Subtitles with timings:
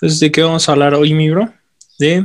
[0.00, 1.52] Entonces, ¿de qué vamos a hablar hoy, mi bro?
[1.98, 2.24] De...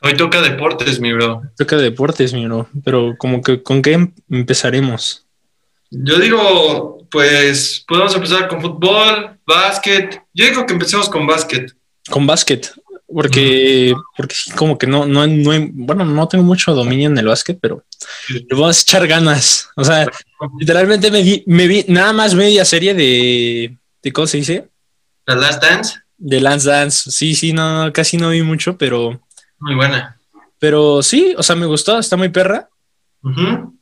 [0.00, 1.42] Hoy toca deportes, mi bro.
[1.56, 2.68] Toca deportes, mi bro.
[2.84, 5.26] Pero como que, ¿con qué em-, empezaremos?
[5.90, 10.22] Yo digo, pues podemos empezar con fútbol, básquet.
[10.32, 11.74] Yo digo que empecemos con básquet.
[12.08, 12.72] Con básquet.
[13.08, 17.58] Porque, porque como que no, no, no, bueno, no tengo mucho dominio en el básquet,
[17.60, 17.84] pero
[18.28, 19.68] le vamos a echar ganas.
[19.74, 20.06] O sea,
[20.58, 24.68] literalmente me vi, me vi nada más media serie de, de ¿cómo se dice?
[25.26, 26.03] The Last Dance.
[26.16, 27.10] De Lance Dance.
[27.10, 29.20] Sí, sí, no, casi no vi mucho, pero.
[29.58, 30.18] Muy buena.
[30.58, 32.68] Pero sí, o sea, me gustó, está muy perra.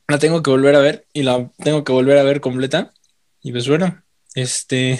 [0.07, 2.93] La tengo que volver a ver y la tengo que volver a ver completa.
[3.41, 4.01] Y pues bueno,
[4.35, 4.99] este.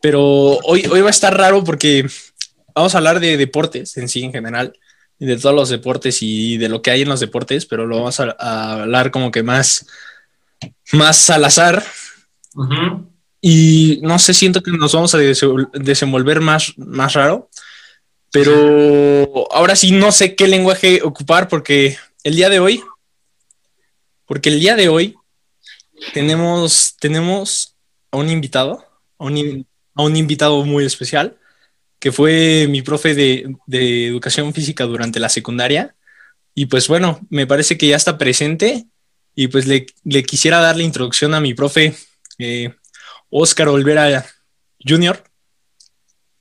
[0.00, 2.06] Pero hoy, hoy va a estar raro porque
[2.74, 4.78] vamos a hablar de deportes en sí, en general,
[5.18, 7.96] y de todos los deportes y de lo que hay en los deportes, pero lo
[7.96, 9.86] vamos a, a hablar como que más,
[10.92, 11.82] más al azar.
[13.40, 17.48] Y no sé, siento que nos vamos a dese- desenvolver más, más raro.
[18.32, 22.82] Pero ahora sí no sé qué lenguaje ocupar porque el día de hoy,
[24.26, 25.14] porque el día de hoy
[26.12, 27.74] tenemos, tenemos
[28.10, 28.84] a un invitado,
[29.18, 31.38] a un, a un invitado muy especial,
[31.98, 35.94] que fue mi profe de, de educación física durante la secundaria.
[36.54, 38.86] Y pues bueno, me parece que ya está presente
[39.34, 41.94] y pues le, le quisiera dar la introducción a mi profe,
[42.38, 42.74] eh,
[43.30, 44.24] Oscar Olvera
[44.86, 45.22] Jr.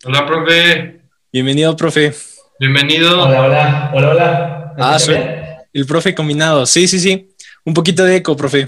[0.06, 1.02] Hola, profe.
[1.32, 2.14] Bienvenido, profe.
[2.60, 3.24] Bienvenido.
[3.24, 4.74] Hola, hola, hola, hola.
[4.78, 5.20] ¿Me Ah, soy-?
[5.74, 6.66] El profe combinado.
[6.66, 7.30] Sí, sí, sí.
[7.66, 8.68] Un poquito de eco, profe.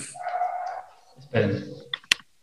[1.20, 1.66] Esperen.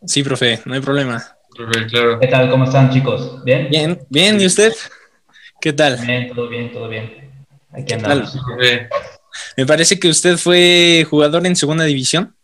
[0.07, 1.23] Sí, profe, no hay problema.
[1.55, 2.21] Profe, claro.
[2.21, 2.51] ¿Qué tal?
[2.51, 3.43] ¿Cómo están, chicos?
[3.45, 3.69] ¿Bien?
[3.71, 4.73] Bien, bien, ¿y usted?
[5.61, 5.99] ¿Qué tal?
[6.07, 7.33] Bien, todo bien, todo bien.
[7.73, 8.33] Aquí ¿Qué andamos.
[8.47, 8.89] Profe.
[9.57, 12.37] Me parece que usted fue jugador en segunda división.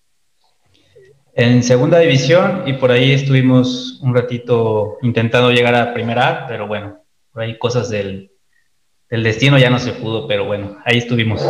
[1.40, 6.66] En segunda división y por ahí estuvimos un ratito intentando llegar a primera A, pero
[6.66, 7.02] bueno,
[7.32, 8.30] por ahí cosas del,
[9.08, 11.42] del destino ya no se pudo, pero bueno, ahí estuvimos.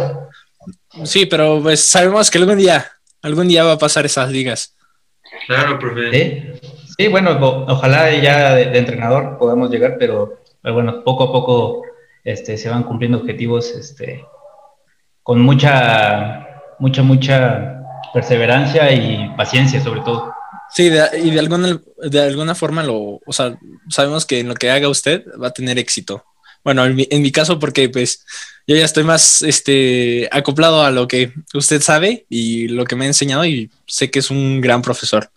[1.02, 2.86] Sí, pero pues sabemos que algún día,
[3.20, 4.76] algún día va a pasar esas ligas.
[5.48, 6.12] Claro, profe.
[6.12, 7.36] Sí, sí bueno,
[7.66, 11.82] ojalá ya de, de entrenador podamos llegar, pero, pero bueno, poco a poco
[12.22, 14.24] este, se van cumpliendo objetivos este,
[15.24, 16.46] con mucha,
[16.78, 17.79] mucha, mucha
[18.12, 20.32] perseverancia y paciencia sobre todo.
[20.72, 24.54] Sí, de- y de alguna, de alguna forma lo, o sea, sabemos que en lo
[24.54, 26.24] que haga usted va a tener éxito.
[26.62, 28.24] Bueno, en mi, en mi caso, porque pues
[28.66, 33.04] yo ya estoy más este, acoplado a lo que usted sabe y lo que me
[33.04, 35.30] ha enseñado y sé que es un gran profesor.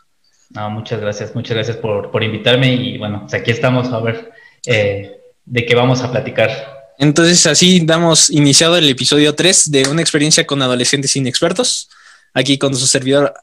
[0.51, 4.31] No, muchas gracias, muchas gracias por, por invitarme y bueno, pues aquí estamos a ver
[4.67, 6.83] eh, de qué vamos a platicar.
[6.99, 11.89] Entonces, así damos iniciado el episodio 3 de una experiencia con adolescentes inexpertos.
[12.33, 13.33] Aquí con su servidor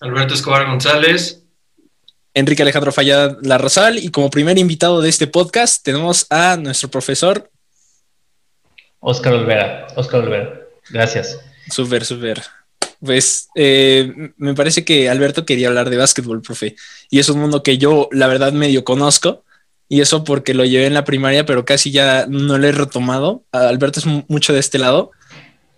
[0.00, 1.42] Alberto Escobar González.
[2.34, 3.98] Enrique Alejandro Fallada Larrozal.
[3.98, 7.50] Y como primer invitado de este podcast tenemos a nuestro profesor.
[9.00, 10.60] Oscar Olvera, Oscar Olvera,
[10.90, 11.38] gracias.
[11.70, 12.42] Súper, súper.
[13.00, 16.74] Pues eh, me parece que Alberto quería hablar de básquetbol, profe.
[17.10, 19.44] Y es un mundo que yo, la verdad, medio conozco.
[19.88, 23.44] Y eso porque lo llevé en la primaria, pero casi ya no lo he retomado.
[23.52, 25.12] Alberto es mu- mucho de este lado.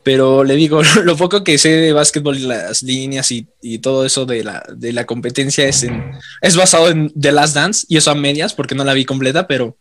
[0.02, 4.04] Pero le digo, lo poco que sé de básquetbol y las líneas y, y todo
[4.06, 7.86] eso de la, de la competencia es, en, es basado en The Last Dance.
[7.88, 9.76] Y eso a medias, porque no la vi completa, pero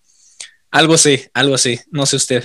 [0.72, 1.84] algo sé, algo sé.
[1.92, 2.44] No sé usted.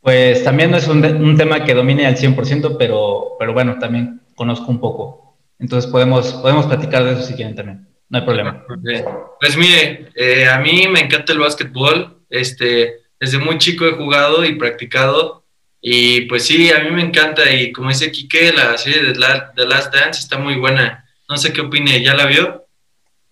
[0.00, 4.20] Pues también no es un, un tema que domine al 100%, pero, pero bueno, también
[4.36, 5.26] conozco un poco.
[5.58, 8.64] Entonces podemos, podemos platicar de eso si quieren también, no hay problema.
[9.40, 12.22] Pues mire, eh, a mí me encanta el básquetbol.
[12.28, 15.44] Este, desde muy chico he jugado y practicado.
[15.88, 17.48] Y pues sí, a mí me encanta.
[17.48, 21.04] Y como dice Quique, la serie de La- The Last Dance está muy buena.
[21.28, 22.66] No sé qué opine, ¿ya la vio?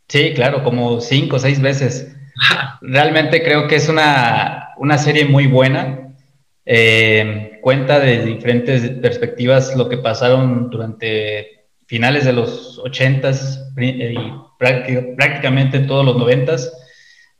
[0.08, 2.14] Sí, claro, como cinco o seis veces.
[2.80, 6.10] Realmente creo que es una, una serie muy buena.
[6.64, 14.14] Eh, cuenta de diferentes perspectivas lo que pasaron durante finales de los 80s y
[14.60, 16.70] prácti- prácticamente todos los 90s.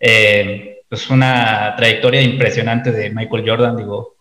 [0.01, 4.13] Eh, pues una trayectoria impresionante de Michael Jordan, digo.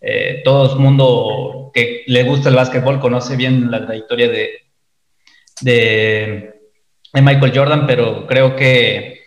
[0.00, 4.50] Eh, todo el mundo que le gusta el básquetbol conoce bien la trayectoria de,
[5.60, 6.54] de,
[7.14, 9.20] Michael Jordan, pero creo que,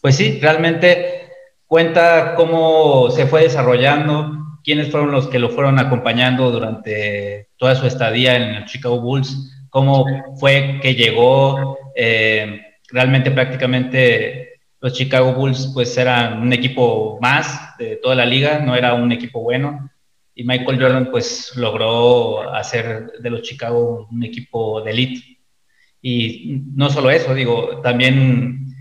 [0.00, 1.30] pues sí, realmente
[1.66, 7.86] cuenta cómo se fue desarrollando, quiénes fueron los que lo fueron acompañando durante toda su
[7.86, 10.04] estadía en el Chicago Bulls, cómo
[10.38, 14.51] fue que llegó, eh, realmente prácticamente
[14.82, 19.12] los Chicago Bulls pues eran un equipo más de toda la liga, no era un
[19.12, 19.90] equipo bueno,
[20.34, 25.38] y Michael Jordan pues logró hacer de los Chicago un equipo de elite.
[26.02, 28.74] Y no solo eso, digo, también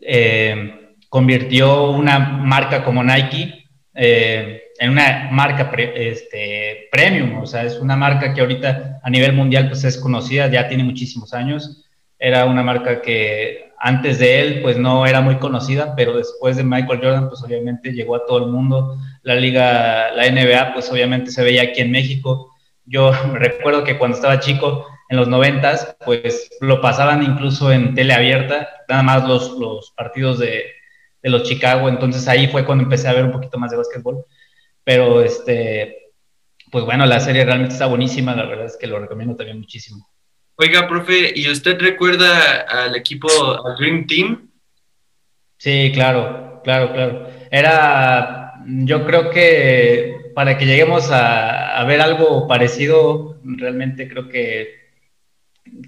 [0.00, 7.78] eh, convirtió una marca como Nike eh, en una marca este, premium, o sea, es
[7.78, 11.84] una marca que ahorita a nivel mundial pues es conocida, ya tiene muchísimos años,
[12.22, 16.62] era una marca que antes de él pues no era muy conocida, pero después de
[16.62, 21.32] Michael Jordan pues obviamente llegó a todo el mundo, la liga, la NBA pues obviamente
[21.32, 22.54] se veía aquí en México,
[22.84, 28.14] yo recuerdo que cuando estaba chico en los noventas, pues lo pasaban incluso en tele
[28.14, 30.64] abierta, nada más los, los partidos de,
[31.20, 34.24] de los Chicago, entonces ahí fue cuando empecé a ver un poquito más de básquetbol.
[34.84, 36.12] Pero este,
[36.70, 40.11] pues bueno, la serie realmente está buenísima, la verdad es que lo recomiendo también muchísimo.
[40.56, 43.28] Oiga, profe, ¿y usted recuerda al equipo,
[43.64, 44.50] al Dream Team?
[45.56, 47.26] Sí, claro, claro, claro.
[47.50, 54.82] Era, yo creo que para que lleguemos a, a ver algo parecido, realmente creo que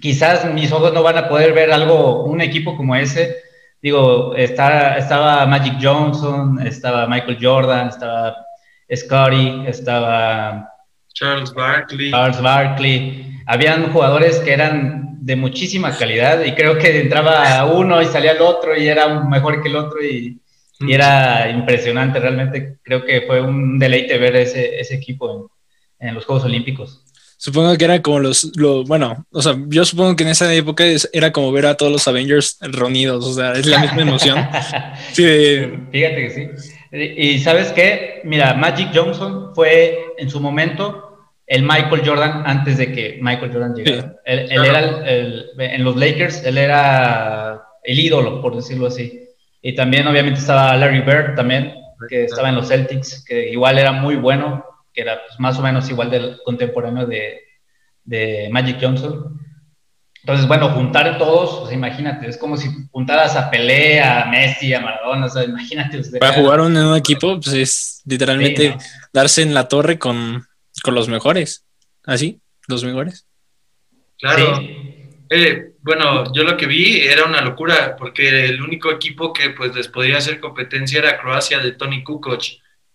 [0.01, 3.37] quizás mis ojos no van a poder ver algo, un equipo como ese,
[3.81, 8.35] digo, está, estaba Magic Johnson, estaba Michael Jordan, estaba
[8.93, 10.74] Scotty, estaba
[11.15, 12.11] Charles Barkley.
[12.11, 13.39] Charles Barkley.
[13.47, 18.41] Habían jugadores que eran de muchísima calidad y creo que entraba uno y salía el
[18.41, 20.39] otro y era mejor que el otro y,
[20.87, 22.19] era impresionante.
[22.19, 25.51] Realmente creo que fue un deleite ver ese, ese equipo
[25.99, 27.01] en los Juegos Olímpicos.
[27.37, 28.51] Supongo que era como los,
[28.87, 32.07] bueno, o sea, yo supongo que en esa época era como ver a todos los
[32.07, 34.47] Avengers reunidos, o sea, es la misma emoción.
[35.13, 35.23] sí,
[35.91, 36.49] Fíjate que sí.
[36.97, 41.04] Y, sabes qué, mira, Magic Johnson fue en su momento
[41.47, 44.15] el Michael Jordan antes de que Michael Jordan llegara.
[44.25, 49.29] Él, era el, en los Lakers, él era el ídolo, por decirlo así.
[49.61, 51.75] Y también obviamente estaba Larry Bird también,
[52.09, 54.63] que estaba en los Celtics, que igual era muy bueno
[54.95, 57.41] que era pues, más o menos igual del contemporáneo de,
[58.05, 59.39] de, Magic Johnson.
[60.21, 64.79] Entonces, bueno, juntar todos, pues imagínate, es como si juntaras a Pelé, a Messi, a
[64.79, 66.17] Maradona, o sea, imagínate usted.
[66.17, 68.75] Para jugar en un equipo, pues es literalmente
[69.13, 70.47] darse en la torre con,
[70.85, 71.65] con, los mejores,
[72.05, 73.25] así, los mejores.
[74.17, 74.61] Claro.
[75.29, 79.75] Eh, bueno, yo lo que vi era una locura, porque el único equipo que pues
[79.75, 82.43] les podría hacer competencia era Croacia de Tony Kukoc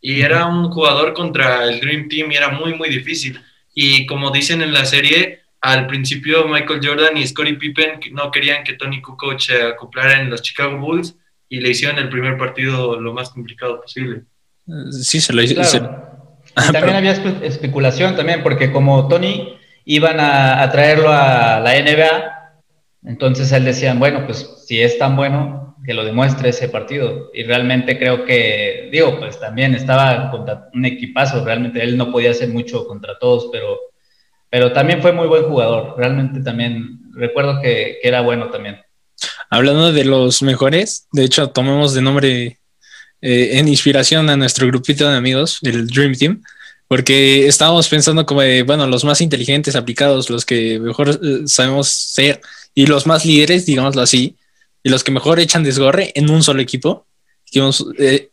[0.00, 3.40] y era un jugador contra el Dream Team y era muy, muy difícil.
[3.74, 8.64] Y como dicen en la serie, al principio Michael Jordan y Scottie Pippen no querían
[8.64, 11.16] que Tony Kukoc se acoplara en los Chicago Bulls
[11.48, 14.22] y le hicieron el primer partido lo más complicado posible.
[14.90, 15.42] Sí, se lo
[16.60, 16.90] hicieron.
[16.92, 22.62] también había especulación también, porque como Tony iban a, a traerlo a la NBA,
[23.04, 27.30] entonces él decían, bueno, pues si es tan bueno, que lo demuestre ese partido.
[27.32, 32.30] Y realmente creo que, digo, pues también estaba contra un equipazo, realmente él no podía
[32.30, 33.78] hacer mucho contra todos, pero,
[34.48, 38.80] pero también fue muy buen jugador, realmente también recuerdo que, era bueno también.
[39.50, 42.59] Hablando de los mejores, de hecho tomamos de nombre
[43.22, 46.42] eh, en inspiración a nuestro grupito de amigos, el Dream Team,
[46.88, 51.88] porque estábamos pensando como de, bueno, los más inteligentes, aplicados, los que mejor eh, sabemos
[51.88, 52.40] ser
[52.74, 54.36] y los más líderes, digámoslo así,
[54.82, 57.06] y los que mejor echan desgorre en un solo equipo.
[57.44, 58.28] Hicimos, eh,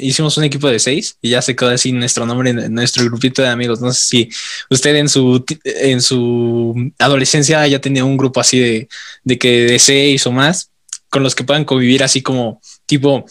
[0.00, 3.48] hicimos, un equipo de seis y ya se quedó así nuestro nombre nuestro grupito de
[3.48, 3.80] amigos.
[3.80, 4.30] No sé si
[4.70, 8.88] usted en su, en su adolescencia ya tenía un grupo así de,
[9.24, 10.70] de que de seis o más
[11.10, 13.24] con los que puedan convivir así como tipo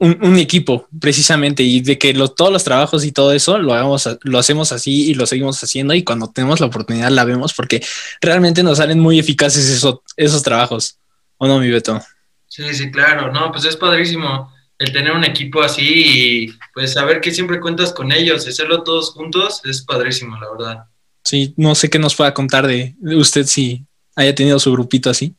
[0.00, 4.38] un, equipo precisamente y de que todos los trabajos y todo eso lo hagamos, lo
[4.38, 7.84] hacemos así y lo seguimos haciendo y cuando tenemos la oportunidad la vemos porque
[8.20, 10.98] realmente nos salen muy eficaces esos, esos trabajos.
[11.36, 12.00] ¿O no, mi Beto?
[12.46, 13.32] Sí, sí, claro.
[13.32, 17.92] No, pues es padrísimo el tener un equipo así y pues saber que siempre cuentas
[17.92, 20.84] con ellos, hacerlo todos juntos, es padrísimo, la verdad.
[21.24, 25.34] Sí, no sé qué nos pueda contar de, usted si haya tenido su grupito así.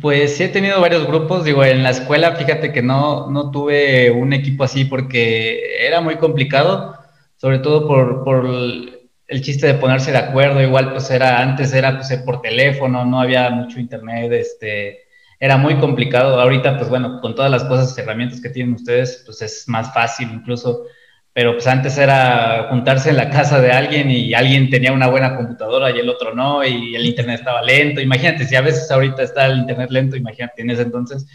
[0.00, 4.10] Pues sí he tenido varios grupos, digo, en la escuela fíjate que no, no tuve
[4.10, 6.98] un equipo así porque era muy complicado,
[7.36, 11.96] sobre todo por, por el chiste de ponerse de acuerdo, igual pues era, antes era
[11.96, 15.04] pues por teléfono, no había mucho internet, este,
[15.38, 16.38] era muy complicado.
[16.38, 20.28] Ahorita pues bueno, con todas las cosas, herramientas que tienen ustedes, pues es más fácil
[20.32, 20.84] incluso,
[21.32, 25.36] pero pues antes era juntarse en la casa de alguien y alguien tenía una buena
[25.36, 28.00] computadora y el otro no, y el internet estaba lento.
[28.00, 31.26] Imagínate, si a veces ahorita está el internet lento, imagínate en ese entonces,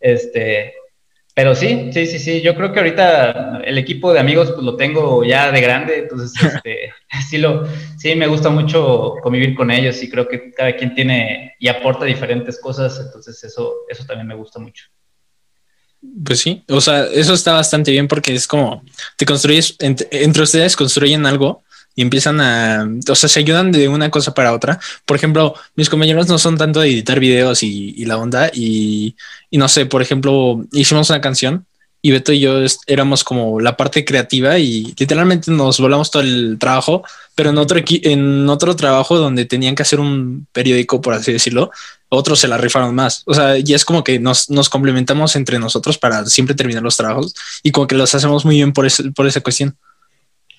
[0.00, 0.72] este,
[1.34, 2.40] pero sí, sí, sí, sí.
[2.42, 6.32] Yo creo que ahorita el equipo de amigos pues lo tengo ya de grande, entonces
[6.54, 6.92] este,
[7.28, 7.66] sí lo,
[7.98, 12.04] sí me gusta mucho convivir con ellos y creo que cada quien tiene y aporta
[12.06, 14.84] diferentes cosas, entonces eso, eso también me gusta mucho.
[16.24, 18.82] Pues sí, o sea, eso está bastante bien porque es como
[19.16, 21.62] te construyes entre, ustedes construyen algo
[21.94, 24.80] y empiezan a, o sea, se ayudan de una cosa para otra.
[25.06, 29.14] Por ejemplo, mis compañeros no son tanto de editar videos y, la onda y,
[29.50, 31.66] y, no sé, por ejemplo, hicimos una canción
[32.04, 36.56] y Beto y yo éramos como la parte creativa y literalmente nos volamos todo el
[36.58, 37.04] trabajo,
[37.36, 41.70] pero en otro, en otro trabajo donde tenían que hacer un periódico, por así decirlo,
[42.12, 43.22] otros se la rifaron más.
[43.26, 46.96] O sea, ya es como que nos, nos complementamos entre nosotros para siempre terminar los
[46.96, 49.76] trabajos y como que los hacemos muy bien por, por esa cuestión.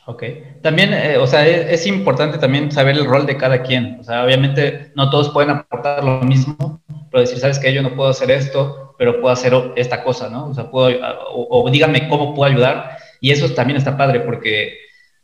[0.05, 0.23] Ok.
[0.61, 3.97] También, eh, o sea, es, importante también saber el rol de cada quien.
[3.99, 6.81] O sea, obviamente no todos pueden aportar lo mismo,
[7.11, 10.47] pero decir, sabes que yo no puedo hacer esto, pero puedo hacer esta cosa, ¿no?
[10.47, 10.99] O sea, puedo,
[11.31, 12.97] o, díganme cómo puedo ayudar.
[13.21, 14.77] Y eso también está padre porque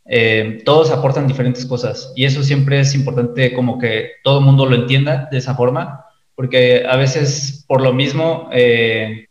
[0.06, 2.14] eh, todos aportan diferentes cosas.
[2.16, 6.06] Y eso siempre es importante como que todo el mundo lo entienda de esa forma,
[6.40, 9.28] porque a veces por lo mismo, eh,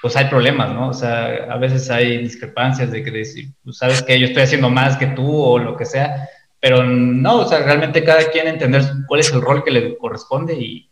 [0.00, 0.90] pues hay problemas, ¿no?
[0.90, 4.70] O sea, a veces hay discrepancias de que decir, pues, sabes que yo estoy haciendo
[4.70, 6.28] más que tú o lo que sea,
[6.60, 10.54] pero no, o sea, realmente cada quien entender cuál es el rol que le corresponde
[10.54, 10.88] y,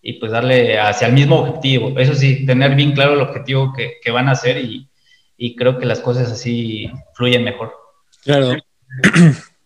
[0.00, 1.98] y pues darle hacia el mismo objetivo.
[1.98, 4.88] Eso sí, tener bien claro el objetivo que, que van a hacer y,
[5.36, 7.74] y, creo que las cosas así fluyen mejor.
[8.22, 8.56] Claro.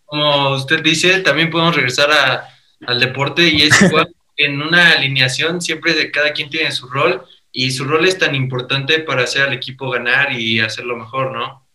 [0.05, 2.49] Como usted dice, también podemos regresar a,
[2.87, 7.23] al deporte y es igual en una alineación siempre de cada quien tiene su rol
[7.51, 11.67] y su rol es tan importante para hacer al equipo ganar y hacerlo mejor, ¿no?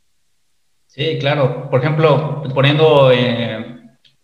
[0.86, 1.68] Sí, claro.
[1.70, 3.64] Por ejemplo, poniendo eh,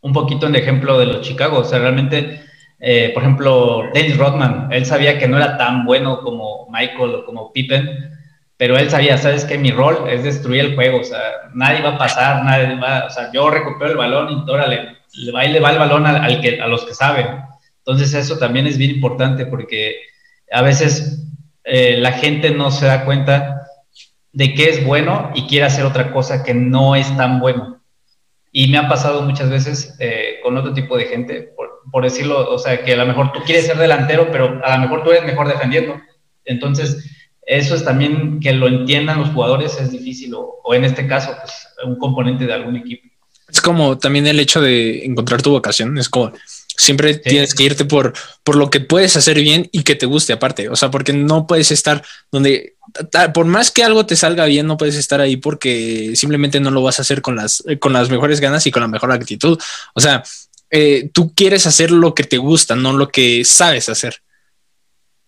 [0.01, 2.45] un poquito en ejemplo de los Chicago, o sea, realmente
[2.87, 7.25] eh, por ejemplo, Dennis Rodman, él sabía que no era tan bueno como Michael o
[7.25, 8.11] como Pippen,
[8.59, 11.19] pero él sabía, sabes que mi rol es destruir el juego, o sea,
[11.55, 15.33] nadie va a pasar, nadie va, o sea, yo recupero el balón y órale, le
[15.33, 17.27] va y le va el balón al, que, a los que saben.
[17.87, 19.97] Entonces eso también es bien importante porque
[20.51, 21.23] a veces
[21.65, 23.67] eh, la gente no se da cuenta
[24.33, 27.83] de que es bueno y quiere hacer otra cosa que no es tan bueno.
[28.51, 31.55] Y me ha pasado muchas veces eh, con otro tipo de gente,
[31.91, 34.83] por, decirlo, o sea, que a lo mejor tú quieres ser delantero, pero a lo
[34.83, 36.01] mejor tú eres mejor defendiendo.
[36.45, 37.05] Entonces,
[37.47, 41.53] eso es también que lo entiendan los jugadores, es difícil, o, en este caso, pues
[41.85, 43.09] un componente de algún equipo.
[43.49, 46.33] Es como también el hecho de encontrar tu vocación, es como
[46.77, 48.13] siempre tienes que irte por,
[48.43, 51.47] por lo que puedes hacer bien y que te guste aparte, o sea, porque no
[51.47, 52.75] puedes estar donde
[53.33, 56.83] por más que algo te salga bien, no puedes estar ahí porque simplemente no lo
[56.83, 59.59] vas a hacer con las, con las mejores ganas y con la mejor actitud.
[59.95, 60.23] O sea,
[60.71, 64.17] eh, tú quieres hacer lo que te gusta, no lo que sabes hacer.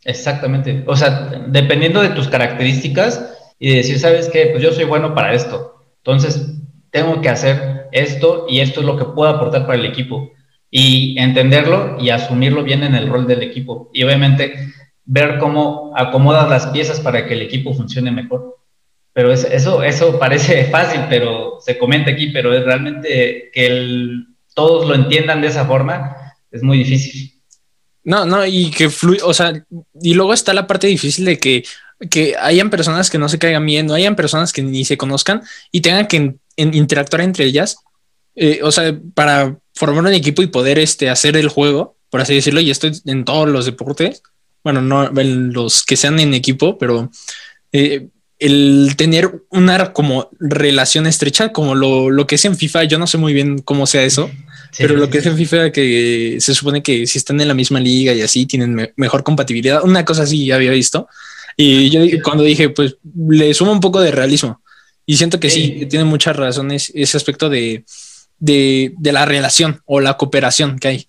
[0.05, 0.85] Exactamente.
[0.87, 3.25] O sea, dependiendo de tus características
[3.59, 4.47] y decir, ¿sabes qué?
[4.47, 5.83] Pues yo soy bueno para esto.
[5.99, 6.43] Entonces,
[6.91, 10.31] tengo que hacer esto y esto es lo que puedo aportar para el equipo.
[10.71, 13.91] Y entenderlo y asumirlo bien en el rol del equipo.
[13.93, 14.73] Y obviamente
[15.05, 18.57] ver cómo acomodas las piezas para que el equipo funcione mejor.
[19.13, 24.95] Pero eso, eso parece fácil, pero se comenta aquí, pero es realmente que todos lo
[24.95, 26.17] entiendan de esa forma,
[26.51, 27.33] es muy difícil.
[28.05, 29.53] No, no, y que fluye, o sea,
[30.01, 31.65] y luego está la parte difícil de que,
[32.09, 35.43] que hayan personas que no se caigan bien, no hayan personas que ni se conozcan
[35.73, 37.79] y tengan que interactuar entre ellas,
[38.37, 42.35] eh, o sea, para formar un equipo y poder este, hacer el juego, por así
[42.35, 44.23] decirlo, y esto en todos los deportes,
[44.63, 47.11] bueno, no los que sean en equipo, pero
[47.73, 53.07] eh, el tener una como relación estrecha, como lo, que es en FIFA, yo no
[53.07, 54.31] sé muy bien cómo sea eso,
[54.77, 57.81] pero lo que es en FIFA, que se supone que si están en la misma
[57.81, 61.09] liga y así tienen mejor compatibilidad, una cosa así ya había visto.
[61.57, 62.97] Y yo cuando dije, pues
[63.29, 64.61] le sumo un poco de realismo.
[65.07, 67.85] Y siento que sí, tiene muchas razones ese aspecto de,
[68.39, 71.09] de, de la relación o la cooperación que hay.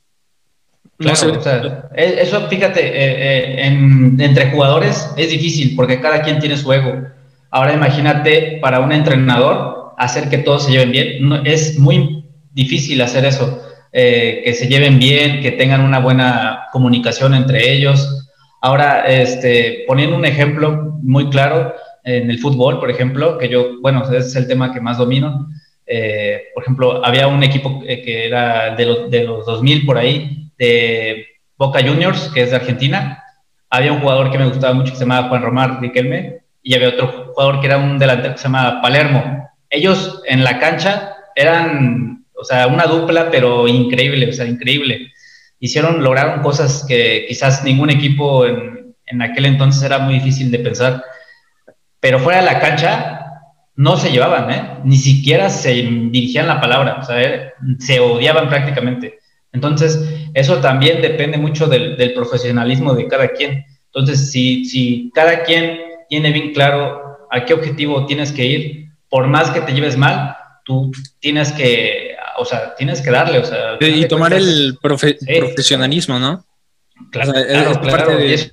[0.97, 6.39] Claro, o sea, e, eso, fíjate, eh, eh, entre jugadores es difícil porque cada quien
[6.39, 7.03] tiene su ego.
[7.51, 11.41] Ahora imagínate para un entrenador hacer que todos se lleven bien.
[11.45, 13.61] es muy difícil hacer eso,
[13.93, 18.27] eh, que se lleven bien, que tengan una buena comunicación entre ellos.
[18.61, 24.03] Ahora, este, poniendo un ejemplo muy claro, en el fútbol, por ejemplo, que yo, bueno,
[24.11, 25.49] es el tema que más domino.
[26.53, 31.27] Por ejemplo, había un equipo que era de los, de los 2000 por ahí, de
[31.57, 33.23] Boca Juniors, que es de Argentina.
[33.69, 36.89] Había un jugador que me gustaba mucho que se llamaba Juan Román Riquelme y había
[36.89, 39.49] otro jugador que era un delantero que se llamaba Palermo.
[39.69, 45.11] Ellos en la cancha eran, o sea, una dupla, pero increíble, o sea, increíble.
[45.59, 50.59] Hicieron, lograron cosas que quizás ningún equipo en, en aquel entonces era muy difícil de
[50.59, 51.03] pensar.
[51.99, 53.16] Pero fuera de la cancha
[53.77, 54.77] no se llevaban, ¿eh?
[54.83, 59.19] ni siquiera se dirigían la palabra, o sea, se odiaban prácticamente.
[59.53, 60.03] Entonces,
[60.33, 63.65] eso también depende mucho del, profesionalismo de cada quien.
[63.85, 65.79] Entonces, si, si cada quien
[66.09, 70.35] tiene bien claro a qué objetivo tienes que ir, por más que te lleves mal,
[70.65, 73.77] tú tienes que o sea, tienes que darle, o sea.
[73.79, 76.45] Y tomar el profesionalismo, ¿no?
[77.11, 77.33] Claro,
[77.81, 78.51] claro, Y eso,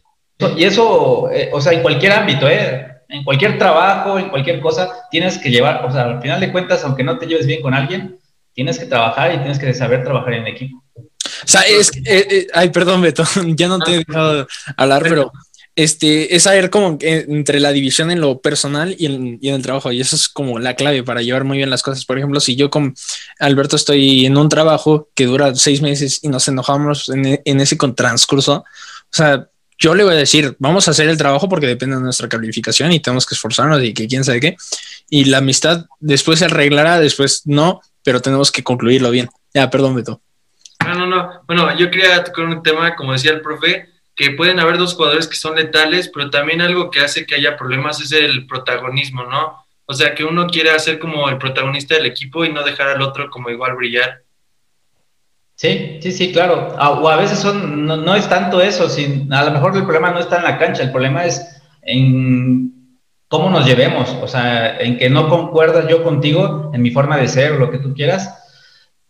[0.57, 2.94] y eso eh, o sea, en cualquier ámbito, ¿eh?
[3.14, 6.83] En cualquier trabajo, en cualquier cosa, tienes que llevar, o sea, al final de cuentas,
[6.83, 8.18] aunque no te lleves bien con alguien,
[8.52, 10.83] tienes que trabajar y tienes que saber trabajar en equipo.
[10.99, 13.23] O sea, es, eh, eh, ay, perdón, Beto,
[13.54, 15.33] ya no te he dejado hablar, pero
[15.76, 20.00] este, es saber como entre la división en lo personal y en, el trabajo, y
[20.00, 22.04] eso es como la clave para llevar muy bien las cosas.
[22.04, 22.94] Por ejemplo, si yo con
[23.38, 27.76] Alberto estoy en un trabajo que dura seis meses y nos enojamos en, en ese
[27.76, 28.64] transcurso,
[29.14, 32.02] o sea, yo le voy a decir, vamos a hacer el trabajo porque depende de
[32.02, 34.57] nuestra calificación y tenemos que esforzarnos y que quién sabe qué.
[35.11, 39.28] Y la amistad después se arreglará, después no, pero tenemos que concluirlo bien.
[39.52, 40.21] Ya, perdón, Beto.
[40.85, 41.43] No, no, no.
[41.47, 45.26] Bueno, yo quería tocar un tema, como decía el profe, que pueden haber dos jugadores
[45.26, 49.64] que son letales, pero también algo que hace que haya problemas es el protagonismo, ¿no?
[49.87, 53.02] O sea, que uno quiere hacer como el protagonista del equipo y no dejar al
[53.02, 54.23] otro como igual brillar.
[55.56, 56.75] Sí, sí, sí, claro.
[56.78, 60.11] Ah, o a veces son, no, es tanto eso, sin, a lo mejor el problema
[60.11, 64.99] no está en la cancha, el problema es en cómo nos llevemos, o sea, en
[64.99, 68.44] que no concuerdas yo contigo en mi forma de ser lo que tú quieras,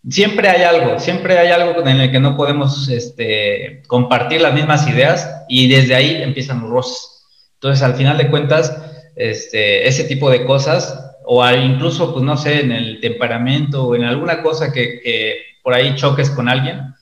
[0.09, 4.89] siempre hay algo, siempre hay algo en el que no podemos este, compartir las mismas
[4.89, 7.25] ideas y desde ahí empiezan los roces.
[7.55, 8.77] Entonces, al final de cuentas,
[9.17, 14.05] este, ese tipo de cosas, o incluso, pues no sé, en el temperamento o en
[14.05, 16.95] alguna cosa que, por ahí choques con alguien,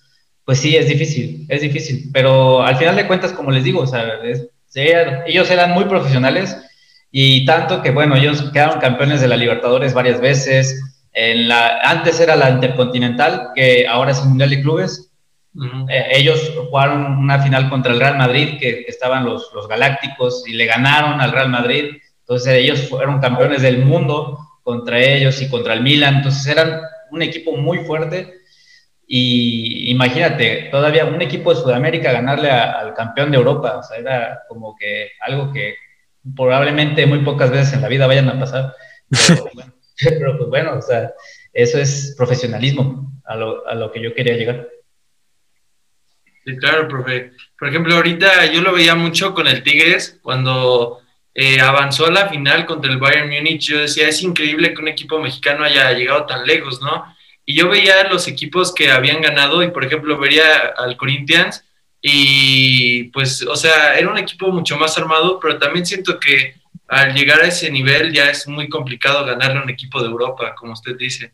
[0.46, 2.08] pues sí, es difícil, es difícil.
[2.12, 4.04] Pero al final de cuentas, como les digo, o sea,
[5.26, 6.56] ellos eran muy profesionales
[7.10, 10.80] y tanto que, bueno, ellos quedaron campeones de la Libertadores varias veces,
[11.12, 15.10] en la, antes era la Intercontinental, que ahora es el Mundial de Clubes.
[15.90, 20.54] Eh, ellos jugaron una final contra el Real Madrid, que, estaban los, los, Galácticos, y
[20.54, 21.96] le ganaron al Real Madrid.
[22.20, 26.16] Entonces ellos fueron campeones del mundo contra ellos y contra el Milan.
[26.16, 28.32] Entonces eran un equipo muy fuerte.
[29.14, 33.76] Y imagínate, todavía un equipo de Sudamérica ganarle al campeón de Europa.
[33.76, 35.74] O sea, era como que algo que
[36.34, 38.74] probablemente muy pocas veces en la vida vayan a pasar.
[39.10, 39.74] Pero bueno.
[39.98, 41.12] Pero pues bueno, o sea,
[41.52, 44.66] eso es profesionalismo a lo, a lo que yo quería llegar.
[46.46, 47.32] Sí, claro, profe.
[47.58, 51.00] Por ejemplo, ahorita yo lo veía mucho con el Tigres cuando
[51.34, 53.68] eh, avanzó a la final contra el Bayern Múnich.
[53.68, 57.11] Yo decía, es increíble que un equipo mexicano haya llegado tan lejos, ¿no?
[57.44, 61.64] Y yo veía los equipos que habían ganado y, por ejemplo, vería al Corinthians
[62.00, 66.54] y, pues, o sea, era un equipo mucho más armado, pero también siento que
[66.88, 70.54] al llegar a ese nivel ya es muy complicado ganarle a un equipo de Europa,
[70.54, 71.32] como usted dice.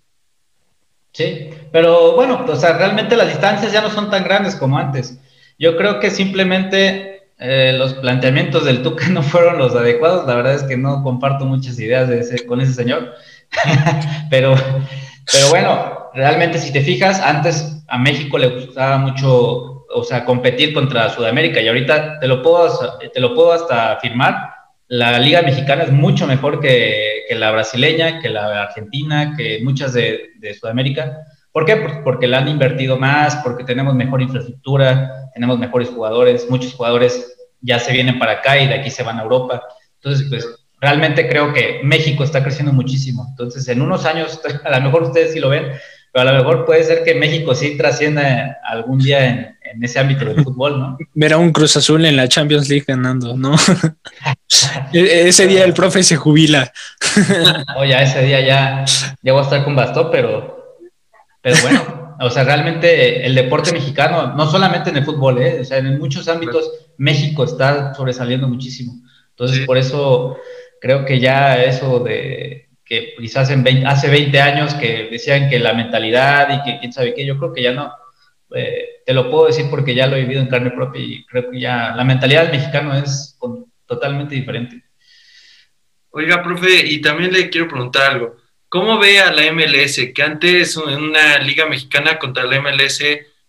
[1.12, 5.18] Sí, pero bueno, o sea, realmente las distancias ya no son tan grandes como antes.
[5.58, 10.26] Yo creo que simplemente eh, los planteamientos del Tuca no fueron los adecuados.
[10.26, 13.14] La verdad es que no comparto muchas ideas de ese, con ese señor.
[14.30, 14.54] pero,
[15.32, 20.72] pero bueno, realmente si te fijas, antes a México le gustaba mucho, o sea, competir
[20.72, 25.82] contra Sudamérica y ahorita te lo puedo, te lo puedo hasta afirmar la liga mexicana
[25.82, 31.26] es mucho mejor que, la brasileña, que la argentina, que muchas de, Sudamérica.
[31.52, 31.76] ¿Por qué?
[32.02, 37.78] Porque la han invertido más, porque tenemos mejor infraestructura, tenemos mejores jugadores, muchos jugadores ya
[37.78, 39.62] se vienen para acá y de aquí se van a Europa.
[39.96, 43.26] Entonces, pues realmente creo que México está creciendo muchísimo.
[43.30, 45.72] Entonces, en unos años, a lo mejor ustedes sí lo ven,
[46.12, 49.98] pero a lo mejor puede ser que México sí trascienda algún día en, en ese
[49.98, 50.98] ámbito del fútbol, ¿no?
[51.14, 53.54] Ver a un Cruz Azul en la Champions League ganando, ¿no?
[54.92, 56.72] E-, ese día el profe se jubila.
[57.76, 58.84] Oye, ese día ya,
[59.22, 60.78] ya voy a estar con bastón, pero,
[61.42, 65.60] pero bueno, o sea, realmente el deporte mexicano, no solamente en el fútbol, ¿eh?
[65.60, 68.94] o sea, en muchos ámbitos México está sobresaliendo muchísimo.
[69.30, 70.36] Entonces, por eso
[70.80, 75.74] creo que ya eso de que quizás en hace 20 años que decían que la
[75.74, 77.92] mentalidad y que quién sabe qué, yo creo que ya no,
[78.54, 81.50] eh, te lo puedo decir porque ya lo he vivido en carne propia y creo
[81.50, 83.38] que ya la mentalidad del mexicano es
[83.86, 84.84] totalmente diferente.
[86.10, 88.36] Oiga, profe, y también le quiero preguntar algo.
[88.70, 90.12] ¿Cómo ve a la MLS?
[90.14, 93.02] Que antes en una liga mexicana contra la MLS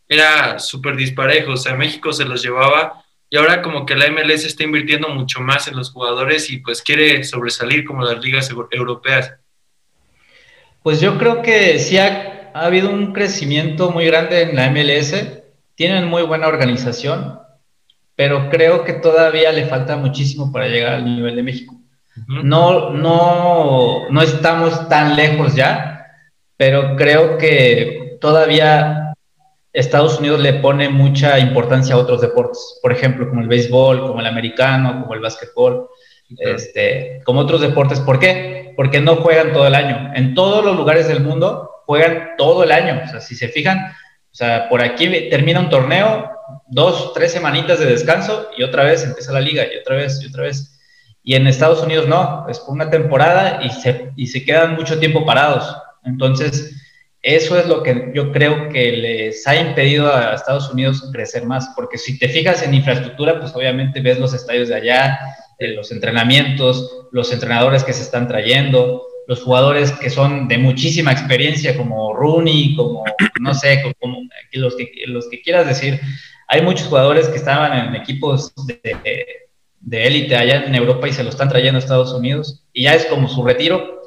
[0.07, 4.45] era súper disparejo, o sea, México se los llevaba y ahora como que la MLS
[4.45, 9.33] está invirtiendo mucho más en los jugadores y pues quiere sobresalir como las ligas europeas.
[10.81, 15.13] Pues yo creo que sí ha ha habido un crecimiento muy grande en la MLS,
[15.75, 17.39] tienen muy buena organización,
[18.15, 21.75] pero creo que todavía le falta muchísimo para llegar al nivel de México.
[22.27, 26.05] No, no, no estamos tan lejos ya,
[26.57, 29.08] pero creo que todavía
[29.73, 34.19] Estados Unidos le pone mucha importancia a otros deportes, por ejemplo, como el béisbol, como
[34.19, 35.87] el americano, como el básquetbol,
[36.37, 37.99] este, como otros deportes.
[37.99, 38.73] ¿Por qué?
[38.75, 40.11] Porque no juegan todo el año.
[40.15, 43.01] En todos los lugares del mundo juegan todo el año.
[43.03, 43.77] O sea, si se fijan,
[44.31, 46.31] o sea, por aquí termina un torneo,
[46.67, 50.27] dos, tres semanitas de descanso y otra vez empieza la liga y otra vez y
[50.27, 50.79] otra vez.
[51.23, 54.99] Y en Estados Unidos no, es por una temporada y se, y se quedan mucho
[54.99, 55.75] tiempo parados.
[56.05, 56.78] Entonces,
[57.35, 61.69] eso es lo que yo creo que les ha impedido a Estados Unidos crecer más,
[61.75, 65.19] porque si te fijas en infraestructura, pues obviamente ves los estadios de allá,
[65.59, 71.11] eh, los entrenamientos, los entrenadores que se están trayendo, los jugadores que son de muchísima
[71.11, 73.03] experiencia, como Rooney, como,
[73.39, 74.17] no sé, como,
[74.53, 75.99] los, que, los que quieras decir.
[76.47, 78.53] Hay muchos jugadores que estaban en equipos
[79.81, 82.95] de élite allá en Europa y se lo están trayendo a Estados Unidos, y ya
[82.95, 83.98] es como su retiro,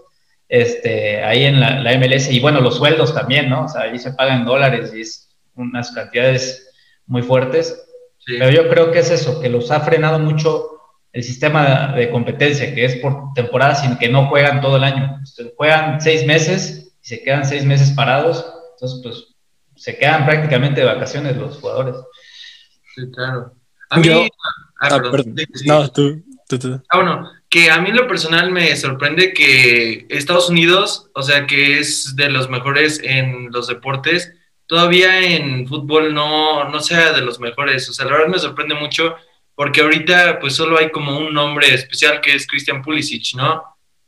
[0.53, 3.65] este, ahí en la, MLS, y bueno, los sueldos también, ¿no?
[3.65, 6.71] O sea, ahí se pagan dólares y es unas cantidades
[7.07, 7.89] muy fuertes.
[8.27, 10.69] Pero yo creo que es eso, que los ha frenado mucho
[11.15, 15.21] el sistema de competencia, que es por temporada, sin que no juegan todo el año.
[15.57, 19.25] juegan seis meses y se quedan seis meses parados, entonces pues
[19.75, 21.97] se quedan prácticamente de vacaciones los jugadores.
[22.95, 23.55] Sí, claro.
[23.89, 24.09] A mí,
[24.83, 25.35] ah, ah, perdón.
[25.65, 26.83] No, tú, tú, tú.
[26.91, 31.79] Ah, bueno, que a mí lo personal me sorprende que Estados Unidos, o sea, que
[31.79, 34.33] es de los mejores en los deportes,
[34.65, 37.87] todavía en fútbol no, no sea de los mejores.
[37.91, 39.17] O sea, la verdad me sorprende mucho
[39.55, 43.63] porque ahorita pues solo hay como un nombre especial que es Christian Pulisic, ¿no?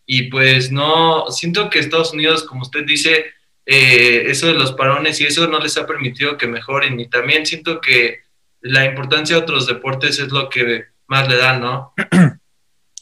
[0.07, 3.26] Y pues no, siento que Estados Unidos, como usted dice,
[3.66, 6.98] eh, eso de los parones y eso no les ha permitido que mejoren.
[6.98, 8.20] Y también siento que
[8.62, 11.92] la importancia de otros deportes es lo que más le da, ¿no?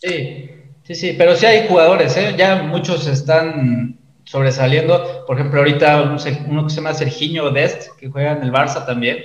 [0.02, 0.50] Sí,
[0.82, 2.34] sí, sí, pero sí hay jugadores, ¿eh?
[2.36, 5.24] ya muchos están sobresaliendo.
[5.28, 6.02] Por ejemplo, ahorita
[6.48, 9.18] uno que se llama Serginho Dest, que juega en el Barça también,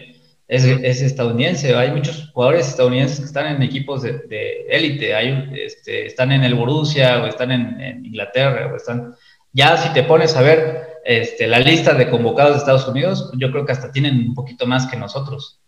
[0.48, 1.76] es, estadounidense.
[1.76, 6.54] Hay muchos jugadores estadounidenses que están en equipos de élite, hay este, están en el
[6.54, 9.16] Borussia o están en, Inglaterra o están...
[9.54, 13.50] Ya si te pones a ver este, la lista de convocados de Estados Unidos, yo
[13.50, 15.60] creo que hasta tienen un poquito más que nosotros.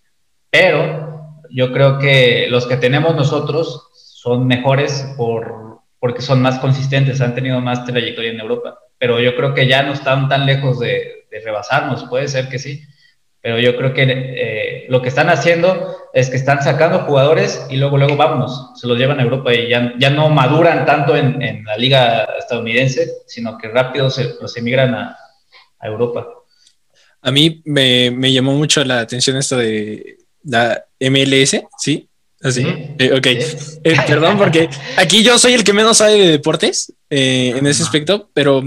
[0.52, 3.89] Pero yo creo que los que tenemos nosotros
[4.22, 8.78] son mejores por, porque son más consistentes, han tenido más trayectoria en Europa.
[8.98, 12.84] Pero yo creo que ya no están tan lejos de, rebasarnos, puede ser que sí.
[13.40, 17.78] Pero yo creo que eh, lo que están haciendo es que están sacando jugadores y
[17.78, 21.64] luego, luego vámonos, se los llevan a Europa y ya, ya no maduran tanto en,
[21.64, 25.16] la liga estadounidense, sino que rápido se, los emigran a,
[25.82, 26.28] Europa.
[27.22, 32.09] A mí me, llamó mucho la atención esto de la MLS, ¿sí?
[32.42, 32.64] Así.
[32.66, 33.26] Eh, ok.
[33.26, 37.84] Eh, perdón, porque aquí yo soy el que menos sabe de deportes eh, en ese
[37.84, 38.64] aspecto, pero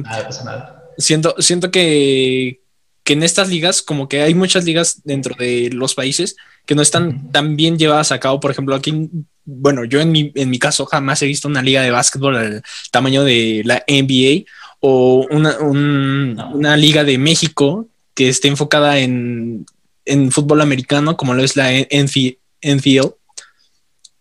[0.99, 2.61] siento, siento que,
[3.03, 6.83] que, en estas ligas, como que hay muchas ligas dentro de los países que no
[6.83, 8.41] están tan bien llevadas a cabo.
[8.41, 9.09] Por ejemplo, aquí,
[9.45, 12.63] bueno, yo en mi, en mi caso jamás he visto una liga de básquetbol al
[12.91, 14.45] tamaño de la NBA
[14.81, 19.65] o una, una liga de México que esté enfocada en,
[20.05, 23.13] en fútbol americano, como lo es la NFL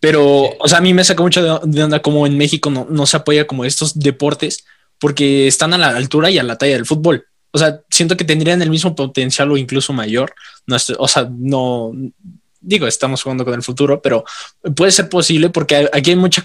[0.02, 3.06] pero, o sea, a mí me saca mucho de, onda como en México no, no,
[3.06, 4.66] se apoya como estos deportes
[5.00, 7.28] porque están a la altura y a la talla del fútbol.
[7.52, 10.34] O sea, siento que tendrían el mismo potencial o incluso mayor.
[10.66, 11.92] No, o sea, no
[12.62, 14.24] digo, estamos jugando con el futuro, pero
[14.76, 16.44] puede ser posible porque aquí hay mucha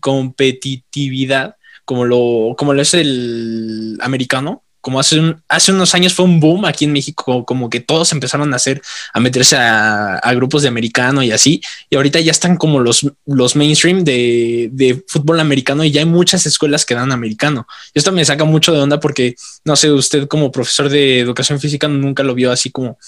[0.00, 6.40] competitividad como lo, como lo es el americano como hace, hace unos años fue un
[6.40, 8.80] boom aquí en México, como, que todos empezaron a hacer,
[9.12, 13.56] a meterse a, grupos de americano y así, y ahorita ya están como los, los
[13.56, 17.66] mainstream de, de, fútbol americano y ya hay muchas escuelas que dan americano.
[17.92, 21.60] Y esto me saca mucho de onda porque, no sé, usted como profesor de educación
[21.60, 22.98] física nunca lo vio así como,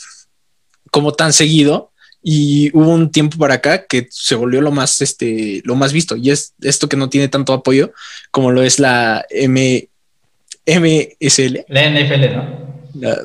[0.91, 1.91] como tan seguido.
[2.25, 6.15] Y hubo un tiempo para acá que se volvió lo más, este, lo más visto.
[6.17, 7.93] Y es esto que no tiene tanto apoyo
[8.31, 9.89] como lo es la M,
[10.67, 11.65] MSL.
[11.69, 12.63] La NFL, ¿no?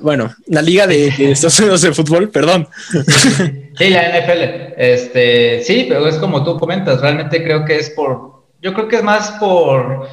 [0.01, 2.67] bueno, la Liga de, Estados Unidos de Fútbol, perdón.
[3.77, 4.73] Sí, la NFL.
[4.77, 8.97] Este, sí, pero es como tú comentas, realmente creo que es por, yo creo que
[8.97, 10.07] es más por,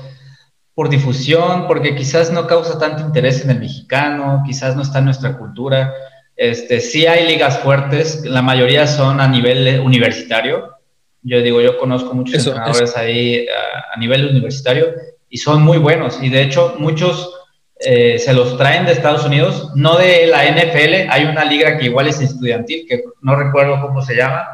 [0.75, 5.07] por difusión, porque quizás no causa tanto interés en el mexicano, quizás no está en
[5.07, 5.95] nuestra cultura.
[6.37, 10.73] Este, sí hay ligas fuertes, la mayoría son a nivel universitario.
[11.23, 14.89] Yo digo, yo conozco muchos entrenadores ahí a, a nivel universitario
[15.35, 16.21] y son muy buenos.
[16.23, 17.35] Y de hecho, muchos
[17.81, 21.11] eh, se los traen de Estados Unidos, no de la NFL.
[21.11, 24.47] Hay una liga que igual es estudiantil, que no recuerdo cómo se llama,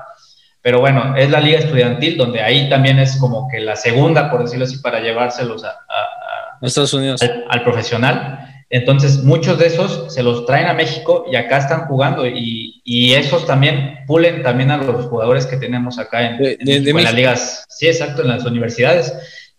[0.62, 4.42] pero bueno, es la liga estudiantil, donde ahí también es como que la segunda, por
[4.42, 5.76] decirlo así, para llevárselos a,
[6.62, 7.20] Estados Unidos.
[7.50, 8.38] Al, profesional.
[8.70, 13.12] Entonces, muchos de esos se los traen a México y acá están jugando y, y
[13.12, 17.66] esos también pulen también a los jugadores que tenemos acá en, en las ligas.
[17.68, 19.12] Sí, exacto, en las universidades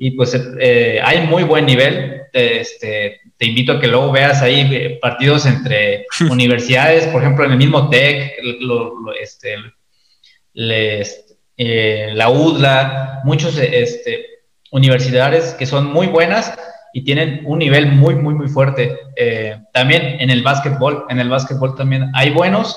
[0.03, 2.23] y pues eh, hay muy buen nivel.
[2.33, 7.51] Este, te invito a que luego veas ahí eh, partidos entre universidades, por ejemplo, en
[7.51, 8.33] el mismo TEC,
[9.21, 9.57] este,
[11.55, 14.25] eh, la UDLA, muchos este,
[14.71, 16.51] universidades que son muy buenas
[16.93, 18.97] y tienen un nivel muy, muy, muy fuerte.
[19.71, 22.75] también en el básquetbol, en el básquetbol también hay buenos,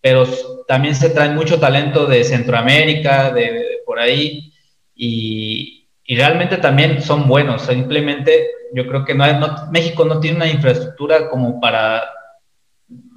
[0.00, 0.26] pero
[0.66, 4.50] también se traen mucho talento de Centroamérica, de por ahí,
[4.94, 7.62] y, y realmente también son buenos.
[7.62, 9.24] Simplemente yo creo que no,
[9.70, 12.02] México no tiene una infraestructura como para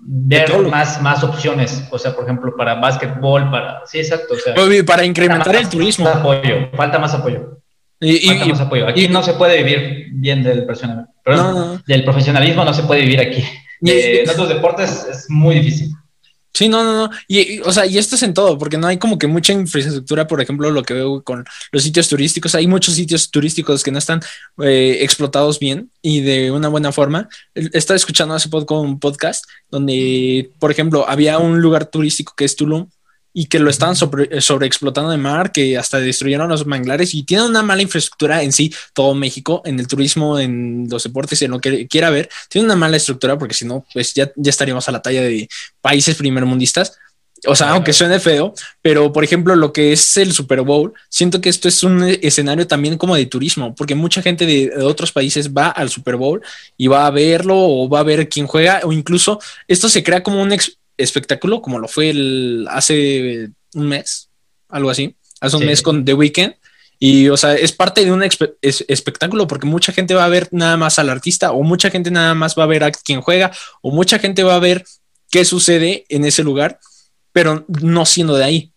[0.09, 1.85] ver más, más opciones.
[1.91, 3.81] O sea, por ejemplo, para básquetbol, para...
[3.85, 4.35] Sí, exacto.
[4.35, 6.05] O sea, para incrementar el turismo.
[6.05, 7.59] Más apoyo, falta más apoyo.
[7.99, 8.87] Y, falta más apoyo.
[8.87, 11.13] Aquí no se puede vivir bien del profesionalismo.
[11.85, 13.43] Del profesionalismo no se puede vivir aquí.
[13.81, 15.91] en otros deportes es muy difícil.
[16.57, 17.11] Sí, no, no, no.
[17.27, 20.25] Y, o sea, y esto es en todo, porque no hay como que mucha infraestructura,
[20.25, 22.55] por ejemplo, lo que veo con los sitios turísticos.
[22.55, 24.21] Hay muchos sitios turísticos que no están
[24.63, 27.29] eh, explotados bien y de una buena forma.
[27.53, 32.55] Estaba escuchando hace poco un podcast donde, por ejemplo, había un lugar turístico que es
[32.55, 32.87] Tulum
[33.39, 37.45] y que lo estaban sobre, sobreexplotando de mar, que hasta destruyeron los manglares y tienen
[37.45, 41.61] una mala infraestructura en sí, todo México, en el turismo, en los deportes, en lo
[41.61, 44.91] que quiera ver, tiene una mala estructura porque si no, pues ya, ya estaríamos a
[44.91, 45.47] la talla de
[45.81, 46.97] países primermundistas.
[47.45, 51.39] O sea, aunque suene feo, pero por ejemplo, lo que es el Super Bowl, siento
[51.39, 55.11] que esto es un escenario también como de turismo, porque mucha gente de, de, otros
[55.11, 56.41] países va al Super Bowl
[56.75, 60.23] y va a verlo o va a ver quién juega, o incluso esto se crea
[60.23, 64.29] como un, ex, espectáculo, como lo fue el, hace un mes,
[64.69, 66.55] algo así, hace un mes con The Weeknd.
[66.99, 68.23] Y, o sea, es parte de un
[68.61, 72.33] espectáculo porque mucha gente va a ver nada más al artista o mucha gente nada
[72.33, 74.83] más va a ver a quien juega o mucha gente va a ver
[75.29, 76.79] qué sucede en ese lugar,
[77.31, 78.71] pero no siendo de ahí.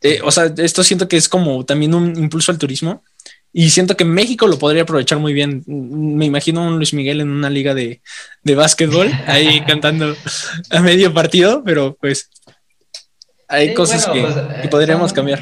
[0.00, 3.04] Eh, o sea, esto siento que es como también un impulso al turismo
[3.52, 5.62] y siento que México lo podría aprovechar muy bien.
[5.66, 8.00] Me imagino un Luis Miguel en una liga de,
[8.42, 10.16] de básquetbol, ahí cantando
[10.70, 12.30] a medio partido, pero pues
[13.48, 15.40] hay cosas que, pues, eh, podríamos cambiar.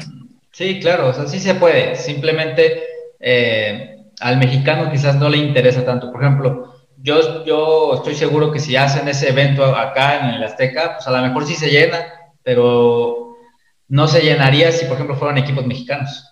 [0.51, 1.95] Sí, claro, o sea, sí se puede.
[1.95, 2.83] Simplemente
[3.21, 6.11] eh, al mexicano quizás no le interesa tanto.
[6.11, 10.95] Por ejemplo, yo, yo estoy seguro que si hacen ese evento acá en el Azteca,
[10.95, 12.05] pues a lo mejor sí se llena,
[12.43, 13.37] pero
[13.87, 16.30] no se llenaría si, por ejemplo, fueran equipos mexicanos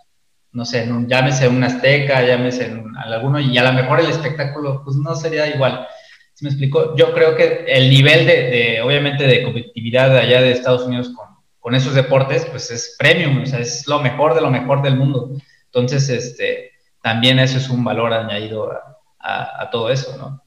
[0.52, 4.98] no sé, llámese un Azteca, llámese en alguno, y a lo mejor el espectáculo, pues
[4.98, 5.88] no sería igual.
[6.34, 6.96] ¿Se me explicó?
[6.96, 11.28] Yo creo que el nivel de, obviamente, de competitividad de allá de Estados Unidos con,
[11.60, 14.96] con, esos deportes, pues es premium, o sea, es lo mejor de lo mejor del
[14.96, 15.32] mundo.
[15.66, 18.72] Entonces, este, también eso es un valor añadido
[19.20, 20.42] a, todo eso, ¿no?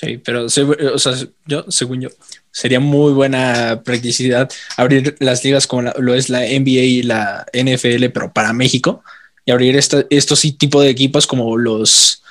[0.00, 1.14] Sí, pero, o sea,
[1.46, 2.08] yo, según yo,
[2.50, 8.06] sería muy buena practicidad abrir las ligas como lo es la NBA y la NFL,
[8.06, 9.04] pero para México,
[9.44, 12.22] y abrir estos tipo de equipos como los,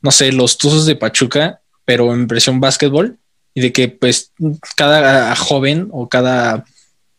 [0.00, 3.18] no sé, los Tuzos de Pachuca, pero en presión básquetbol,
[3.52, 4.32] y de que pues
[4.74, 6.64] cada joven o cada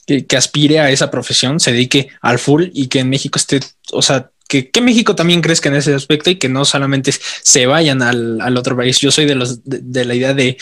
[0.07, 3.59] que aspire a esa profesión se dedique al full y que en México esté,
[3.91, 8.01] o sea, que, México también crezca en ese aspecto y que no solamente se vayan
[8.01, 8.99] al, otro país.
[8.99, 10.57] Yo soy de los de, la idea de,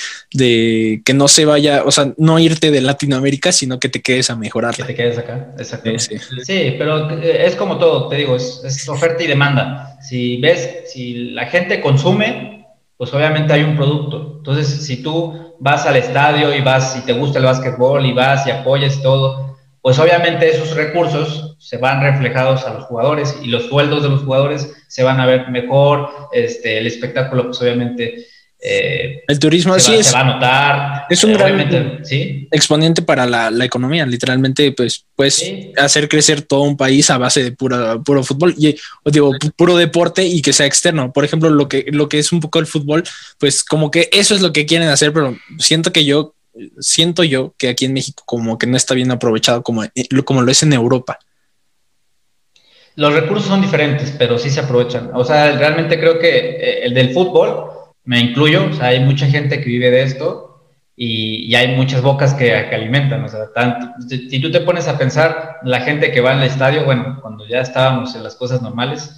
[1.05, 4.35] que no se vaya, o sea, no irte de Latinoamérica, sino que te quedes a
[4.35, 4.75] mejorar.
[4.75, 5.89] Que te quedes acá, exacto.
[5.97, 6.75] Sí, sí.
[6.77, 9.97] pero eh, es como todo, te digo, es, oferta y demanda.
[10.01, 14.35] Si ves, si la gente consume, pues obviamente hay un producto.
[14.39, 18.45] Entonces, si tú vas al estadio y vas y te gusta el básquetbol y vas
[18.45, 19.46] y apoyas todo,
[19.87, 24.23] pues obviamente esos recursos se van reflejados a los jugadores y los sueldos de los
[24.23, 28.27] jugadores se van a ver mejor, este, el espectáculo pues obviamente...
[28.59, 31.05] Eh, el turismo se, va, se va a notar.
[31.09, 32.01] Es un gran
[32.51, 34.05] exponente para la, economía.
[34.05, 38.75] Literalmente, pues puedes hacer crecer todo un país a base de pura, puro fútbol y
[39.05, 41.13] digo, puro deporte y que sea externo.
[41.13, 43.05] Por ejemplo, lo que, lo que es un poco el fútbol,
[43.37, 46.33] pues como que eso es lo que quieren hacer, pero siento que yo
[46.79, 49.91] siento yo que aquí en México como que no está bien aprovechado como, eh,
[50.25, 51.19] como lo es en Europa.
[52.95, 55.11] Los recursos son diferentes, pero sí se aprovechan.
[55.13, 57.71] O sea, realmente creo que eh, el del fútbol,
[58.03, 60.47] me incluyo, o sea, hay mucha gente que vive de esto
[60.95, 63.23] y, hay muchas bocas que, alimentan.
[63.23, 66.85] O sea, tanto, si tú te pones a pensar, la gente que va al estadio,
[66.85, 69.11] bueno, cuando ya estábamos en las cosas normales,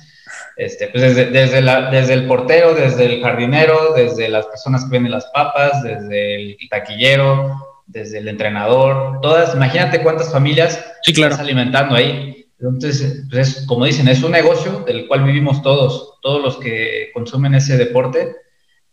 [0.56, 4.92] este, pues desde, desde, la, desde, el portero, desde el jardinero, desde las personas que
[4.92, 11.32] venden las papas, desde el taquillero, desde el entrenador, todas, imagínate cuántas familias sí, claro.
[11.32, 12.48] estás alimentando ahí.
[12.60, 17.56] Entonces, pues como dicen, es un negocio del cual vivimos todos, todos los que consumen
[17.56, 18.36] ese deporte,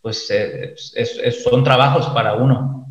[0.00, 2.86] pues eh, es, son trabajos para uno.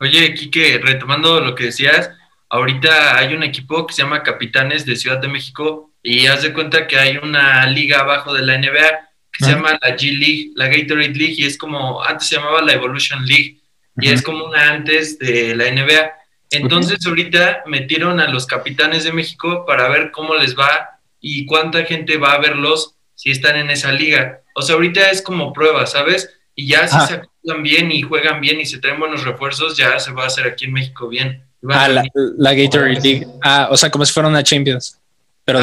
[0.00, 2.10] Oye, Quique, retomando lo que decías,
[2.50, 6.52] ahorita hay un equipo que se llama Capitanes de Ciudad de México y haz de
[6.52, 10.50] cuenta que hay una liga abajo de la NBA que se llama la G League,
[10.56, 13.60] la Gatorade League, y es como, antes se llamaba la Evolution League,
[14.00, 16.12] y es como una antes de la NBA.
[16.50, 21.84] Entonces ahorita metieron a los capitanes de México para ver cómo les va y cuánta
[21.84, 24.40] gente va a verlos si están en esa liga.
[24.54, 26.30] O sea, ahorita es como prueba, ¿sabes?
[26.54, 27.06] Y ya si ah.
[27.06, 30.28] se actúan bien y juegan bien y se traen buenos refuerzos, ya se va a
[30.28, 31.47] hacer aquí en México bien.
[31.68, 33.26] Ah, la, la Gatorade League.
[33.42, 34.98] Ah, o sea, como si fuera una Champions.
[35.44, 35.60] Pero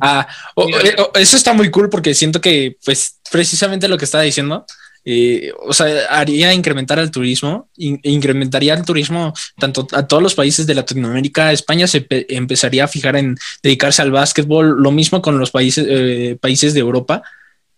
[0.00, 0.26] ah,
[1.16, 4.64] eso está muy cool porque siento que, pues, precisamente lo que estaba diciendo,
[5.04, 10.66] eh, o sea, haría incrementar el turismo, incrementaría el turismo tanto a todos los países
[10.66, 11.52] de Latinoamérica.
[11.52, 16.38] España se empezaría a fijar en dedicarse al básquetbol, lo mismo con los países, eh,
[16.40, 17.22] países de Europa.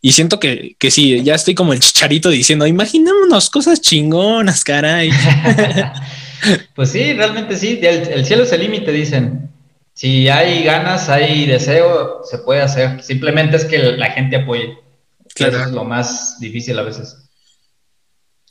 [0.00, 5.10] Y siento que, que sí, ya estoy como el chicharito diciendo, imaginémonos cosas chingonas, caray.
[6.74, 9.52] pues sí, realmente sí, el, el cielo es el límite, dicen
[9.94, 13.02] si hay ganas, hay deseo, se puede hacer.
[13.02, 14.78] Simplemente es que la gente apoye.
[15.34, 15.56] Claro.
[15.56, 17.16] Eso es lo más difícil a veces.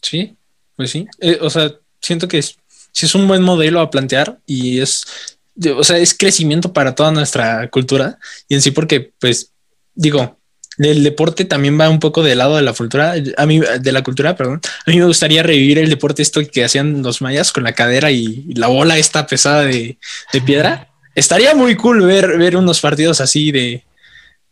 [0.01, 0.35] Sí,
[0.75, 1.07] pues sí.
[1.19, 2.57] Eh, o sea, siento que es,
[2.93, 5.37] es un buen modelo a plantear y es,
[5.75, 9.51] o sea, es crecimiento para toda nuestra cultura y en sí porque, pues,
[9.93, 10.37] digo,
[10.77, 14.03] el deporte también va un poco del lado de la cultura, a mí, de la
[14.03, 14.61] cultura, perdón.
[14.85, 18.11] A mí me gustaría revivir el deporte esto que hacían los mayas con la cadera
[18.11, 19.97] y, la bola esta pesada de,
[20.33, 23.83] de piedra estaría muy cool ver, ver unos partidos así de,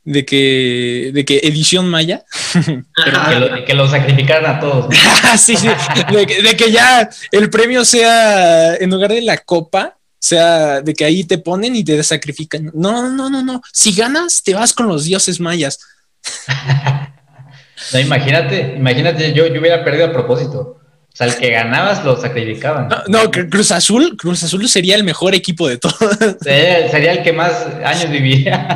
[0.03, 2.25] de que, de que edición maya.
[2.53, 4.95] que, que, lo, sacrificaran a todos.
[5.37, 5.67] sí, sí.
[6.11, 11.23] De, que ya el premio sea, en lugar de la copa, sea de que ahí
[11.23, 12.71] te ponen y te sacrifican.
[12.73, 13.61] No, no, no, no.
[13.71, 15.79] Si ganas, te vas con los dioses mayas.
[17.93, 20.79] no, imagínate, imagínate, yo, yo hubiera perdido a propósito.
[21.11, 22.87] O sea, el que ganabas lo sacrificaban.
[23.07, 25.97] No, Cruz Azul, Cruz Azul sería el mejor equipo de todos.
[26.41, 28.75] Sería, el que más años vivía.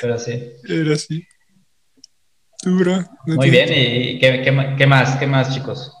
[0.00, 0.50] Pero sí.
[0.66, 1.26] Pero sí.
[2.64, 5.16] Muy bien, ¿y qué, más?
[5.16, 5.92] ¿Qué más, chicos?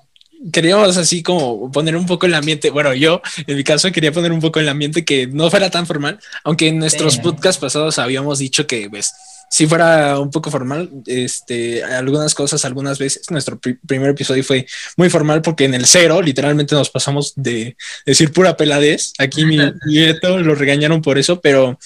[0.52, 2.70] Queríamos así como poner un poco el ambiente.
[2.70, 5.86] Bueno, yo en mi caso quería poner un poco el ambiente que no fuera tan
[5.86, 9.12] formal, aunque en nuestros podcasts pasados habíamos dicho que, pues,
[9.54, 14.66] si fuera un poco formal, este, algunas cosas, algunas veces, nuestro primer episodio fue
[14.96, 19.12] muy formal porque en el cero literalmente nos pasamos de decir pura peladez.
[19.18, 21.78] Aquí mi nieto lo regañaron por eso, pero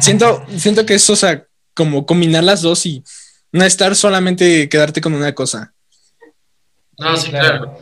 [0.00, 3.04] siento, siento que eso, o sea, como combinar las dos y
[3.52, 5.72] no estar solamente quedarte con una cosa.
[6.98, 7.78] No, sí, claro.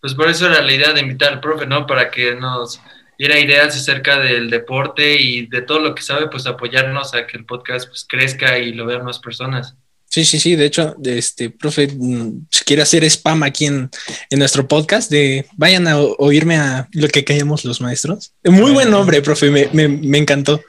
[0.00, 1.86] Pues por eso era la idea de invitar al profe, ¿no?
[1.86, 2.80] Para que nos
[3.18, 7.38] diera ideas acerca del deporte y de todo lo que sabe, pues apoyarnos a que
[7.38, 9.76] el podcast pues, crezca y lo vean más personas.
[10.14, 10.54] Sí, sí, sí.
[10.54, 13.90] De hecho, este profe, mm, si quiere hacer spam aquí en,
[14.30, 18.32] nuestro podcast, de vayan a oírme a lo que callamos los maestros.
[18.44, 20.60] Muy buen nombre, profe, me, encantó.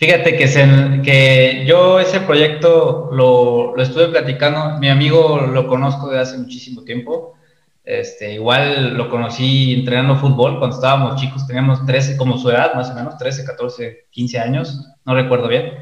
[0.00, 6.18] Fíjate que, que yo ese proyecto lo, lo estuve platicando, mi amigo lo conozco de
[6.18, 7.36] hace muchísimo tiempo
[7.90, 12.90] este, igual lo conocí entrenando fútbol cuando estábamos chicos, teníamos 13, como su edad más
[12.90, 15.72] o menos, 13, 14, 15 años, no recuerdo bien.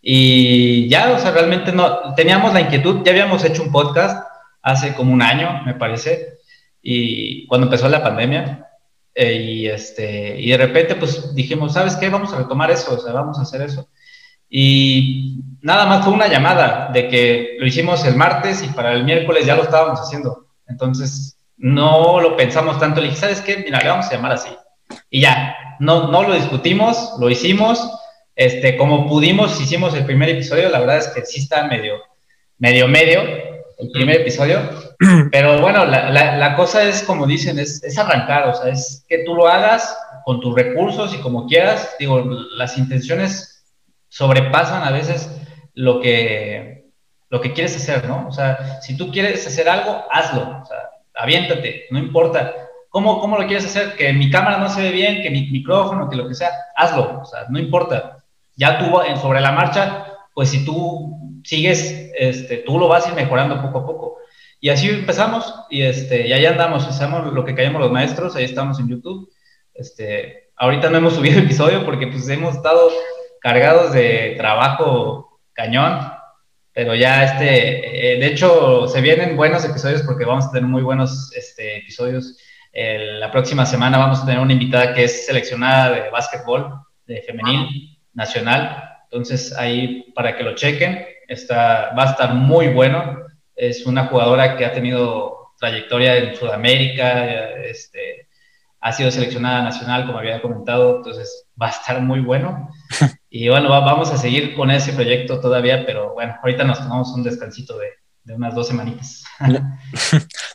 [0.00, 4.24] Y ya, o sea, realmente no, teníamos la inquietud, ya habíamos hecho un podcast
[4.62, 6.38] hace como un año, me parece,
[6.80, 8.68] y cuando empezó la pandemia,
[9.14, 12.08] eh, y, este, y de repente pues dijimos, ¿sabes qué?
[12.08, 13.88] Vamos a retomar eso, o sea, vamos a hacer eso.
[14.48, 19.04] Y nada más fue una llamada de que lo hicimos el martes y para el
[19.04, 20.46] miércoles ya lo estábamos haciendo.
[20.68, 23.00] Entonces, no lo pensamos tanto.
[23.00, 23.56] Le dije, ¿sabes qué?
[23.58, 24.50] Mira, le vamos a llamar así.
[25.08, 27.90] Y ya, no, no lo discutimos, lo hicimos.
[28.36, 30.68] Este, como pudimos, hicimos el primer episodio.
[30.68, 31.94] La verdad es que sí está medio,
[32.58, 33.51] medio, medio
[33.82, 34.60] el primer episodio.
[35.32, 38.48] Pero bueno, la, la, cosa es, como dicen, es, es, arrancar.
[38.48, 41.96] O sea, es que tú lo hagas con tus recursos y como quieras.
[41.98, 42.22] Digo,
[42.56, 43.64] las intenciones
[44.08, 45.30] sobrepasan a veces
[45.74, 46.90] lo que,
[47.30, 48.26] lo que quieres hacer, ¿no?
[48.28, 52.54] O sea, si tú quieres hacer algo, hazlo, o sea, aviéntate, no importa.
[52.88, 53.96] ¿Cómo, ¿Cómo lo quieres hacer?
[53.96, 57.22] Que mi cámara no se ve bien, que mi micrófono, que lo que sea, hazlo,
[57.22, 58.18] o sea, no importa.
[58.54, 63.14] Ya tú sobre la marcha, pues si tú sigues, este, tú lo vas a ir
[63.14, 64.16] mejorando poco a poco.
[64.60, 68.44] Y así empezamos y, este, y ahí andamos, hacemos lo que callamos los maestros, ahí
[68.44, 69.28] estamos en YouTube.
[69.74, 72.90] Este, ahorita no hemos subido episodio porque pues hemos estado
[73.40, 76.12] cargados de trabajo cañón,
[76.72, 80.82] pero ya este, eh, de hecho, se vienen buenos episodios porque vamos a tener muy
[80.82, 82.38] buenos este, episodios.
[82.72, 86.72] la próxima semana vamos a tener una invitada que es seleccionada de básquetbol,
[87.06, 88.91] de femenil, nacional.
[89.12, 93.26] Entonces ahí para que lo chequen, está, va a estar muy bueno.
[93.54, 97.26] Es una jugadora que ha tenido trayectoria en Sudamérica,
[97.60, 98.28] este,
[98.80, 102.68] ha sido seleccionada nacional, como había comentado, entonces va a estar muy bueno.
[103.34, 107.22] Y bueno, vamos a seguir con ese proyecto todavía, pero bueno, ahorita nos tomamos un
[107.22, 107.88] descansito de,
[108.24, 109.24] de unas dos semanitas.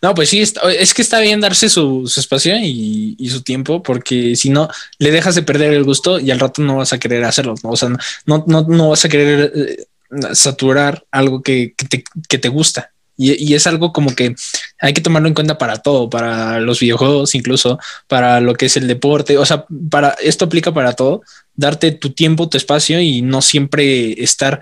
[0.02, 4.50] No, pues sí, es que está bien darse su, espacio y, su tiempo, porque si
[4.50, 7.56] no, le dejas de perder el gusto y al rato no vas a querer hacerlo,
[7.64, 7.72] ¿no?
[7.72, 7.90] o sea,
[8.26, 9.86] no, no, no vas a querer eh,
[10.34, 12.92] saturar algo que, te, que te gusta.
[13.20, 14.36] Y, es algo como que
[14.80, 18.78] hay que tomarlo en cuenta para todo, para los videojuegos, incluso para lo que es
[18.78, 19.40] el deporte.
[19.40, 21.22] O sea, para esto aplica para todo.
[21.56, 24.62] Darte tu tiempo, tu espacio y no siempre estar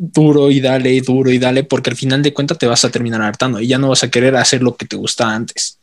[0.00, 3.20] duro y dale, duro y dale, porque al final de cuentas te vas a terminar
[3.20, 5.80] hartando y ya no vas a querer hacer lo que te gustaba antes.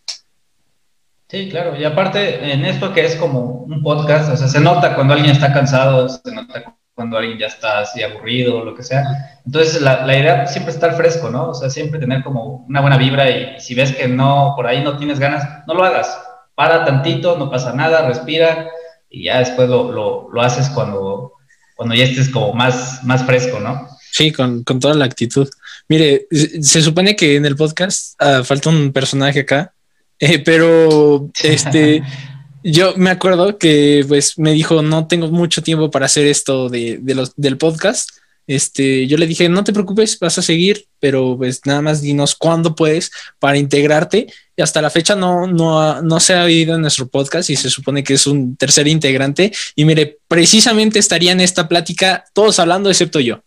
[1.27, 1.75] Sí, claro.
[1.77, 5.31] Y aparte, en esto que es como un podcast, o sea, se nota cuando alguien
[5.31, 9.03] está cansado, se nota cuando alguien ya está así aburrido o lo que sea.
[9.45, 11.49] Entonces, la, la idea siempre estar fresco, ¿no?
[11.49, 14.81] O sea, siempre tener como una buena vibra y, si ves que no, por ahí
[14.81, 16.17] no tienes ganas, no lo hagas.
[16.55, 18.69] Para tantito, no pasa nada, respira
[19.09, 21.33] y ya después lo, lo, lo haces cuando,
[21.75, 23.89] cuando ya estés como más, más fresco, ¿no?
[24.15, 25.49] Sí, con, con toda la actitud.
[25.89, 29.73] Mire, se supone que en el podcast ah, falta un personaje acá,
[30.19, 32.01] eh, pero este...
[32.63, 36.99] yo me acuerdo que pues me dijo, no tengo mucho tiempo para hacer esto de,
[37.03, 38.09] los, del podcast.
[38.47, 42.35] Este, yo le dije, no te preocupes, vas a seguir, pero pues nada más dinos
[42.35, 44.27] cuándo puedes para integrarte.
[44.55, 47.69] Y hasta la fecha no, no, no se ha vivido en nuestro podcast y se
[47.69, 49.51] supone que es un tercer integrante.
[49.75, 53.43] Y mire, precisamente estaría en esta plática todos hablando excepto yo.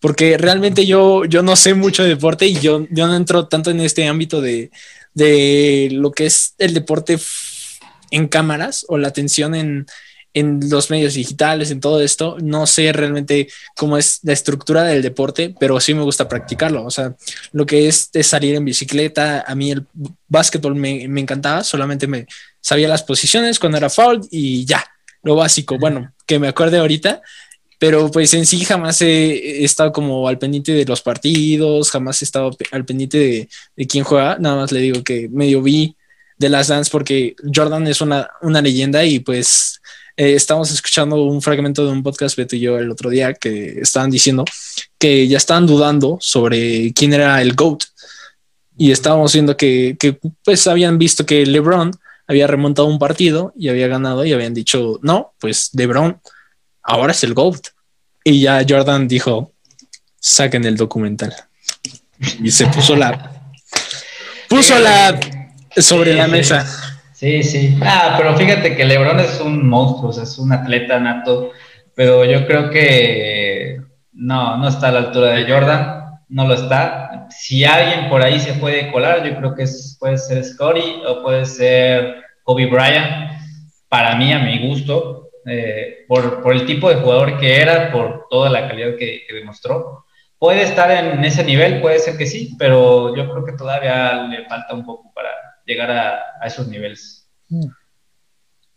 [0.00, 3.70] Porque realmente yo, yo no sé mucho de deporte y yo, yo no entro tanto
[3.70, 4.70] en este ámbito de,
[5.14, 7.18] de lo que es el deporte
[8.10, 9.86] en cámaras o la atención en,
[10.34, 12.36] los medios digitales, en todo esto.
[12.40, 16.84] No sé realmente cómo es la estructura del deporte, pero sí me gusta practicarlo.
[16.84, 17.16] O sea,
[17.50, 19.84] lo que es, salir en bicicleta, a mí el
[20.28, 22.26] básquetbol me, encantaba, solamente me
[22.60, 24.84] sabía las posiciones cuando era foul y ya,
[25.24, 25.76] lo básico.
[25.76, 27.20] Bueno, que me acuerde ahorita,
[27.78, 32.24] pero pues en sí jamás he, estado como al pendiente de los partidos, jamás he
[32.24, 35.96] estado al pendiente de, de quién juega, nada más le digo que medio vi
[36.38, 39.80] de las Dance porque Jordan es una, una leyenda y pues
[40.16, 43.80] eh, estamos escuchando un fragmento de un podcast Beto y yo el otro día que
[43.80, 44.44] estaban diciendo
[44.98, 47.84] que ya estaban dudando sobre quién era el GOAT.
[48.76, 51.92] Y estábamos viendo que, que pues habían visto que LeBron
[52.28, 56.20] había remontado un partido y había ganado y habían dicho, no, pues LeBron
[56.88, 57.68] ahora es el GOAT.
[58.24, 59.52] Y ya Jordan dijo,
[60.18, 61.34] saquen el documental.
[62.42, 63.52] Y se puso la...
[64.48, 65.20] Puso la
[65.76, 66.66] sobre la mesa.
[67.12, 67.78] Sí, sí.
[67.82, 71.52] Ah, pero fíjate que LeBron es un monstruo, es un atleta nato,
[71.94, 73.80] pero yo creo que
[74.12, 77.26] no, no está a la altura de Jordan, no lo está.
[77.30, 79.66] Si alguien por ahí se puede colar, yo creo que
[79.98, 83.32] puede ser Scotty o puede ser Kobe Bryant.
[83.88, 88.26] Para mí, a mi gusto, eh, por, por, el tipo de jugador que era, por
[88.28, 90.04] toda la calidad que, que demostró.
[90.38, 94.46] Puede estar en ese nivel, puede ser que sí, pero yo creo que todavía le
[94.46, 95.30] falta un poco para,
[95.68, 97.30] llegar a, esos niveles.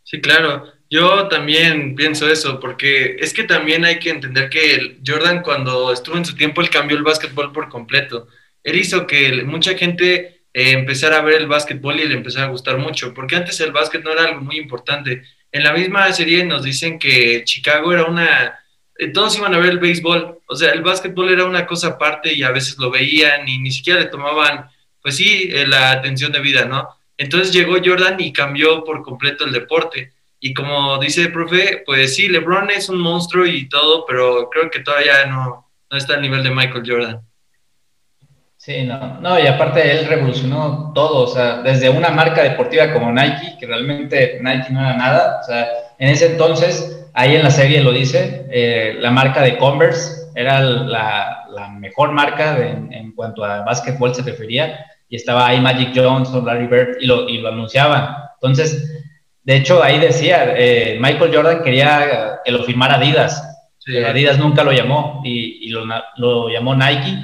[0.03, 0.65] Sí, claro.
[0.89, 6.17] Yo también pienso eso, porque es que también hay que entender que Jordan cuando estuvo
[6.17, 8.27] en su tiempo, él cambió el básquetbol por completo.
[8.61, 12.49] Él hizo que mucha gente eh, empezara a ver el básquetbol y le empezara a
[12.49, 15.23] gustar mucho, porque antes el básquet no era algo muy importante.
[15.51, 18.59] En la misma serie nos dicen que Chicago era una...
[18.97, 22.33] Eh, todos iban a ver el béisbol, o sea, el básquetbol era una cosa aparte
[22.33, 24.69] y a veces lo veían y ni siquiera le tomaban
[25.01, 26.87] pues sí, eh, la atención de vida, ¿no?
[27.17, 30.13] Entonces llegó Jordan y cambió por completo el deporte.
[30.39, 34.69] Y como dice el profe, pues sí, LeBron es un monstruo y todo, pero creo
[34.69, 37.21] que todavía no, no está al nivel de Michael Jordan.
[38.63, 43.11] Sí, no, no, y aparte él revolucionó todo, o sea, desde una marca deportiva como
[43.11, 47.49] Nike, que realmente Nike no era nada, o sea, en ese entonces, ahí en la
[47.49, 53.13] serie lo dice, eh, la marca de Converse era la, la mejor marca en, en,
[53.13, 57.39] cuanto a básquetbol se refería, y estaba ahí Magic Johnson, Larry Bird, y lo, y
[57.39, 58.15] lo anunciaban.
[58.35, 59.01] Entonces,
[59.41, 63.43] de hecho, ahí decía, eh, Michael Jordan quería que lo firmara Adidas,
[64.07, 65.83] Adidas nunca lo llamó, y, y lo,
[66.17, 67.17] lo, llamó Nike.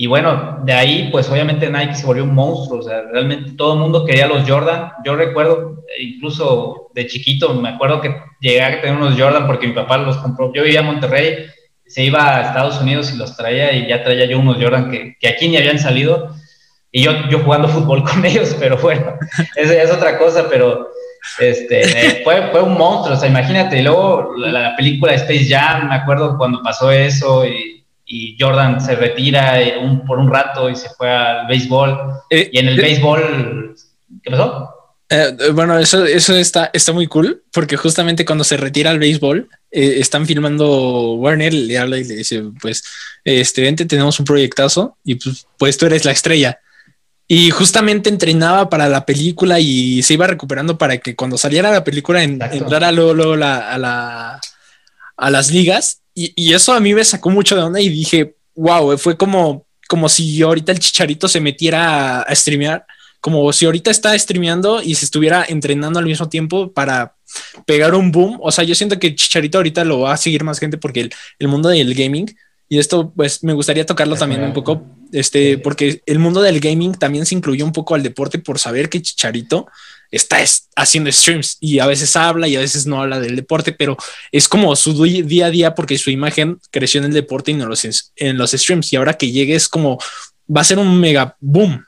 [0.00, 3.72] Y bueno, de ahí, pues obviamente Nike se volvió un monstruo, o sea, realmente todo
[3.72, 4.92] el mundo quería los Jordan.
[5.04, 9.72] Yo recuerdo, incluso de chiquito, me acuerdo que llegué a tener unos Jordan porque mi
[9.72, 10.52] papá los compró.
[10.54, 11.46] Yo vivía en Monterrey,
[11.84, 15.28] se iba a Estados Unidos y los traía y ya traía yo unos Jordan que,
[15.28, 16.32] aquí ni habían salido
[16.92, 19.14] y yo, yo jugando fútbol con ellos, pero bueno,
[19.56, 20.90] esa es otra cosa, pero
[21.40, 25.48] este, eh, fue, fue un monstruo, o sea, imagínate, y luego la, película de Space
[25.48, 27.44] Jam, me acuerdo cuando pasó eso
[28.08, 32.50] y Jordan se retira eh, un, por un rato y se fue al béisbol, eh,
[32.52, 33.76] y en el béisbol,
[34.22, 34.74] ¿qué pasó?
[35.10, 39.48] Eh, bueno, eso, eso está, está muy cool porque justamente cuando se retira el béisbol,
[39.70, 42.84] eh, están filmando Warner, le habla y le dice, pues,
[43.24, 46.60] este, vente, tenemos un proyectazo y pues, pues tú eres la estrella.
[47.26, 51.84] Y justamente entrenaba para la película y se iba recuperando para que cuando saliera la
[51.84, 54.40] película entrara luego, la, a, la,
[55.16, 56.00] a las ligas.
[56.18, 59.66] Y, y, eso a mí me sacó mucho de onda y dije, wow, fue como,
[59.88, 62.84] como si ahorita el chicharito se metiera a, a streamear
[63.20, 67.14] como si ahorita está streameando y se estuviera entrenando al mismo tiempo para
[67.66, 68.38] pegar un boom.
[68.40, 71.48] O sea, yo siento que Chicharito ahorita lo va a seguir más gente porque el,
[71.48, 72.26] mundo del gaming,
[72.68, 76.94] y esto pues me gustaría tocarlo también un poco, este, porque el mundo del gaming
[76.94, 79.66] también se incluyó un poco al deporte por saber que Chicharito
[80.10, 80.38] está
[80.76, 83.96] haciendo streams y a veces habla y a veces no habla del deporte, pero
[84.32, 87.66] es como su día a día porque su imagen creció en el deporte y no
[87.66, 88.92] los, en los streams.
[88.92, 89.98] Y ahora que llegue es como
[90.54, 91.84] va a ser un mega boom.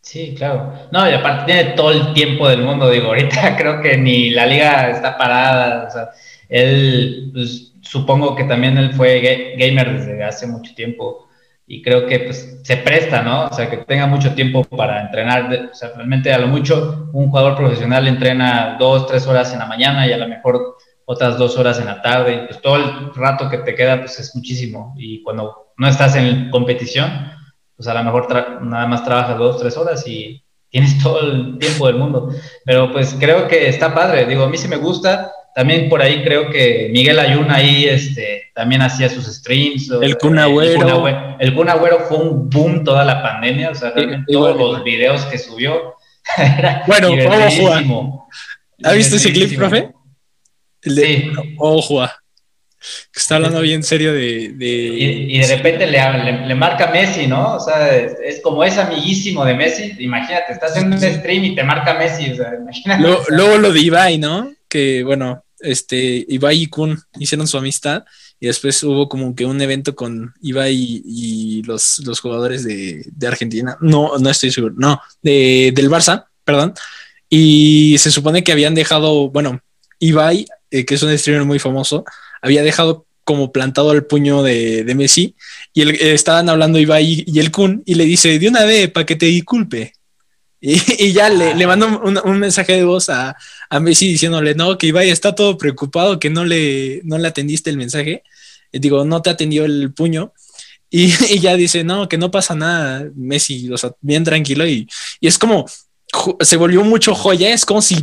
[0.00, 0.88] Sí, claro.
[0.90, 4.46] No, y aparte tiene todo el tiempo del mundo, digo, ahorita creo que ni la
[4.46, 6.10] liga está parada, o sea,
[6.48, 9.20] él, pues, supongo que también él fue
[9.56, 11.28] gamer desde hace mucho tiempo
[11.72, 13.46] y creo que pues se presta, ¿no?
[13.46, 17.30] O sea, que tenga mucho tiempo para entrenar, o sea, realmente a lo mucho un
[17.30, 21.56] jugador profesional entrena dos, tres horas en la mañana y a lo mejor otras dos
[21.56, 24.94] horas en la tarde, y pues todo el rato que te queda pues es muchísimo
[24.98, 27.32] y cuando no estás en competición,
[27.74, 28.28] pues a lo mejor
[28.60, 32.28] nada más trabajas dos, tres horas y tienes todo el tiempo del mundo.
[32.66, 35.32] Pero pues creo que está padre, digo, a mí sí me gusta.
[35.54, 39.90] También por ahí creo que Miguel Ayuna ahí este, también hacía sus streams.
[40.00, 41.06] El Kun Agüero.
[41.38, 43.92] El Kun Agüero fue un boom toda la pandemia, o sea,
[44.26, 45.94] todos los videos que subió.
[46.86, 48.28] bueno, ojo,
[48.84, 49.90] ¿Ha visto ese clip, profe?
[50.82, 51.32] El de, sí.
[51.58, 52.04] Ojo,
[53.12, 54.54] que está hablando bien serio de...
[54.58, 57.54] Y, de repente le, le, marca Messi, ¿no?
[57.54, 59.94] O sea, es, como es amiguísimo de Messi.
[60.00, 62.32] Imagínate, estás en un stream y te marca Messi.
[62.32, 63.02] O sea, imagínate.
[63.28, 64.52] Luego, lo de Ibai, ¿no?
[64.72, 68.04] Que bueno, este, Ibai y Kun hicieron su amistad
[68.40, 73.76] y después hubo como que un evento con Ibai y, los, los, jugadores de, Argentina.
[73.82, 74.74] No, no estoy seguro.
[74.78, 76.72] No, de, del Barça, perdón.
[77.28, 79.60] Y se supone que habían dejado, bueno,
[79.98, 82.06] Ibai, eh, que es un streamer muy famoso,
[82.40, 85.36] había dejado como plantado el puño de, Messi
[85.74, 89.04] y eh, estaban hablando Ibai y, el Kun y le dice de una vez para
[89.04, 89.92] que te disculpe.
[90.64, 93.36] Y, ya le, le mando un, mensaje de voz a,
[93.80, 97.76] Messi diciéndole, no, que Ibai está todo preocupado, que no le, no le atendiste el
[97.76, 98.22] mensaje.
[98.70, 100.32] Y digo, no te atendió el puño.
[100.88, 101.08] Y,
[101.40, 104.64] ya dice, no, que no pasa nada, Messi, o sea, bien tranquilo.
[104.64, 104.88] Y,
[105.20, 105.66] y es como,
[106.38, 107.96] se volvió mucho joya, es como si,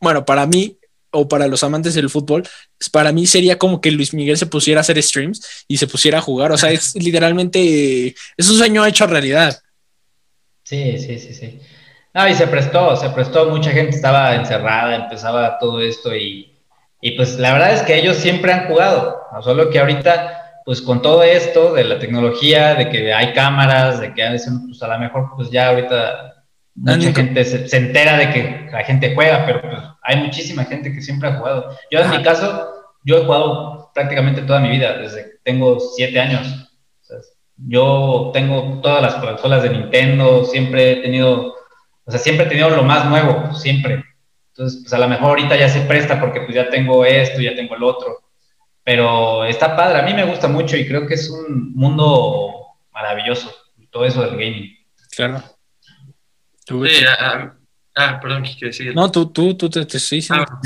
[0.00, 0.76] bueno, para mí,
[1.10, 2.46] o para los amantes del fútbol,
[2.90, 6.18] para mí sería como que Luis Miguel se pusiera a hacer streams y se pusiera
[6.18, 6.50] a jugar.
[6.50, 9.62] O sea, es literalmente, es un sueño hecho realidad.
[10.68, 11.62] Sí, sí, sí, sí.
[12.12, 16.52] No, y se prestó, se prestó, mucha gente estaba encerrada, empezaba todo esto y,
[17.00, 19.40] y pues la verdad es que ellos siempre han jugado, ¿no?
[19.40, 24.12] solo que ahorita, pues con todo esto de la tecnología, de que hay cámaras, de
[24.12, 24.22] que
[24.66, 26.44] pues a lo mejor pues ya ahorita
[26.74, 31.00] mucha gente se, entera de que la gente juega, pero pues hay muchísima gente que
[31.00, 31.70] siempre ha jugado.
[31.90, 32.68] Yo en mi caso,
[33.04, 36.67] yo he jugado prácticamente toda mi vida, desde que tengo siete años.
[37.66, 41.54] Yo tengo todas las consolas de Nintendo, siempre he tenido,
[42.04, 44.04] o sea, siempre he tenido lo más nuevo, siempre.
[44.50, 47.54] Entonces, pues a lo mejor ahorita ya se presta porque pues ya tengo esto, ya
[47.54, 48.24] tengo el otro.
[48.84, 53.54] Pero está padre, a mí me gusta mucho y creo que es un mundo maravilloso,
[53.90, 54.76] todo eso del gaming.
[55.14, 55.42] Claro.
[56.66, 57.04] Sí,
[58.00, 58.94] Ah, perdón, ¿qué quiere decir?
[58.94, 60.44] No, tú, tú, tú te, te estoy diciendo.
[60.48, 60.60] Ah,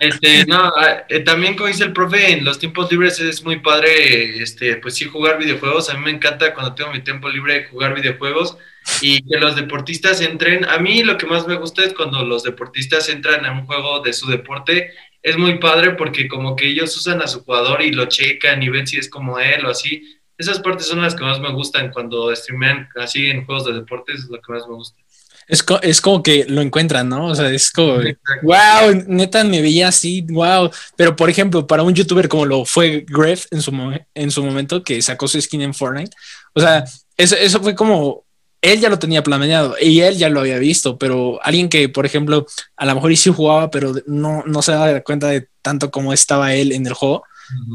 [0.00, 3.60] este, no, ah, eh, también como dice el profe, en los tiempos libres es muy
[3.60, 5.88] padre, este, pues sí, jugar videojuegos.
[5.88, 8.58] A mí me encanta cuando tengo mi tiempo libre jugar videojuegos
[9.00, 10.66] y que los deportistas entren.
[10.66, 14.00] A mí lo que más me gusta es cuando los deportistas entran a un juego
[14.00, 14.90] de su deporte.
[15.22, 18.68] Es muy padre porque como que ellos usan a su jugador y lo checan y
[18.68, 20.20] ven si es como él o así.
[20.36, 24.24] Esas partes son las que más me gustan cuando streamean así en juegos de deportes,
[24.24, 25.00] es lo que más me gusta.
[25.46, 27.26] Es, como que lo encuentran, ¿no?
[27.26, 27.98] O sea, es como,
[28.42, 30.70] wow, neta me veía así, wow.
[30.96, 33.72] Pero por ejemplo, para un youtuber como lo fue Gref en su,
[34.14, 36.16] en su momento, que sacó su skin en Fortnite,
[36.54, 36.84] o sea,
[37.16, 38.24] eso, eso fue como,
[38.62, 42.06] él ya lo tenía planeado y él ya lo había visto, pero alguien que, por
[42.06, 46.12] ejemplo, a lo mejor sí jugaba, pero no, no se daba cuenta de tanto como
[46.12, 47.24] estaba él en el juego,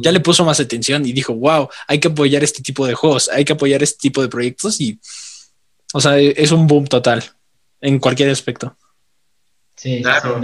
[0.03, 3.29] ya le puso más atención y dijo, wow, hay que apoyar este tipo de juegos,
[3.29, 4.99] hay que apoyar este tipo de proyectos y,
[5.93, 7.23] o sea, es un boom total
[7.81, 8.75] en cualquier aspecto.
[9.75, 10.41] Sí, claro.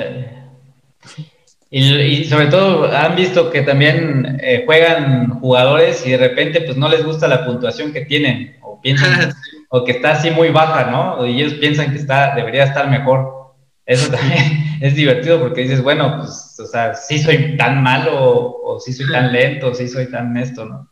[1.70, 6.88] Y, sobre todo han visto que también eh, juegan jugadores y de repente pues no
[6.88, 9.34] les gusta la puntuación que tienen o piensan
[9.70, 11.26] o que está así muy baja, ¿no?
[11.26, 13.56] Y ellos piensan que está debería estar mejor.
[13.86, 18.80] eso también es divertido porque dices, bueno, pues, o sea, sí soy tan malo o,
[18.80, 20.90] sí soy tan lento, o sí soy tan esto, ¿no?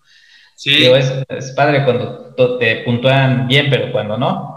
[0.56, 0.86] Sí.
[0.86, 4.53] es, padre cuando te puntúan bien, pero cuando no,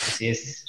[0.00, 0.64] así es.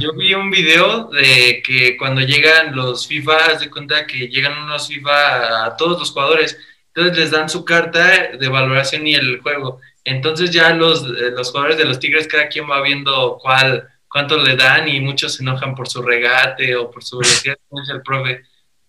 [0.00, 4.88] Yo, vi un video de que cuando llegan los FIFA, de cuenta que llegan unos
[4.88, 6.58] FIFA a todos los jugadores,
[6.94, 9.80] entonces les dan su carta de valoración y el juego.
[10.04, 14.56] Entonces ya los, los jugadores de los Tigres, cada quien va viendo cuál cuánto le
[14.56, 18.42] dan y muchos se enojan por su regate o por su velocidad, dice el profe.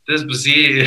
[0.06, 0.84] Entonces, pues sí,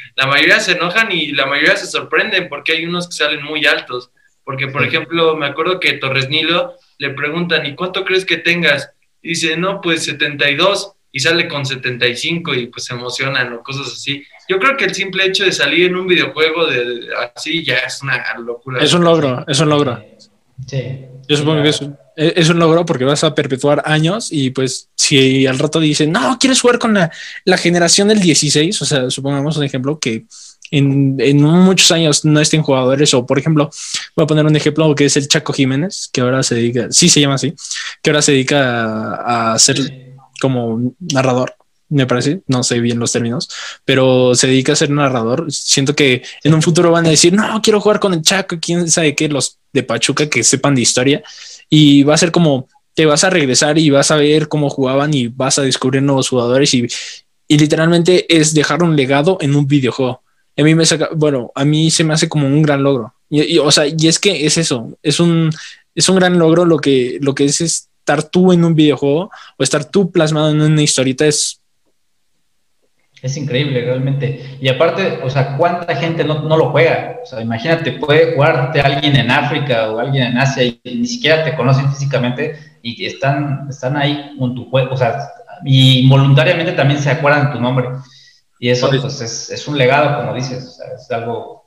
[0.14, 3.66] la mayoría se enojan y la mayoría se sorprenden porque hay unos que salen muy
[3.66, 4.10] altos.
[4.44, 8.90] Porque, por ejemplo, me acuerdo que Torres Nilo le preguntan, ¿y cuánto crees que tengas?
[9.22, 13.86] Y dice, no, pues 72 y sale con 75 y pues se emocionan o cosas
[13.88, 14.22] así.
[14.48, 18.02] Yo creo que el simple hecho de salir en un videojuego de, así ya es
[18.02, 18.82] una locura.
[18.82, 20.02] Es un logro, es un logro.
[20.66, 21.06] Sí.
[21.28, 21.80] Yo supongo que es,
[22.16, 26.36] es, un logro porque vas a perpetuar años y pues si al rato dicen, no,
[26.38, 27.10] quieres jugar con la,
[27.44, 30.24] la generación del 16, o sea, supongamos un ejemplo que
[30.70, 33.70] en, en, muchos años no estén jugadores o por ejemplo,
[34.16, 37.08] voy a poner un ejemplo que es el Chaco Jiménez, que ahora se dedica, sí
[37.08, 37.54] se llama así,
[38.02, 41.54] que ahora se dedica a, a ser como narrador
[41.90, 43.50] me parece, no sé bien los términos,
[43.84, 45.46] pero se dedica a ser narrador.
[45.50, 48.88] Siento que en un futuro van a decir, no, quiero jugar con el Chaco, quién
[48.90, 51.22] sabe qué, los de Pachuca que sepan de historia,
[51.68, 55.12] y va a ser como, te vas a regresar y vas a ver cómo jugaban
[55.14, 56.86] y vas a descubrir nuevos jugadores y,
[57.48, 60.22] y literalmente es dejar un legado en un videojuego.
[60.56, 63.14] A mí me saca, bueno, a mí se me hace como un gran logro.
[63.28, 65.50] Y, o sea, y es que es eso, es un,
[65.94, 69.62] es un gran logro lo que, lo que es estar tú en un videojuego o
[69.62, 71.60] estar tú plasmado en una historieta es
[73.22, 74.56] es increíble realmente.
[74.60, 77.18] Y aparte, o sea, ¿cuánta gente no, no, lo juega?
[77.22, 81.44] O sea, imagínate, puede jugarte alguien en África o alguien en Asia y ni siquiera
[81.44, 85.18] te conocen físicamente y están, están ahí con tu juego, o sea,
[85.64, 87.88] y voluntariamente también se acuerdan de tu nombre.
[88.60, 91.64] Y eso pues, es, es, un legado, como dices, o sea, es algo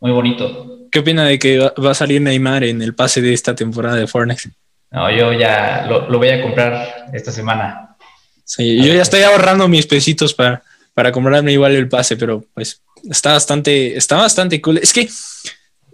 [0.00, 0.88] muy bonito.
[0.90, 4.06] ¿Qué opina de que va a salir Neymar en el pase de esta temporada de
[4.06, 4.50] Fortnite?
[4.90, 7.96] No, yo ya lo, lo voy a comprar esta semana.
[8.44, 10.62] Sí, yo ya estoy ahorrando mis pesitos para
[10.94, 14.78] para comprarme igual el pase, pero pues está bastante, está bastante cool.
[14.78, 15.08] Es que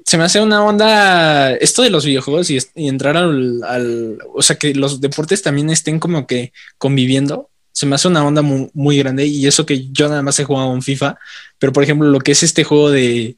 [0.04, 4.74] se me hace una onda esto de los videojuegos y, entrar al, o sea, que
[4.74, 7.50] los deportes también estén como que conviviendo.
[7.78, 10.74] Se me hace una onda muy, grande y eso que yo nada más he jugado
[10.74, 11.16] en FIFA,
[11.60, 13.36] pero por ejemplo, lo que es este juego de,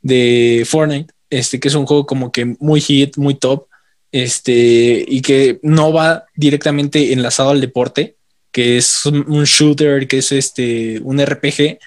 [0.00, 3.66] de Fortnite, este que es un juego como que muy hit, muy top,
[4.10, 8.16] este, y que no va directamente enlazado al deporte,
[8.50, 11.78] que es un shooter, que es este un RPG.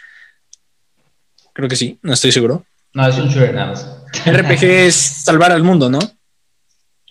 [1.53, 2.67] Creo que sí, no estoy seguro.
[2.93, 3.87] No, es un shooter nada más.
[4.27, 5.97] RPG es salvar al mundo, ¿no?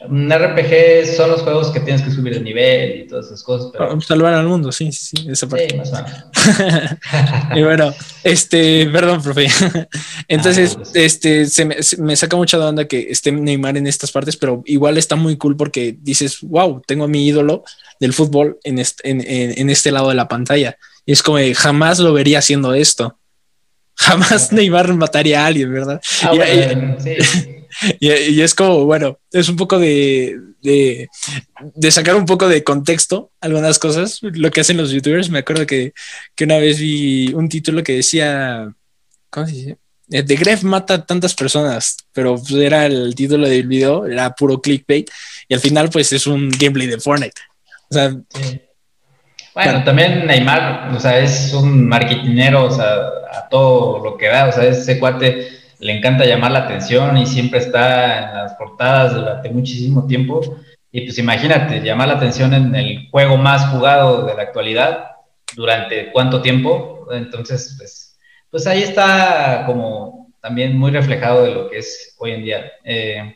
[0.08, 3.70] Un RPG son los juegos que tienes que subir el nivel y todas esas cosas.
[3.72, 4.00] Pero...
[4.00, 5.68] Salvar al mundo, sí, sí, sí, esa parte.
[5.70, 6.98] Sí, más o menos.
[7.56, 9.48] y bueno, este, perdón, profe.
[10.28, 14.12] Entonces, ah, este, se me, me, saca mucha de onda que esté Neymar en estas
[14.12, 17.64] partes, pero igual está muy cool porque dices, wow, tengo a mi ídolo
[18.00, 20.76] del fútbol en este, en, en, este lado de la pantalla.
[21.06, 23.18] Y es como, jamás lo vería haciendo esto.
[23.96, 26.00] Jamás Neymar mataría a alguien, ¿verdad?
[26.22, 27.50] Ah, y, sí.
[28.00, 31.08] y, es como, bueno, es un poco de, de,
[31.74, 35.30] de, sacar un poco de contexto algunas cosas, lo que hacen los youtubers.
[35.30, 35.92] Me acuerdo que,
[36.34, 38.72] que una vez vi un título que decía,
[39.30, 39.78] ¿cómo se dice?
[40.08, 44.34] The eh, Gref mata a tantas personas, pero pues, era el título del video, era
[44.34, 45.10] puro clickbait,
[45.48, 47.40] y al final pues es un gameplay de Fortnite.
[47.90, 48.14] O sea,
[49.54, 52.94] Bueno, también Neymar, o sea, es un marketinero, o sea,
[53.32, 57.26] a todo lo que da, o sea, ese cuate le encanta llamar la atención y
[57.26, 60.40] siempre está en las portadas durante muchísimo tiempo.
[60.90, 65.10] Y pues imagínate, llamar la atención en el juego más jugado de la actualidad,
[65.54, 67.06] durante cuánto tiempo.
[67.12, 68.18] Entonces, pues,
[68.50, 72.72] pues ahí está como también muy reflejado de lo que es hoy en día.
[72.82, 73.34] Eh,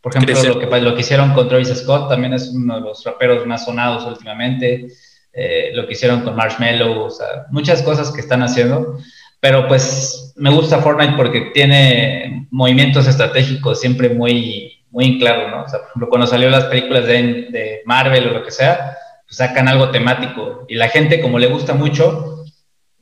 [0.00, 3.04] por ejemplo, lo que, lo que hicieron con Travis Scott también es uno de los
[3.04, 4.86] raperos más sonados últimamente.
[5.32, 8.98] Eh, lo que hicieron con Marshmello, o sea, muchas cosas que están haciendo.
[9.40, 15.62] Pero pues me gusta Fortnite porque tiene movimientos estratégicos siempre muy, muy claros, ¿no?
[15.62, 18.96] O sea, por ejemplo, cuando salió las películas de, de Marvel o lo que sea,
[19.26, 20.64] pues sacan algo temático.
[20.68, 22.44] Y la gente, como le gusta mucho,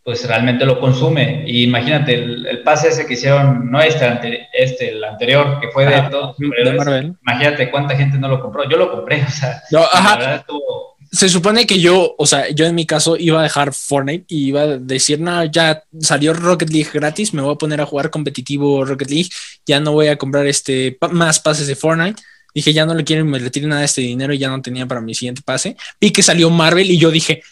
[0.06, 1.42] pues realmente lo consume.
[1.46, 6.00] Y imagínate, el, pase ese que hicieron, no este, este el anterior, que fue de
[6.10, 7.16] todos los Marvel.
[7.22, 8.68] Imagínate cuánta gente no lo compró.
[8.68, 10.85] Yo lo compré, o sea, la verdad estuvo
[11.16, 14.48] se supone que yo, o sea, yo en mi caso iba a dejar Fortnite y
[14.48, 18.10] iba a decir, no, ya salió Rocket League gratis, me voy a poner a jugar
[18.10, 19.30] competitivo Rocket League,
[19.64, 22.22] ya no voy a comprar este más pases de Fortnite.
[22.54, 24.86] Dije, ya no le quiero me retire nada de este dinero y ya no tenía
[24.86, 25.76] para mi siguiente pase.
[26.00, 27.42] Vi que salió Marvel y yo dije,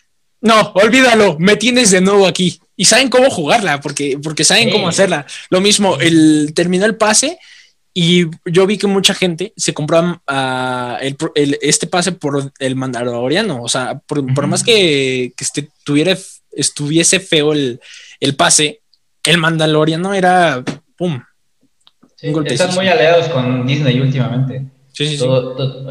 [0.41, 2.61] no, olvídalo, me tienes de nuevo aquí.
[2.77, 5.27] Y saben cómo jugarla, porque, porque saben cómo hacerla.
[5.49, 7.39] Lo mismo, el, terminó el pase
[7.95, 13.63] y yo vi que mucha gente se compró ah, este pase por el Mandaloriano.
[13.63, 16.17] O sea, por, más que, que tuviera,
[16.53, 17.81] estuviese feo el,
[18.37, 18.81] pase,
[19.25, 20.63] el Mandaloriano era
[20.97, 21.23] ¡pum!
[22.47, 24.65] están muy aliados con Disney últimamente.
[24.93, 25.27] Sí, sí, sí.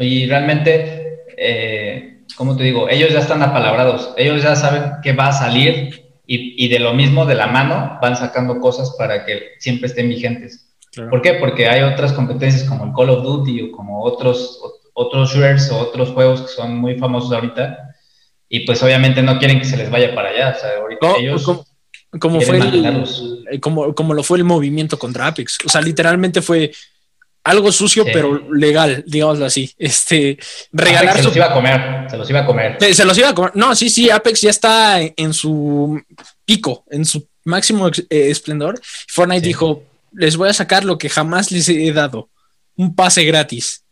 [0.00, 1.04] y realmente
[1.36, 6.02] eh, como te digo, ellos ya están apalabrados, ellos ya saben que va a salir
[6.26, 10.73] y, de lo mismo, de la mano, van sacando cosas para que siempre estén vigentes.
[11.10, 11.34] ¿Por qué?
[11.34, 14.60] Porque hay otras competencias como el Call of Duty o como otros,
[14.92, 17.94] otros shooters o otros juegos que son muy famosos ahorita
[18.48, 20.54] y pues obviamente no quieren que se les vaya para allá.
[20.56, 21.44] O sea, ahorita ellos...
[22.20, 22.60] Como, fue
[23.60, 25.58] como, como lo fue el movimiento contra Apex.
[25.66, 26.70] O sea, literalmente fue
[27.44, 29.72] algo sucio, pero legal, digámoslo así.
[29.76, 30.38] Este,
[30.72, 31.16] regalar.
[31.16, 32.76] se los iba a comer, se los iba a comer.
[32.78, 33.52] Se, los iba a comer.
[33.54, 36.00] No, sí, sí, Apex ya está en, su
[36.44, 38.80] pico, en su máximo eh, esplendor.
[39.08, 39.82] Fortnite dijo:
[40.14, 42.30] Les voy a sacar lo que jamás les he dado:
[42.76, 43.84] un pase gratis.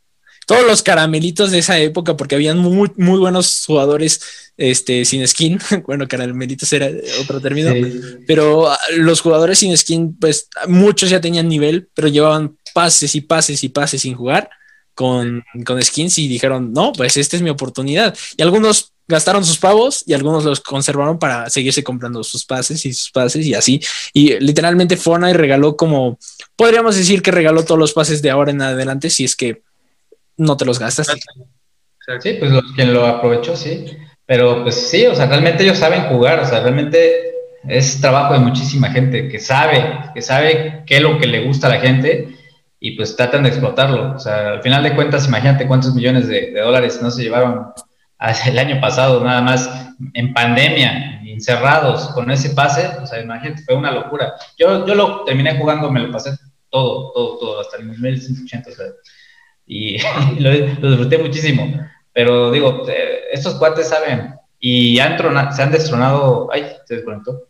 [0.47, 4.21] Todos los caramelitos de esa época, porque habían muy, muy buenos jugadores
[4.57, 5.59] este, sin skin.
[5.87, 7.73] Bueno, caramelitos era otro término,
[8.27, 13.21] pero ah, los jugadores sin skin, pues muchos ya tenían nivel, pero llevaban pases y
[13.21, 14.51] pases y pases sin jugar
[14.95, 18.17] con, con skins y dijeron, no, pues esta es mi oportunidad.
[18.37, 22.93] Y algunos gastaron sus pavos y algunos los conservaron para seguirse comprando sus pases y
[22.93, 23.81] sus pases y así.
[24.13, 26.19] Y literalmente Fortnite regaló como,
[26.57, 29.63] podríamos decir que regaló todos los pases de ahora en adelante si es que
[30.37, 31.09] no te los gastas.
[32.21, 33.87] Sí, pues quien lo aprovechó, sí.
[34.27, 37.33] Pero pues sí, o sea, realmente ellos saben jugar, o sea, realmente
[37.69, 41.69] es trabajo de muchísima gente que sabe, que sabe qué es lo que le gusta
[41.69, 42.29] a la gente
[42.81, 44.17] y pues tratan de explotarlo.
[44.17, 47.67] O sea, al final de cuentas, imagínate cuántos millones de, dólares no se llevaron
[48.47, 49.71] el año pasado, nada más
[50.15, 52.87] en pandemia, encerrados con ese pase.
[53.01, 54.35] O sea, imagínate, fue una locura.
[54.59, 56.31] Yo, yo lo terminé jugando, me lo pasé
[56.71, 58.71] todo, todo, todo, hasta el nivel 180.
[58.71, 58.87] O sea,
[59.67, 59.99] y,
[60.41, 61.89] lo, disfruté muchísimo.
[62.13, 65.19] Pero digo, eh, estos cuates saben y han
[65.53, 66.49] se han destronado.
[66.53, 67.49] Ay, se desconectó.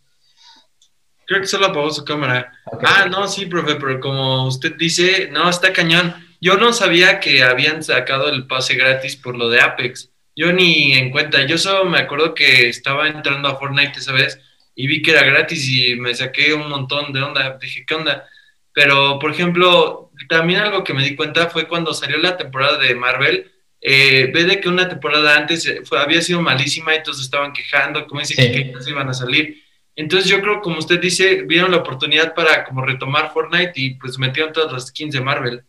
[1.26, 2.52] Creo que solo apagó su cámara.
[2.84, 6.14] Ah, no, sí, profe, pero como usted dice, no, está cañón.
[6.40, 10.11] Yo no sabía que habían sacado el pase gratis por lo de Apex.
[10.34, 11.46] Yo ni en cuenta.
[11.46, 14.38] Yo solo me acuerdo que estaba entrando a Fortnite esa vez
[14.74, 17.58] y vi que era gratis y me saqué un montón de onda.
[17.60, 18.26] Dije, ¿qué onda?
[18.72, 22.94] Pero, por ejemplo, también algo que me di cuenta fue cuando salió la temporada de
[22.94, 23.50] Marvel.
[23.80, 28.20] Eh, ve de que una temporada antes había sido malísima y todos estaban quejando, como
[28.20, 29.62] dice que, que iban a salir
[29.94, 34.18] entonces yo creo, como usted dice, vieron la oportunidad para como retomar Fortnite y pues
[34.18, 35.62] metieron todas las skins de Marvel.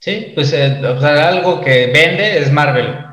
[0.00, 3.07] Sí, pues eh, o sea, algo que vende es Marvel.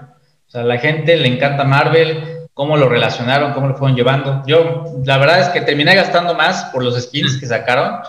[0.56, 4.42] Sea, a la gente le encanta Marvel, cómo lo relacionaron, cómo lo fueron llevando.
[4.48, 8.00] Yo, la verdad es que terminé gastando más por los skins que sacaron,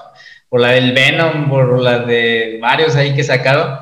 [0.48, 3.80] por la del Venom, por la de varios ahí que sacaron.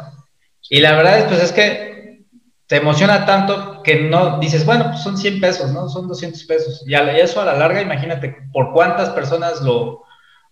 [0.70, 2.24] Y la verdad es, pues es que
[2.66, 5.90] te emociona tanto que no dices, bueno, pues son 100 pesos, ¿no?
[5.90, 6.84] Son 200 pesos.
[6.86, 10.04] Y, eso a la larga, imagínate por cuántas personas lo,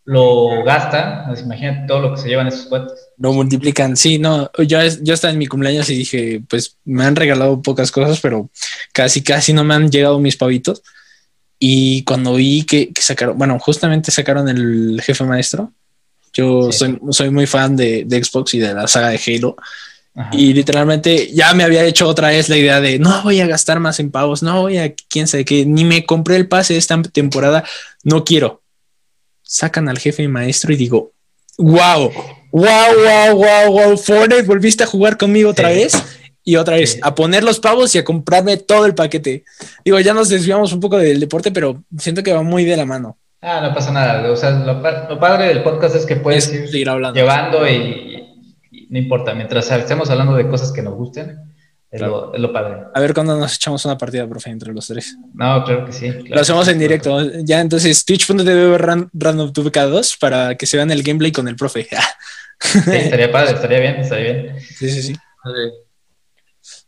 [0.05, 2.99] lo gastan, pues imagínate todo lo que se llevan esos cuentos.
[3.19, 7.15] Lo multiplican, sí, no, yo, yo estaba en mi cumpleaños y dije, pues me han
[7.15, 8.51] regalado pocas cosas, pero
[8.93, 10.83] casi, casi no me han llegado mis pavitos.
[11.59, 15.73] Y cuando vi que, sacaron, bueno, justamente sacaron el jefe maestro,
[16.33, 19.57] yo soy, soy muy fan de, de Xbox y de la saga de Halo.
[20.33, 23.81] Y literalmente ya me había hecho otra vez la idea de no voy a gastar
[23.81, 27.01] más en pavos, no voy a quién sabe qué, ni me compré el pase esta
[27.01, 27.65] temporada,
[28.05, 28.62] no quiero.
[29.53, 31.13] Sacan al jefe y maestro y digo,
[31.59, 32.11] wow,
[32.53, 32.65] wow,
[33.05, 35.93] wow, wow, wow, Fortnite, volviste a jugar conmigo otra vez
[36.43, 39.45] y otra vez a poner los pavos y a comprarme todo el paquete.
[39.85, 42.87] Digo, ya nos desviamos un poco del deporte, pero siento que va muy de la
[42.87, 43.19] mano.
[43.43, 44.31] Ah, no pasa nada.
[44.31, 44.81] O sea, lo,
[45.21, 47.21] padre del podcast es que puedes ir hablando.
[47.21, 51.41] llevando y, no importa, mientras estemos hablando de cosas que nos gusten,
[51.93, 52.85] es, lo, padre.
[52.95, 55.15] A ver cuándo nos echamos una partida, profe, entre los tres.
[55.35, 56.11] No, claro que sí.
[56.27, 57.21] lo hacemos en directo.
[57.45, 58.79] Ya, entonces, twitch.tv
[59.13, 61.87] random cada 2 para que se vean el gameplay con el profe.
[62.87, 64.61] estaría padre, estaría bien, estaría bien.
[64.61, 65.17] Sí, sí, sí.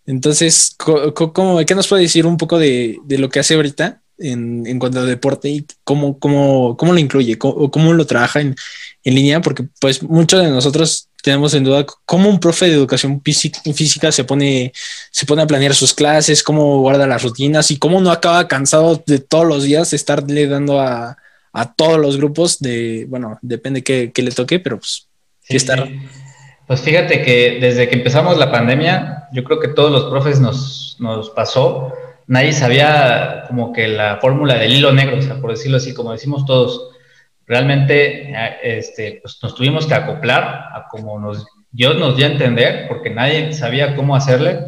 [0.06, 4.66] Entonces, ¿cómo, ¿qué nos puede decir un poco de, de lo que hace ahorita en,
[4.66, 8.54] en, cuanto a deporte y cómo, cómo, cómo lo incluye, cómo, cómo lo trabaja en,
[9.02, 9.42] en, línea?
[9.42, 14.24] Porque pues muchos de nosotros tenemos en duda cómo un profe de educación física se
[14.24, 14.72] pone,
[15.10, 19.02] se pone a planear sus clases, cómo guarda las rutinas y cómo no acaba cansado
[19.06, 21.16] de todos los días estarle dando a,
[21.52, 25.08] a todos los grupos de, bueno, depende qué, qué le toque, pero pues
[25.48, 25.88] estar.
[26.66, 30.96] Pues fíjate que desde que empezamos la pandemia, yo creo que todos los profes nos,
[31.00, 31.92] nos pasó
[32.26, 36.12] nadie sabía como que la fórmula del hilo negro, o sea, por decirlo así, como
[36.12, 36.90] decimos todos.
[37.46, 38.32] Realmente
[38.62, 41.32] este, pues nos tuvimos que acoplar a como
[41.70, 44.60] Dios nos dio a entender, porque nadie sabía cómo hacerle,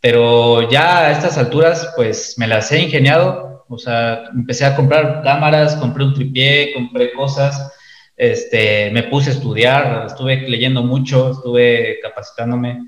[0.00, 5.22] pero ya a estas alturas pues me las he ingeniado, o sea, empecé a comprar
[5.22, 7.70] cámaras, compré un tripié, compré cosas,
[8.16, 12.80] este, me puse a estudiar, estuve leyendo mucho, estuve capacitándome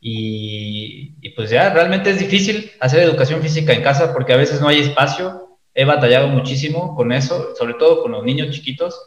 [0.00, 4.68] y, pues ya realmente es difícil hacer educación física en casa porque a veces no
[4.68, 5.49] hay espacio.
[5.80, 9.00] He batallado muchísimo con eso, sobre todo con los niños chiquitos.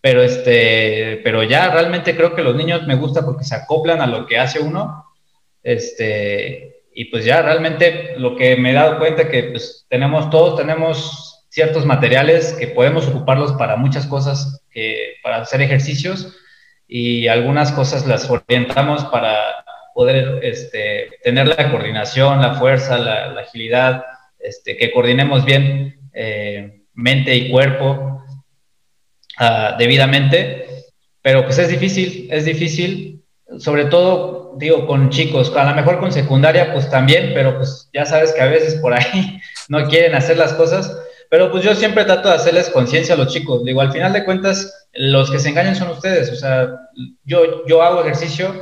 [0.00, 4.06] Pero, este, pero ya realmente creo que los niños me gusta porque se acoplan a
[4.06, 5.04] lo que hace uno.
[5.62, 10.58] Este, y pues ya realmente lo que me he dado cuenta que pues tenemos todos,
[10.58, 16.34] tenemos ciertos materiales que podemos ocuparlos para muchas cosas, que, para hacer ejercicios
[16.88, 24.04] y algunas cosas las orientamos para poder este, tener la coordinación, la fuerza, la, agilidad,
[24.42, 28.22] este, que coordinemos bien eh, mente y cuerpo
[29.40, 30.66] uh, debidamente,
[31.22, 33.24] pero pues es difícil, es difícil,
[33.58, 38.04] sobre todo, digo, con chicos, a lo mejor con secundaria, pues también, pero pues ya
[38.04, 40.98] sabes que a veces por ahí no quieren hacer las cosas,
[41.30, 44.24] pero pues yo siempre trato de hacerles conciencia a los chicos, digo, al final de
[44.24, 46.68] cuentas, los que se engañan son ustedes, o sea,
[47.24, 48.52] yo, yo hago ejercicio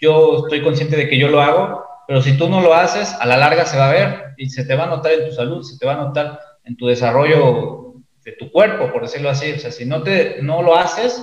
[0.00, 3.26] yo estoy consciente de que yo lo hago, pero si tú no lo haces, a
[3.26, 5.62] la larga se va a ver y se te va a notar en tu salud,
[5.62, 9.52] se te va a notar en tu desarrollo de tu cuerpo, por decirlo así.
[9.52, 11.22] O sea, si no, te, no lo haces,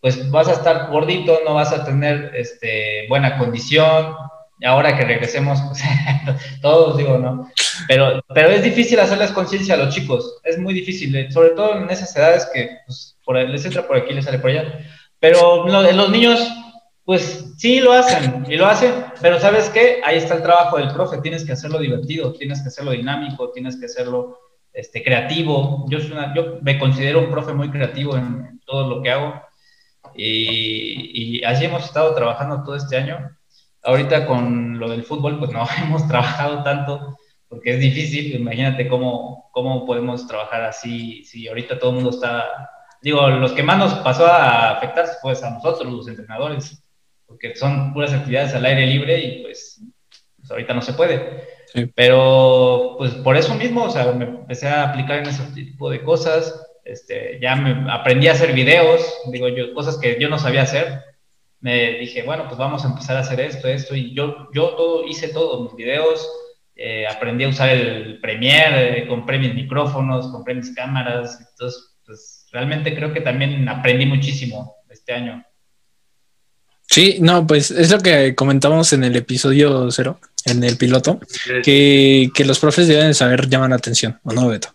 [0.00, 4.14] pues vas a estar gordito, no vas a tener este, buena condición.
[4.60, 5.82] Y ahora que regresemos, pues,
[6.62, 7.50] todos digo, ¿no?
[7.88, 11.76] Pero, pero es difícil hacerles conciencia a los chicos, es muy difícil, eh, sobre todo
[11.76, 14.78] en esas edades que pues, por, les entra por aquí, les sale por allá.
[15.18, 16.38] Pero los niños
[17.04, 20.00] pues sí lo hacen y lo hacen, pero ¿sabes qué?
[20.04, 23.76] Ahí está el trabajo del profe, tienes que hacerlo divertido, tienes que hacerlo dinámico, tienes
[23.76, 24.38] que hacerlo
[24.72, 25.84] este, creativo.
[25.88, 25.98] Yo,
[26.34, 29.42] yo me considero un profe muy creativo en, todo lo que hago
[30.14, 33.36] y, y, así hemos estado trabajando todo este año.
[33.82, 37.18] Ahorita con lo del fútbol, pues no hemos trabajado tanto
[37.54, 42.70] porque es difícil, imagínate cómo, cómo podemos trabajar así, si ahorita todo el mundo está,
[43.00, 46.83] digo, los que más nos pasó a afectar pues a nosotros, los entrenadores,
[47.26, 49.82] porque son puras actividades al aire libre y pues,
[50.36, 51.44] pues ahorita no se puede.
[51.94, 56.02] Pero pues por eso mismo, o sea, me empecé a aplicar en ese tipo de
[56.02, 59.00] cosas, este, ya me aprendí a hacer videos,
[59.32, 61.00] digo yo, cosas que yo no sabía hacer.
[61.60, 65.06] Me dije, bueno, pues vamos a empezar a hacer esto, esto, y yo, yo todo,
[65.06, 66.30] hice todo, mis videos,
[66.76, 72.46] eh, aprendí a usar el Premiere, eh, compré mis micrófonos, compré mis cámaras, entonces, pues
[72.52, 75.44] realmente creo que también aprendí muchísimo este año.
[76.86, 81.20] Sí, no, pues es lo que comentábamos en el episodio cero, en el piloto,
[81.62, 84.68] que, los profes deben saber llamar la atención, ¿o no, Beto?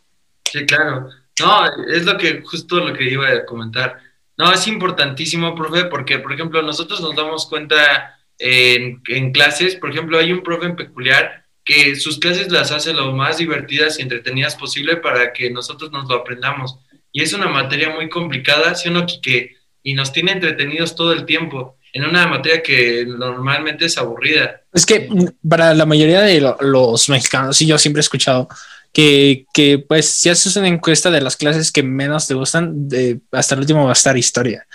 [0.51, 1.09] Sí, claro.
[1.39, 3.99] No, es lo que, justo lo que iba a comentar.
[4.37, 9.91] No, es importantísimo, profe, porque, por ejemplo, nosotros nos damos cuenta en, en clases, por
[9.91, 14.01] ejemplo, hay un profe en peculiar que sus clases las hace lo más divertidas y
[14.01, 16.79] entretenidas posible para que nosotros nos lo aprendamos.
[17.11, 21.13] Y es una materia muy complicada, ¿sí o no, que Y nos tiene entretenidos todo
[21.13, 24.61] el tiempo en una materia que normalmente es aburrida.
[24.73, 25.09] Es que
[25.47, 28.47] para la mayoría de los mexicanos, y yo siempre he escuchado
[28.93, 32.87] que, pues si haces una encuesta de las clases que menos te gustan,
[33.31, 34.65] hasta el último va a estar historia,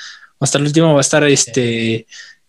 [0.41, 2.07] hasta el último va a estar este,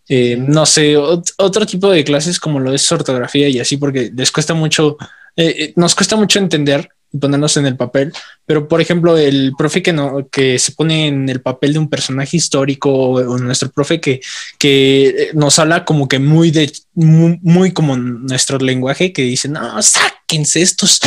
[0.08, 4.30] eh, no sé, otro tipo de clases como lo es ortografía y así, porque les
[4.30, 4.96] cuesta mucho,
[5.34, 6.88] eh, eh, nos cuesta mucho entender
[7.20, 8.12] ponernos en el papel,
[8.46, 11.88] pero por ejemplo, el profe que, no, que se pone en el papel de un
[11.88, 14.20] personaje histórico o nuestro profe que,
[14.58, 20.62] que nos habla como que muy de, muy, como nuestro lenguaje que dice, no, sáquense
[20.62, 21.00] estos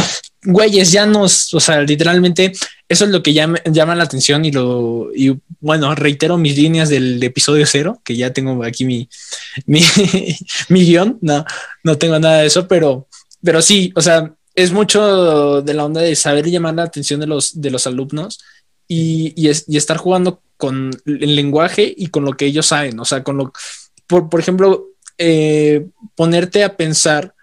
[0.43, 2.53] güeyes, ya nos, o sea, literalmente
[2.87, 6.89] eso es lo que llama, llama la atención y lo, y bueno, reitero mis líneas
[6.89, 9.09] del episodio cero, que ya tengo aquí mi,
[9.65, 9.81] mi,
[10.69, 11.45] mi guion, no,
[11.83, 13.07] no tengo nada de eso, pero,
[13.43, 17.27] pero sí, o sea, es mucho de la onda de saber llamar la atención de
[17.27, 18.39] los, de los alumnos
[18.87, 22.99] y, y, estar jugando con el lenguaje y con lo que ellos saben.
[22.99, 23.53] O sea, con lo,
[24.07, 24.87] por, por ejemplo,
[25.17, 27.33] eh, ponerte a pensar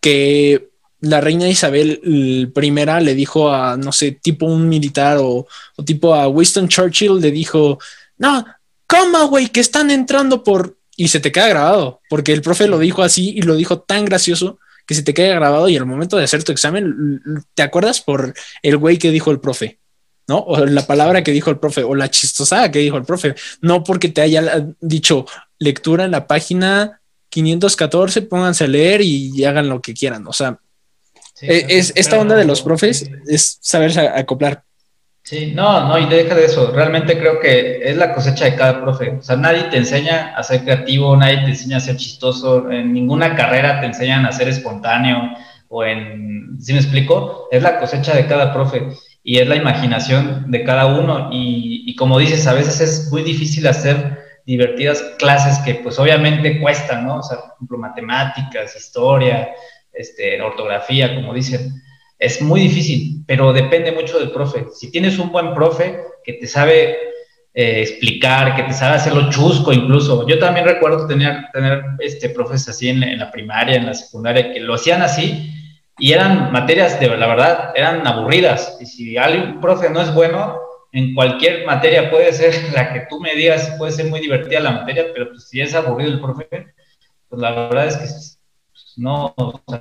[0.00, 0.70] que
[1.00, 5.46] la reina Isabel I le dijo a, no sé, tipo un militar o,
[5.76, 7.78] o tipo a Winston Churchill le dijo,
[8.16, 8.44] no,
[8.86, 10.78] coma, güey, que están entrando por...
[10.96, 14.04] Y se te queda grabado, porque el profe lo dijo así y lo dijo tan
[14.04, 18.00] gracioso que se te quede grabado y al momento de hacer tu examen, ¿te acuerdas
[18.00, 19.78] por el güey que dijo el profe?
[20.26, 20.38] ¿No?
[20.38, 23.84] O la palabra que dijo el profe, o la chistosada que dijo el profe, no
[23.84, 25.26] porque te haya dicho
[25.58, 30.26] lectura en la página 514, pónganse a leer y hagan lo que quieran.
[30.26, 30.58] O sea,
[31.40, 34.64] es, esta onda de los profes es saber acoplar.
[35.24, 36.70] Sí, no, no, y deja de eso.
[36.70, 39.08] Realmente creo que es la cosecha de cada profe.
[39.18, 42.70] O sea, nadie te enseña a ser creativo, nadie te enseña a ser chistoso.
[42.70, 45.30] En ninguna carrera te enseñan a ser espontáneo
[45.68, 46.58] o en.
[46.60, 47.48] ¿Sí me explico?
[47.50, 48.88] Es la cosecha de cada profe
[49.22, 51.30] y es la imaginación de cada uno.
[51.32, 56.60] Y, y como dices, a veces es muy difícil hacer divertidas clases que, pues, obviamente
[56.60, 57.20] cuestan, ¿no?
[57.20, 59.48] O sea, por ejemplo, matemáticas, historia,
[59.94, 61.72] este, ortografía, como dicen
[62.18, 64.66] es muy difícil, pero depende mucho del profe.
[64.72, 66.96] Si tienes un buen profe que te sabe
[67.56, 70.26] eh, explicar, que te sabe hacerlo chusco incluso.
[70.26, 74.60] Yo también recuerdo tener, tener este, profes así en, la primaria, en la secundaria, que
[74.60, 75.52] lo hacían así
[75.98, 78.76] y eran materias, de la verdad, eran aburridas.
[78.80, 80.58] Y si algún profe no es bueno,
[80.90, 84.72] en cualquier materia puede ser la que tú me digas, puede ser muy divertida la
[84.72, 86.48] materia, pero pues, si es aburrido el profe,
[87.28, 88.40] pues la verdad es que pues,
[88.96, 89.34] no,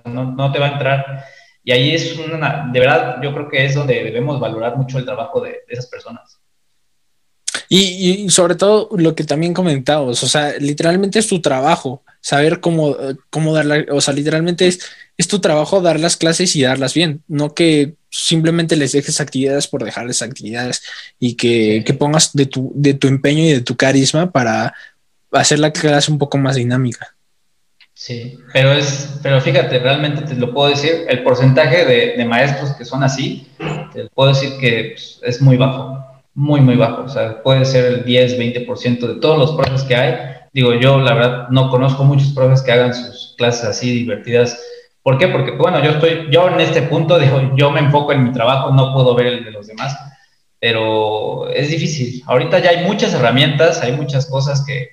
[0.05, 1.25] no, no te va a entrar.
[1.63, 5.05] Y ahí es una, de verdad, yo creo que es donde debemos valorar mucho el
[5.05, 6.39] trabajo de, esas personas.
[7.69, 12.95] Y, sobre todo lo que también comentábamos, o sea, literalmente es tu trabajo, saber cómo,
[13.29, 14.79] cómo dar, o sea, literalmente es,
[15.17, 19.67] es tu trabajo dar las clases y darlas bien, no que simplemente les dejes actividades
[19.67, 20.83] por dejarles actividades
[21.19, 24.73] y que, que pongas de tu, de tu empeño y de tu carisma para
[25.31, 27.15] hacer la clase un poco más dinámica.
[27.95, 32.85] Sí, pero es, pero fíjate, realmente te lo puedo decir, el porcentaje de, maestros que
[32.85, 33.47] son así,
[33.93, 37.03] te puedo decir que pues, es muy bajo, muy, muy bajo.
[37.03, 40.15] O sea, puede ser el 10, 20% de todos los profes que hay.
[40.53, 44.59] Digo, yo la verdad no conozco muchos profes que hagan sus clases así divertidas.
[45.03, 45.27] ¿Por qué?
[45.27, 48.71] Porque, bueno, yo estoy, yo en este punto, digo, yo me enfoco en mi trabajo,
[48.71, 49.95] no puedo ver el de los demás,
[50.59, 52.23] pero es difícil.
[52.25, 54.89] Ahorita ya hay muchas herramientas, hay muchas cosas que,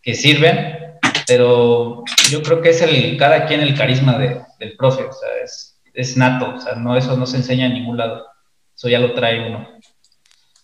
[0.00, 0.87] que sirven,
[1.28, 5.28] pero yo creo que es el, cada quien el carisma de, del profe, o sea,
[5.44, 8.26] es, es, nato, o sea, no, eso no se enseña en ningún lado,
[8.74, 9.78] eso ya lo trae uno.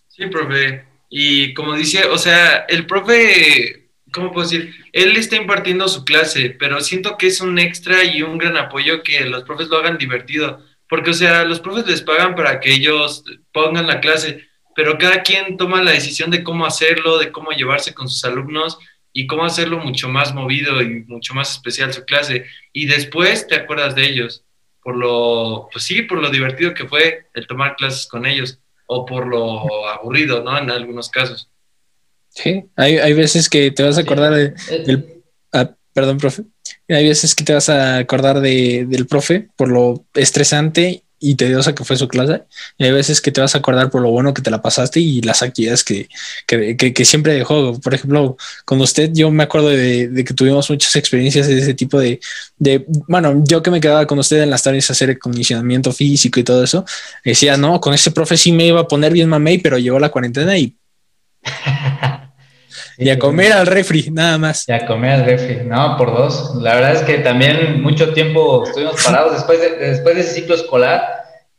[0.07, 4.73] Sí, profe, y como dice, o sea, el profe, ¿cómo puedo decir?
[4.91, 9.03] Él está impartiendo su clase, pero siento que es un extra y un gran apoyo
[9.03, 12.73] que los profes lo hagan divertido, porque, o sea, los profes les pagan para que
[12.73, 17.51] ellos pongan la clase, pero cada quien toma la decisión de cómo hacerlo, de cómo
[17.51, 18.79] llevarse con sus alumnos,
[19.17, 22.45] y cómo hacerlo mucho más movido y mucho más especial su clase.
[22.73, 24.43] Y después te acuerdas de ellos,
[24.83, 29.05] por lo, pues sí, por lo divertido que fue el tomar clases con ellos, o
[29.05, 30.57] por lo aburrido, ¿no?
[30.57, 31.49] En algunos casos.
[32.27, 35.23] Sí, hay, hay veces que te vas a acordar de, eh, del...
[35.53, 36.43] Ah, perdón, profe.
[36.89, 41.73] Hay veces que te vas a acordar de, del profe por lo estresante y tediosa
[41.73, 42.43] que fue su clase.
[42.77, 44.99] Y hay veces que te vas a acordar por lo bueno que te la pasaste
[44.99, 46.07] y las actividades que,
[46.47, 47.79] que, que, siempre dejó.
[47.79, 51.73] Por ejemplo, con usted, yo me acuerdo de, de, que tuvimos muchas experiencias de ese
[51.73, 52.19] tipo de,
[52.57, 56.39] de, bueno, yo que me quedaba con usted en las tardes a hacer condicionamiento físico
[56.39, 56.85] y todo eso,
[57.23, 60.09] decía, no, con ese profe sí me iba a poner bien mamey, pero llegó la
[60.09, 60.75] cuarentena y...
[62.97, 64.67] y a comer al refri, nada más.
[64.67, 66.55] Y a comer al refri, no, por dos.
[66.61, 69.33] La verdad es que también mucho tiempo estuvimos parados.
[69.33, 71.01] Después de, después de ese ciclo escolar,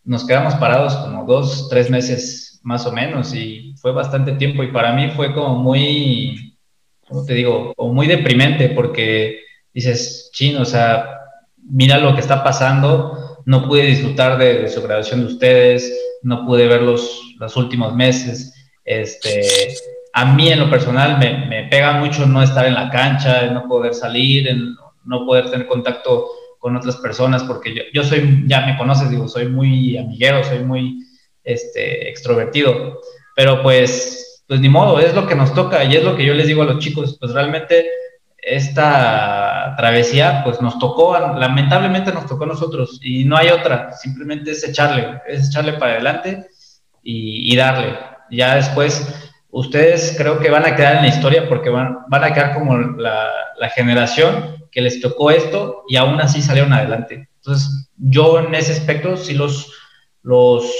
[0.04, 4.72] nos quedamos parados como dos, tres meses más o menos y fue bastante tiempo y
[4.72, 6.58] para mí fue como muy,
[7.06, 7.72] ¿cómo te digo?
[7.76, 9.40] Como muy deprimente porque
[9.74, 11.20] dices, chino, o sea,
[11.56, 16.66] mira lo que está pasando, no pude disfrutar de, su graduación de ustedes, no pude
[16.66, 19.74] verlos los últimos meses, este,
[20.16, 23.68] a mí en lo personal me, me, pega mucho no estar en la cancha, no
[23.68, 24.48] poder salir,
[25.04, 26.26] no poder tener contacto
[26.58, 30.60] con otras personas, porque yo, yo, soy, ya me conoces, digo, soy muy amiguero, soy
[30.60, 31.04] muy
[31.44, 32.98] este, extrovertido,
[33.34, 36.32] pero pues, pues ni modo, es lo que nos toca y es lo que yo
[36.32, 37.86] les digo a los chicos, pues realmente
[38.38, 44.52] esta travesía pues nos tocó, lamentablemente nos tocó a nosotros y no hay otra, simplemente
[44.52, 46.46] es echarle, es echarle para adelante
[47.02, 47.98] y, y darle.
[48.30, 49.06] Ya después
[49.50, 52.76] ustedes creo que van a quedar en la historia porque van, van a quedar como
[52.76, 57.28] la, la, generación que les tocó esto y aún así salieron adelante.
[57.36, 59.72] Entonces, yo en ese aspecto sí los,
[60.22, 60.70] los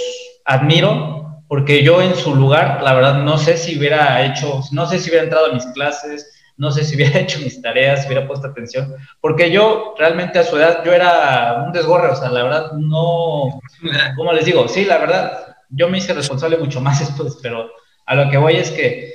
[0.44, 1.16] admiro
[1.48, 5.10] porque yo en su lugar, la verdad, no sé si hubiera hecho, no sé si
[5.10, 8.48] hubiera entrado a mis clases, no sé si hubiera hecho mis tareas, si hubiera puesto
[8.48, 12.72] atención, porque yo realmente a su edad, yo era un desgorre, o sea, la verdad,
[12.72, 13.60] no,
[14.16, 14.66] ¿cómo les digo?
[14.68, 17.70] Sí, la verdad, yo me hice responsable mucho más después, pero
[18.06, 19.08] a lo que voy es que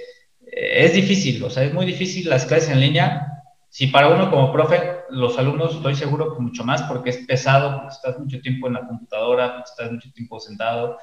[0.45, 3.27] eh, es difícil, o sea, es muy difícil las clases en línea.
[3.69, 7.77] Si para uno como profe, los alumnos estoy seguro que mucho más porque es pesado,
[7.77, 10.97] porque estás mucho tiempo en la computadora, porque estás mucho tiempo sentado,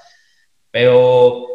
[0.71, 1.47] pero,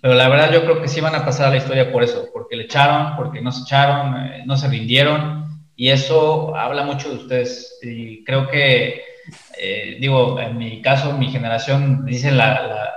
[0.00, 2.28] pero la verdad yo creo que sí van a pasar a la historia por eso,
[2.32, 5.42] porque le echaron, porque no se echaron, eh, no se rindieron.
[5.74, 7.78] Y eso habla mucho de ustedes.
[7.82, 9.02] Y creo que
[9.58, 12.92] eh, digo, en mi caso, mi generación, dicen la,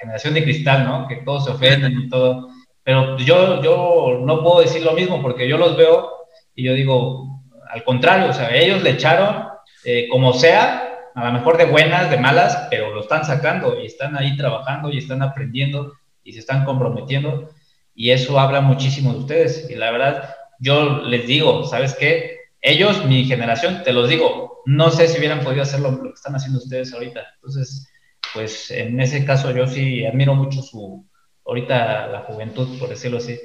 [0.00, 1.08] generación de cristal, ¿no?
[1.08, 2.48] Que todos se ofenden y todo.
[2.82, 6.10] Pero yo, yo no puedo decir lo mismo porque yo los veo
[6.54, 9.48] y yo digo, al contrario, o sea, ellos le echaron
[9.84, 13.86] eh, como sea, a lo mejor de buenas, de malas, pero lo están sacando y
[13.86, 15.92] están ahí trabajando y están aprendiendo
[16.22, 17.50] y se están comprometiendo
[17.94, 19.68] y eso habla muchísimo de ustedes.
[19.70, 22.38] Y la verdad, yo les digo, ¿sabes qué?
[22.60, 26.34] Ellos, mi generación, te los digo, no sé si hubieran podido hacer lo, que están
[26.34, 27.20] haciendo ustedes ahorita.
[27.36, 27.90] Entonces,
[28.34, 31.06] pues en ese caso yo sí admiro mucho su,
[31.44, 33.38] ahorita la juventud, por decirlo así.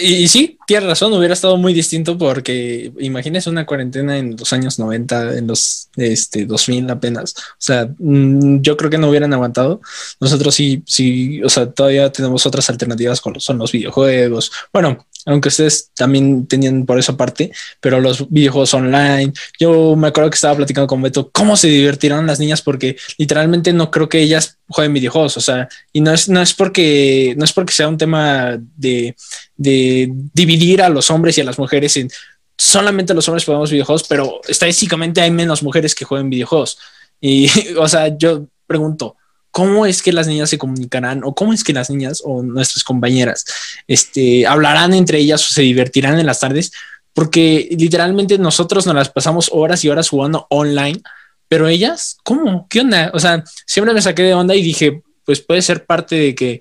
[0.00, 4.78] Y, sí, tienes razón, hubiera estado muy distinto porque imagínese una cuarentena en los años
[4.78, 7.34] 90, en los este, 2000 apenas.
[7.36, 9.82] O sea, mm, yo creo que no hubieran aguantado.
[10.18, 14.50] Nosotros sí, sí, o sea, todavía tenemos otras alternativas con son los videojuegos.
[14.72, 20.30] Bueno, aunque ustedes también tenían por esa parte, pero los videojuegos online, yo me acuerdo
[20.30, 24.20] que estaba platicando con Beto cómo se divertirán las niñas porque literalmente no creo que
[24.20, 27.88] ellas jueguen videojuegos, o sea, y no es, no es porque no es porque sea
[27.88, 29.14] un tema de,
[29.56, 32.10] de dividir a los hombres y a las mujeres en
[32.56, 36.78] solamente los hombres jugamos videojuegos, pero estadísticamente hay menos mujeres que jueguen videojuegos.
[37.20, 37.48] Y,
[37.78, 39.16] o sea, yo pregunto,
[39.50, 42.84] ¿cómo es que las niñas se comunicarán o cómo es que las niñas o nuestras
[42.84, 43.44] compañeras
[43.86, 46.72] este, hablarán entre ellas o se divertirán en las tardes?
[47.12, 51.00] Porque literalmente nosotros nos las pasamos horas y horas jugando online,
[51.48, 52.66] pero ellas, ¿cómo?
[52.70, 53.10] ¿Qué onda?
[53.12, 56.60] O sea, siempre me saqué de onda y dije, pues puede ser parte de que,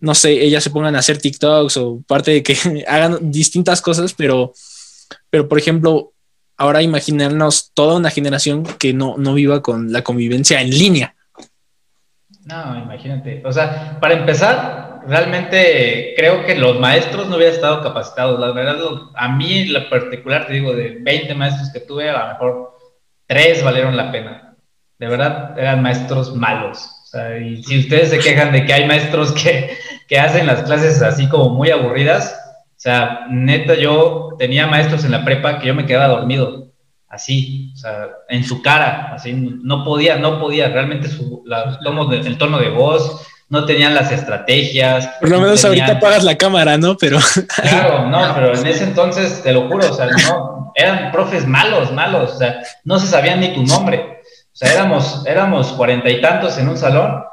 [0.00, 2.56] no sé, ellas se pongan a hacer TikToks o parte de que
[2.88, 4.52] hagan distintas cosas, pero,
[5.30, 6.12] pero por ejemplo,
[6.56, 11.14] ahora imaginarnos toda una generación que no, no viva con la convivencia en línea
[12.50, 13.42] no, imagínate.
[13.44, 18.40] O sea, para empezar, realmente creo que los maestros no hubieran estado capacitados.
[18.40, 18.78] La verdad,
[19.14, 22.78] a mí en particular, te digo, de 20 maestros que tuve, a lo mejor
[23.26, 24.56] 3 valieron la pena.
[24.98, 26.90] De verdad, eran maestros malos.
[27.10, 31.02] Sea, y si ustedes se quejan de que hay maestros que, que hacen las clases
[31.02, 35.74] así como muy aburridas, o sea, neta, yo tenía maestros en la prepa que yo
[35.74, 36.68] me quedaba dormido
[37.08, 42.26] así, o sea, en su cara, así, no podía, no podía, realmente su, la, el,
[42.26, 45.08] el tono de voz, no tenían las estrategias.
[45.18, 46.96] Por lo menos ahorita apagas la cámara, ¿no?
[46.96, 47.18] Pero.
[47.60, 51.92] Claro, no, pero en ese entonces, te lo juro, o sea, no, eran profes malos,
[51.92, 54.19] malos, o sea, no se sabían ni tu nombre.
[54.52, 57.24] O sea, éramos, éramos cuarenta y tantos en un salón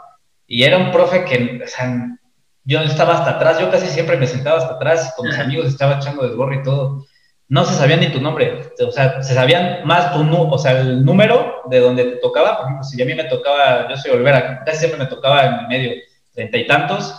[0.45, 2.17] y era un profe que, o sea,
[2.63, 5.95] yo estaba hasta atrás, yo casi siempre me sentaba hasta atrás, con mis amigos estaba
[5.97, 7.05] echando desborro y todo.
[7.49, 11.05] No se sabía ni tu nombre, o sea, se sabían más tu, o sea, el
[11.05, 14.63] número de donde te tocaba, por ejemplo, si a mí me tocaba, yo soy Olvera,
[14.65, 15.91] casi siempre me tocaba en el medio,
[16.33, 17.15] treinta y tantos,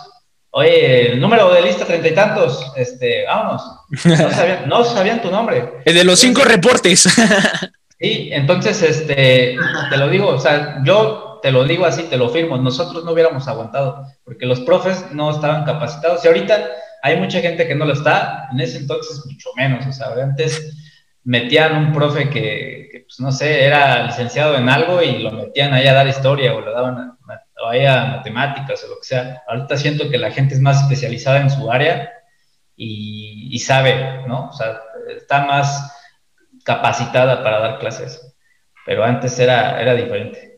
[0.51, 3.63] oye, el número de lista treinta y tantos, este, vámonos,
[4.05, 5.67] no sabían, no sabían tu nombre.
[5.85, 7.07] El de los cinco reportes.
[7.99, 9.57] sí, entonces, este,
[9.89, 13.11] te lo digo, o sea, yo te lo digo así, te lo firmo, nosotros no
[13.11, 16.67] hubiéramos aguantado, porque los profes no estaban capacitados, y ahorita
[17.01, 20.75] hay mucha gente que no lo está, en ese entonces mucho menos, o sea, antes
[21.23, 25.87] metían un profe que, pues no sé, era licenciado en algo y lo metían ahí
[25.87, 27.17] a dar historia o lo daban a,
[27.87, 29.43] a matemáticas o lo que sea.
[29.47, 32.11] Ahorita siento que la gente es más especializada en su área
[32.75, 34.49] y, y sabe, ¿no?
[34.49, 34.79] O sea,
[35.15, 35.98] está más
[36.63, 38.35] capacitada para dar clases,
[38.85, 40.49] pero antes era, era diferente.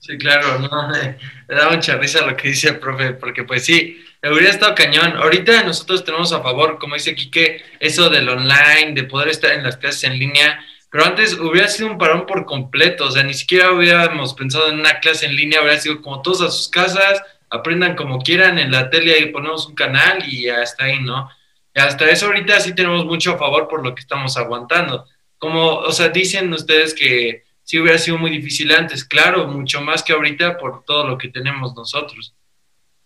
[0.00, 0.88] Sí, claro, no,
[1.48, 4.74] me, da mucha risa lo que dice el profe, porque pues sí, me hubiera estado
[4.74, 5.16] cañón.
[5.16, 9.64] Ahorita nosotros tenemos a favor, como dice Quique, eso del online, de poder estar en
[9.64, 10.60] las clases en línea,
[10.90, 14.80] pero antes hubiera sido un parón por completo, o sea, ni siquiera hubiéramos pensado en
[14.80, 17.20] una clase en línea, hubiera sido como todos a sus casas,
[17.50, 21.28] aprendan como quieran en la tele, y ponemos un canal y hasta ahí, ¿no?
[21.74, 25.04] Hasta eso ahorita sí tenemos mucho favor por lo que estamos aguantando.
[25.38, 30.02] Como, o sea, dicen ustedes que sí hubiera sido muy difícil antes, claro, mucho más
[30.02, 32.34] que ahorita por todo lo que tenemos nosotros.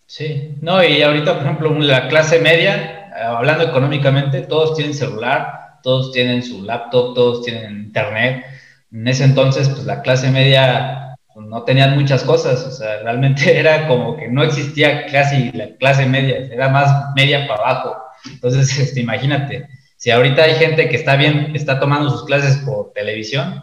[0.06, 5.80] Sí, no, y ahorita, por ejemplo, la clase media, eh, hablando económicamente, todos tienen celular,
[5.82, 8.44] todos tienen su laptop, todos tienen internet.
[8.93, 13.59] En ese entonces, pues la clase media pues, no tenían muchas cosas, o sea, realmente
[13.59, 18.02] era como que no existía casi la clase media, era más media para abajo.
[18.31, 22.93] Entonces, este, imagínate, si ahorita hay gente que está bien, está tomando sus clases por
[22.93, 23.62] televisión,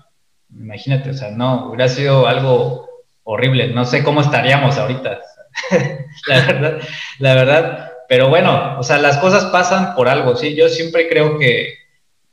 [0.58, 2.90] Imagínate, o sea, no, hubiera sido algo
[3.24, 3.68] horrible.
[3.68, 5.20] No sé cómo estaríamos ahorita.
[6.28, 6.80] la verdad,
[7.20, 7.92] la verdad.
[8.08, 10.56] Pero bueno, o sea, las cosas pasan por algo, ¿sí?
[10.56, 11.76] Yo siempre creo que,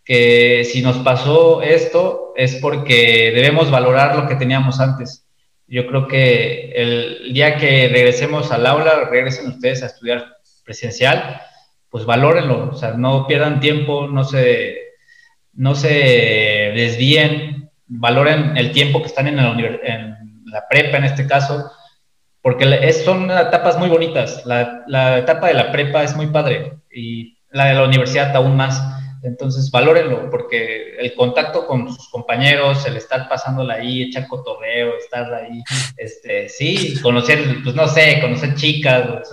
[0.04, 5.26] que si nos pasó esto es porque debemos valorar lo que teníamos antes.
[5.66, 11.42] Yo creo que el día que regresemos al aula, regresen ustedes a estudiar presencial,
[11.90, 14.86] pues valórenlo, o sea, no pierdan tiempo, no se
[15.56, 15.88] no se
[16.74, 19.50] desvíen, valoren el tiempo que están en la,
[19.82, 21.70] en la prepa en este caso,
[22.42, 24.44] porque es, son etapas muy bonitas.
[24.44, 28.56] La, la etapa de la prepa es muy padre y la de la universidad aún
[28.56, 28.82] más.
[29.26, 35.32] Entonces, valórenlo, porque el contacto con sus compañeros, el estar pasándola ahí, echar cotorreo, estar
[35.34, 35.62] ahí,
[35.96, 39.28] este, sí, conocer, pues no sé, conocer chicas,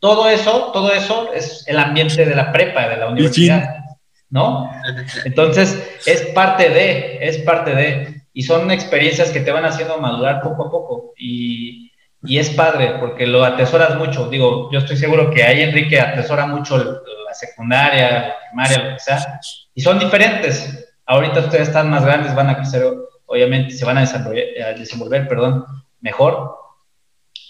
[0.00, 3.84] todo eso, todo eso es el ambiente de la prepa, de la universidad,
[4.28, 4.70] ¿no?
[5.24, 10.42] Entonces, es parte de, es parte de, y son experiencias que te van haciendo madurar
[10.42, 11.90] poco a poco, y,
[12.22, 16.46] y es padre, porque lo atesoras mucho, digo, yo estoy seguro que ahí Enrique atesora
[16.46, 19.40] mucho la secundaria, la primaria, lo que sea,
[19.74, 20.86] y son diferentes.
[21.06, 22.84] Ahorita ustedes están más grandes, van a crecer,
[23.26, 24.04] obviamente se van a
[24.76, 25.64] desenvolver, perdón,
[26.00, 26.56] mejor.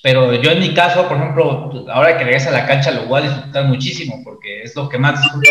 [0.03, 3.23] Pero yo en mi caso, por ejemplo, ahora que regrese a la cancha lo voy
[3.23, 5.51] a disfrutar muchísimo porque es lo que más disfruto.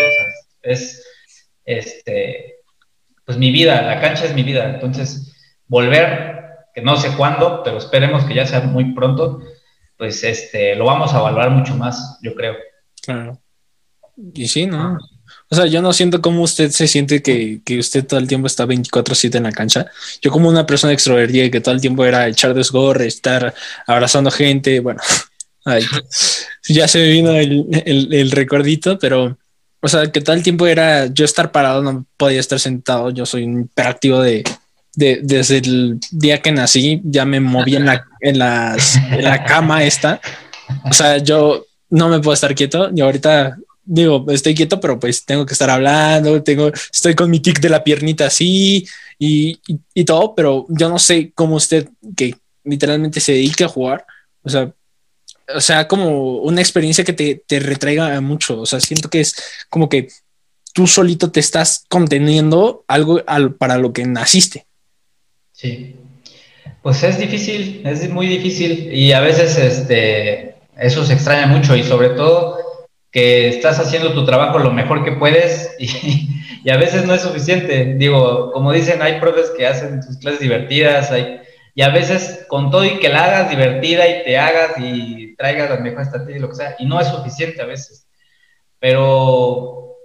[0.62, 1.04] es,
[1.64, 2.56] este,
[3.24, 4.64] pues mi vida, la cancha es mi vida.
[4.70, 5.36] Entonces,
[5.66, 6.38] volver,
[6.74, 9.40] que no sé cuándo, pero esperemos que ya sea muy pronto,
[9.98, 12.56] pues este, lo vamos a evaluar mucho más, yo creo.
[13.02, 13.38] Claro.
[14.34, 14.98] Y sí, ¿no?
[15.50, 18.46] O sea, yo no siento como usted se siente que, que usted todo el tiempo
[18.46, 19.86] está 24-7 en la cancha.
[20.20, 23.54] Yo como una persona extrovertida que todo el tiempo era echar desgorre, estar
[23.86, 25.00] abrazando gente, bueno,
[26.68, 29.38] ya se me vino el, el, el, recordito, pero,
[29.80, 33.24] o sea, que todo el tiempo era yo estar parado, no podía estar sentado, yo
[33.24, 34.44] soy un hiperactivo de,
[34.96, 39.44] de, desde el día que nací, ya me moví en la, en, las, en la
[39.44, 40.20] cama esta.
[40.84, 43.56] O sea, yo no me puedo estar quieto y ahorita
[43.88, 47.70] digo, estoy quieto, pero pues tengo que estar hablando, tengo, estoy con mi tic de
[47.70, 48.86] la piernita así
[49.18, 49.58] y,
[49.94, 52.34] y, todo, pero yo no sé cómo usted, que
[52.64, 54.06] literalmente se dedica a jugar,
[54.42, 54.72] o sea,
[55.54, 59.34] o sea, como una experiencia que te, te retraiga mucho, o sea, siento que es
[59.70, 60.08] como que
[60.74, 64.66] tú solito te estás conteniendo algo al, para lo que naciste.
[65.52, 65.96] Sí,
[66.82, 71.82] pues es difícil, es muy difícil y a veces este, eso se extraña mucho y
[71.82, 72.67] sobre todo
[73.10, 77.94] que estás haciendo tu trabajo lo mejor que puedes y, a veces no es suficiente.
[77.94, 81.10] Digo, como dicen, hay profes que hacen sus clases divertidas,
[81.74, 85.70] y a veces con todo y que la hagas divertida y te hagas y traigas
[85.70, 88.06] las mejores estrategias y lo que sea, y no es suficiente a veces.
[88.78, 89.96] Pero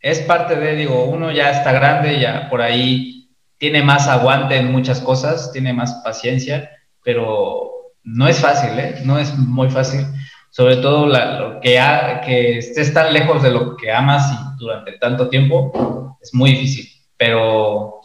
[0.00, 4.70] es parte de, digo, uno ya está grande, ya por ahí tiene más aguante en
[4.70, 6.70] muchas cosas, tiene más paciencia,
[7.02, 9.00] pero no es fácil, ¿eh?
[9.04, 10.06] No es muy fácil
[10.54, 11.80] sobre todo lo que,
[12.24, 16.86] que estés tan lejos de lo que amas y durante tanto tiempo, es muy difícil.
[17.16, 18.00] Pero,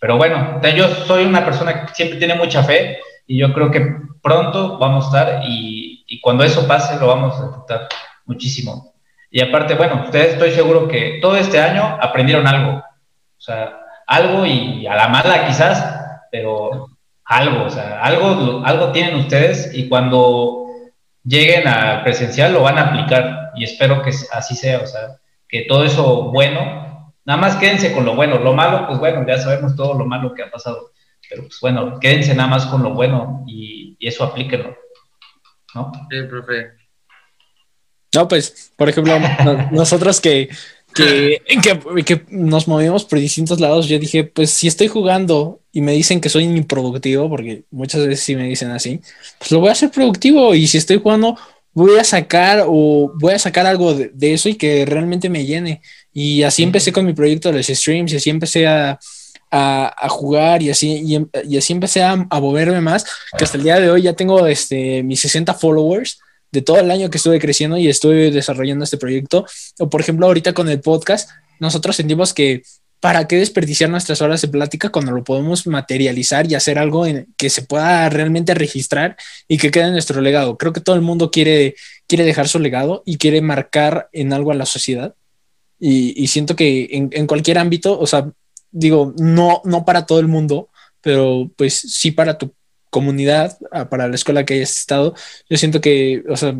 [0.00, 3.98] pero bueno, yo soy una persona que siempre tiene mucha fe y yo creo que
[4.20, 7.88] pronto vamos a estar y, y cuando eso pase lo vamos a disfrutar
[8.24, 8.94] muchísimo.
[9.30, 12.78] Y aparte, bueno, ustedes estoy seguro que todo este año aprendieron algo.
[12.78, 16.88] O sea, algo y a la mala quizás, pero
[17.26, 20.61] algo, o sea, algo, algo tienen ustedes y cuando
[21.24, 25.18] lleguen al presencial lo van a aplicar y espero que así sea, o sea,
[25.48, 29.38] que todo eso bueno, nada más quédense con lo bueno, lo malo, pues bueno, ya
[29.38, 30.92] sabemos todo lo malo que ha pasado,
[31.28, 34.76] pero pues bueno, quédense nada más con lo bueno y, y eso aplíquenlo,
[35.74, 35.92] ¿no?
[36.10, 36.81] Sí, profe.
[38.14, 39.18] No, pues, por ejemplo,
[39.70, 40.48] nosotros que
[40.94, 45.80] que, que, que, nos movemos por distintos lados, yo dije, pues si estoy jugando y
[45.80, 49.00] me dicen que soy improductivo, porque muchas veces sí me dicen así,
[49.38, 51.36] pues lo voy a hacer productivo y si estoy jugando
[51.74, 55.80] voy a sacar o voy a sacar algo de, eso y que realmente me llene.
[56.12, 58.98] Y así empecé con mi proyecto de los streams y así empecé a,
[59.50, 61.18] a, a jugar y así, y,
[61.48, 63.06] y así empecé a, a, moverme más,
[63.36, 66.18] que hasta el día de hoy ya tengo este, mis 60 followers
[66.52, 69.46] de todo el año que estuve creciendo y estuve desarrollando este proyecto.
[69.78, 72.62] O por ejemplo, ahorita con el podcast, nosotros sentimos que
[73.02, 77.34] ¿para qué desperdiciar nuestras horas de plática cuando lo podemos materializar y hacer algo en,
[77.36, 79.16] que se pueda realmente registrar
[79.48, 80.56] y que quede nuestro legado?
[80.56, 81.74] Creo que todo el mundo quiere,
[82.06, 85.16] quiere dejar su legado y quiere marcar en algo a la sociedad.
[85.80, 88.30] Y, siento que en, en, cualquier ámbito, o sea,
[88.70, 90.68] digo, no, no para todo el mundo,
[91.00, 92.54] pero pues sí para tu
[92.92, 95.14] comunidad, ah, para la escuela que hayas estado,
[95.48, 96.54] yo siento que, o sea,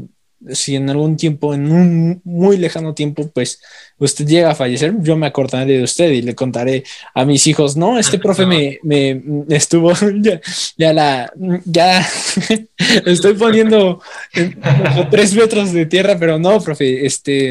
[0.50, 3.60] si en algún tiempo, en un muy lejano tiempo, pues
[3.98, 6.84] usted llega a fallecer, yo me acordaré de usted y le contaré
[7.14, 9.92] a mis hijos, no, este profe me, me estuvo,
[10.22, 10.40] ya,
[10.78, 11.30] ya, la,
[11.66, 12.00] ya
[13.06, 14.00] estoy poniendo
[15.10, 17.50] tres metros de tierra, pero no, profe, este,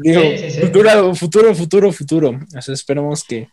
[0.00, 0.22] digo,
[0.60, 3.48] futuro, futuro, futuro, futuro, o sea, esperamos que,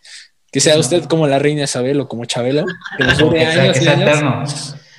[0.53, 2.65] que sea usted como la reina Isabel o como Chabelo,
[2.97, 4.43] que nos dure años, que sea eterno.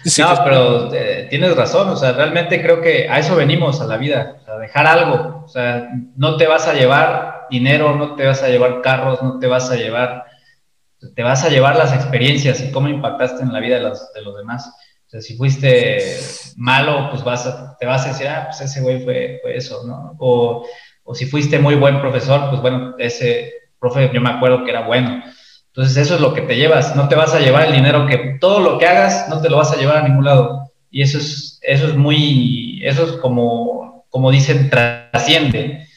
[0.04, 3.86] Sí, no, pero eh, tienes razón, o sea, realmente creo que a eso venimos a
[3.86, 8.26] la vida, a dejar algo, o sea, no te vas a llevar dinero, no te
[8.26, 10.24] vas a llevar carros, no te vas a llevar
[11.14, 14.22] te vas a llevar las experiencias y cómo impactaste en la vida de los, de
[14.22, 14.68] los demás.
[15.06, 15.98] O sea, si fuiste
[16.56, 19.84] malo, pues vas a, te vas a decir, ah, pues ese güey fue, fue eso,
[19.86, 20.16] ¿no?
[20.18, 20.66] O,
[21.02, 24.86] o si fuiste muy buen profesor, pues bueno, ese profe yo me acuerdo que era
[24.86, 25.22] bueno.
[25.74, 28.36] Entonces eso es lo que te llevas, no te vas a llevar el dinero que
[28.40, 30.70] todo lo que hagas no te lo vas a llevar a ningún lado.
[30.88, 35.88] Y eso es, eso es muy, eso es como, como dicen, trasciende,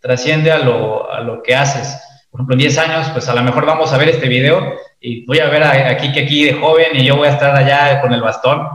[0.00, 2.00] trasciende a lo, a lo que haces.
[2.30, 5.26] Por ejemplo, en 10 años, pues a lo mejor vamos a ver este video y
[5.26, 8.14] voy a ver aquí que aquí de joven y yo voy a estar allá con
[8.14, 8.66] el bastón,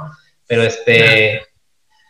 [0.46, 1.42] pero este,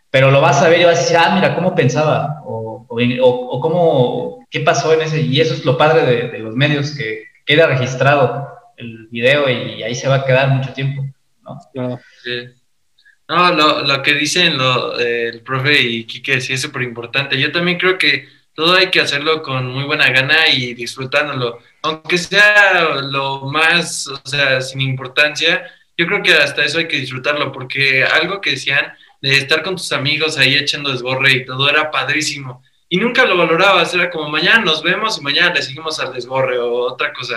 [0.09, 3.61] pero lo vas a ver y vas a decir, ah, mira, cómo pensaba, o, o,
[3.61, 7.65] cómo, qué pasó en ese, y eso es lo padre de, los medios, que queda
[7.65, 11.03] registrado el video y ahí se va a quedar mucho tiempo,
[11.41, 11.57] ¿no?
[13.29, 17.39] No, lo, lo que dicen lo, el profe y Quique sí es súper importante.
[17.39, 21.59] Yo también creo que todo hay que hacerlo con muy buena gana y disfrutándolo.
[21.83, 26.99] Aunque sea lo más, o sea, sin importancia, yo creo que hasta eso hay que
[26.99, 31.69] disfrutarlo, porque algo que decían de estar con tus amigos ahí echando desborre y todo
[31.69, 32.63] era padrísimo.
[32.89, 36.57] Y nunca lo valorabas, era como mañana nos vemos y mañana le seguimos al desborre
[36.57, 37.35] o otra cosa.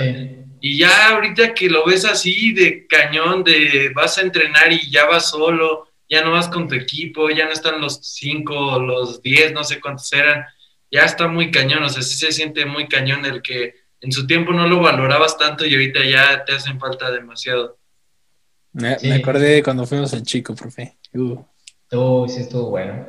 [0.61, 5.07] Y ya ahorita que lo ves así de cañón, de vas a entrenar y ya
[5.07, 9.53] vas solo, ya no vas con tu equipo, ya no están los cinco, los diez,
[9.53, 10.45] no sé cuántos eran,
[10.91, 14.27] ya está muy cañón, o sea, sí se siente muy cañón el que en su
[14.27, 17.79] tiempo no lo valorabas tanto y ahorita ya te hacen falta demasiado.
[18.73, 20.97] Me, acordé de cuando fuimos el chico, profe.
[21.13, 21.43] Uh.
[21.93, 23.07] Uy, sí, estuvo bueno.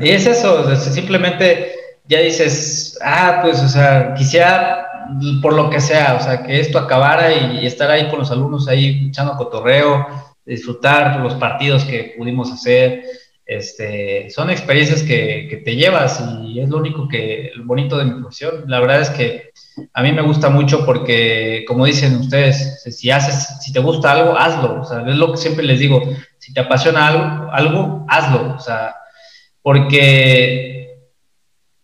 [0.00, 1.74] Y es eso, simplemente
[2.06, 4.84] ya dices, ah, pues, o sea, quisiera
[5.42, 8.68] por lo que sea, o sea, que esto acabara y, estar ahí con los alumnos
[8.68, 10.06] ahí echando cotorreo,
[10.44, 13.04] disfrutar los partidos que pudimos hacer.
[13.46, 18.06] Este, son experiencias que, que, te llevas y es lo único que, el bonito de
[18.06, 18.64] mi profesión.
[18.66, 19.50] La verdad es que
[19.92, 24.36] a mí me gusta mucho porque, como dicen ustedes, si haces, si te gusta algo,
[24.36, 24.80] hazlo.
[24.80, 26.02] O sea, es lo que siempre les digo.
[26.38, 28.54] Si te apasiona algo, algo hazlo.
[28.54, 28.94] O sea,
[29.64, 31.00] porque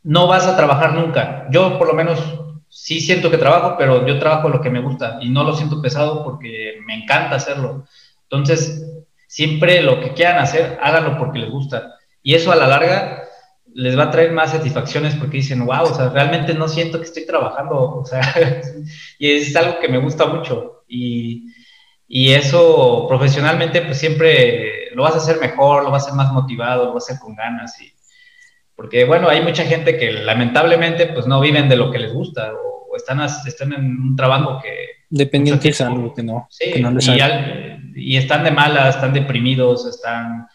[0.02, 1.47] no vas a trabajar nunca.
[1.51, 2.20] Yo, por lo menos,
[2.69, 5.81] sí siento que trabajo, pero yo trabajo lo que me gusta y no lo siento
[5.81, 7.86] pesado porque me encanta hacerlo.
[8.24, 8.86] Entonces,
[9.27, 11.94] siempre lo que quieran hacer, háganlo porque les gusta.
[12.23, 13.24] Y eso a la larga
[13.73, 17.07] les va a traer más satisfacciones porque dicen, wow, o sea, realmente no siento que
[17.07, 18.61] estoy trabajando, o sea,
[19.19, 20.85] y es algo que me gusta mucho.
[20.86, 21.50] Y,
[22.11, 26.32] y, eso profesionalmente, pues siempre lo vas a hacer mejor, lo vas a hacer más
[26.32, 27.81] motivado, lo vas a hacer con ganas.
[27.81, 27.93] Y,
[28.74, 32.53] porque, bueno, hay mucha gente que lamentablemente, pues no viven de lo que les gusta
[32.53, 34.74] o, están, están en un trabajo que...
[35.09, 36.47] Dependientes algo que no.
[36.51, 40.49] Sí, y, y están de malas, están deprimidos, están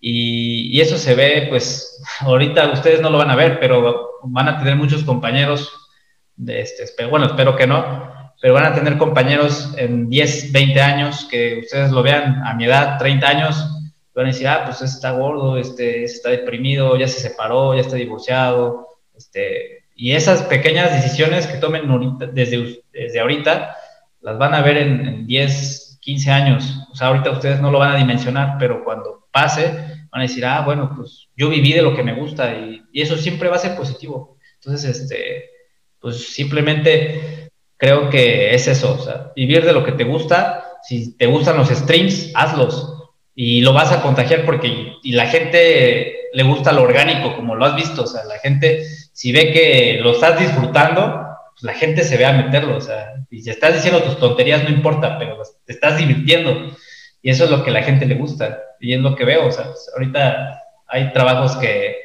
[0.00, 4.58] y, eso se ve, pues ahorita ustedes no lo van a ver, pero van a
[4.58, 5.70] tener muchos compañeros,
[6.36, 8.09] de este, bueno, espero que no,
[8.40, 12.64] pero van a tener compañeros en 10, 20 años que ustedes lo vean a mi
[12.64, 13.66] edad, 30 años,
[14.14, 17.96] van a decir, ah, pues está gordo, este, está deprimido, ya se separó, ya está
[17.96, 21.82] divorciado, este, y esas pequeñas decisiones que tomen
[22.32, 23.76] desde, desde ahorita,
[24.22, 26.88] las van a ver en, en 10, 15 años.
[26.90, 29.64] O sea, ahorita ustedes no lo van a dimensionar, pero cuando pase,
[30.10, 33.16] van a decir, ah, bueno, pues yo viví de lo que me gusta y, eso
[33.16, 34.36] siempre va a ser positivo.
[34.56, 35.50] Entonces, este,
[36.00, 37.49] pues simplemente
[37.80, 41.56] creo que es eso, o sea, vivir de lo que te gusta, si te gustan
[41.56, 42.94] los streams, hazlos
[43.34, 47.74] y lo vas a contagiar porque la gente le gusta lo orgánico, como lo has
[47.74, 52.16] visto, o sea, la gente, si ve que lo estás disfrutando, pues la gente se
[52.16, 55.72] ve a meterlo, o sea, y si estás diciendo tus tonterías, no importa, pero te
[55.72, 56.76] estás divirtiendo.
[57.22, 59.46] Y eso es lo que a la gente le gusta y es lo que veo.
[59.46, 61.96] O sea, pues, ahorita hay trabajos que,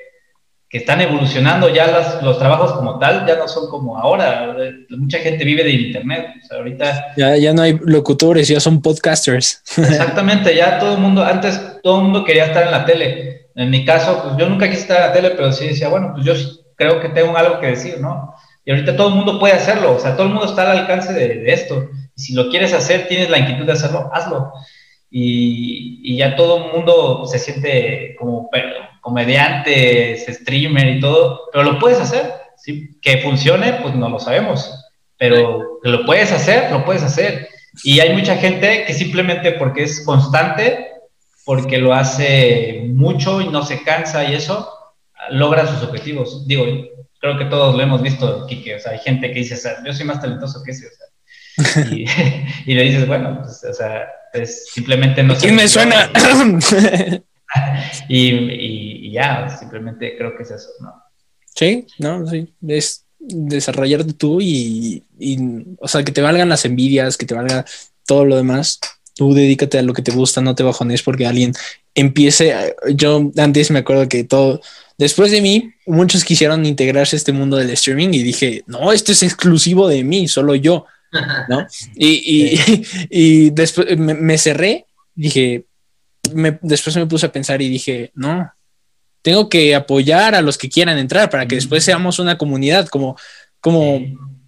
[0.76, 4.58] que están evolucionando, ya las, los trabajos como tal ya no son como ahora.
[4.90, 6.28] Mucha gente vive de internet.
[6.44, 7.14] O sea, ahorita.
[7.16, 9.64] Ya, ya no hay locutores, ya son podcasters.
[9.78, 13.48] Exactamente, ya todo el mundo, antes todo el mundo quería estar en la tele.
[13.56, 16.12] En mi caso, pues yo nunca quise estar en la tele, pero sí decía, bueno,
[16.14, 16.34] pues yo
[16.76, 18.36] creo que tengo algo que decir, ¿no?
[18.66, 21.14] Y ahorita todo el mundo puede hacerlo, o sea, todo el mundo está al alcance
[21.14, 21.90] de, de esto.
[22.18, 24.52] Y si lo quieres hacer, tienes la inquietud de hacerlo, hazlo
[25.18, 28.50] y, ya todo el mundo se siente como
[29.00, 32.90] comediante, streamer y todo, pero lo puedes hacer, ¿sí?
[33.02, 34.70] Que funcione, pues no lo sabemos,
[35.18, 37.48] pero que lo puedes hacer, lo puedes hacer.
[37.86, 40.90] Y hay mucha gente que simplemente porque es constante,
[41.46, 44.70] porque lo hace mucho y no se cansa y eso,
[45.30, 46.46] logra sus objetivos.
[46.46, 46.66] Digo,
[47.22, 49.56] creo que todos lo hemos visto, Kike, o sea, hay gente que dice,
[49.86, 51.08] yo soy más talentoso que ese, o sea,
[52.66, 56.12] y, le dices, bueno, pues, o sea, pues, simplemente no ¿Quién me suena?
[58.10, 60.94] y, y, ya, simplemente creo que es eso, ¿no?
[61.56, 62.54] Sí, no, sí.
[62.68, 65.38] Es, desarrollarte tú y, y,
[65.80, 67.66] o sea, que te valgan las envidias, que te valga
[68.06, 68.80] todo lo demás.
[69.14, 71.54] Tú dedícate a lo que te gusta, no te bajones porque alguien
[71.94, 72.76] empiece.
[72.94, 74.62] Yo antes me acuerdo que todo,
[74.98, 79.12] después de mí, muchos quisieron integrarse a este mundo del streaming y dije, no, esto
[79.14, 80.86] es exclusivo de mí, solo yo,
[81.50, 81.66] ¿no?
[81.96, 85.66] Y, y, y después me, me cerré, dije,
[86.34, 88.52] me, después me puse a pensar y dije, no,
[89.22, 93.18] tengo que apoyar a los que quieran entrar para que después seamos una comunidad, como,
[93.60, 94.00] como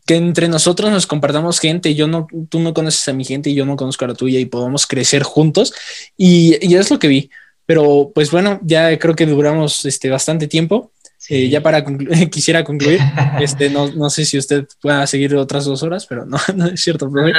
[0.06, 3.56] que entre nosotros nos compartamos gente, yo no, tú no conoces a mi gente y
[3.56, 5.74] yo no conozco a la tuya y podamos crecer juntos.
[6.16, 7.30] Y, y es lo que vi.
[7.66, 10.94] Pero pues bueno, ya creo que duramos este, bastante tiempo.
[11.30, 13.00] Eh, ya para conclu quisiera concluir,
[13.40, 16.82] este, no, no, sé si usted pueda seguir otras dos horas, pero no, no es
[16.82, 17.34] cierto, profe.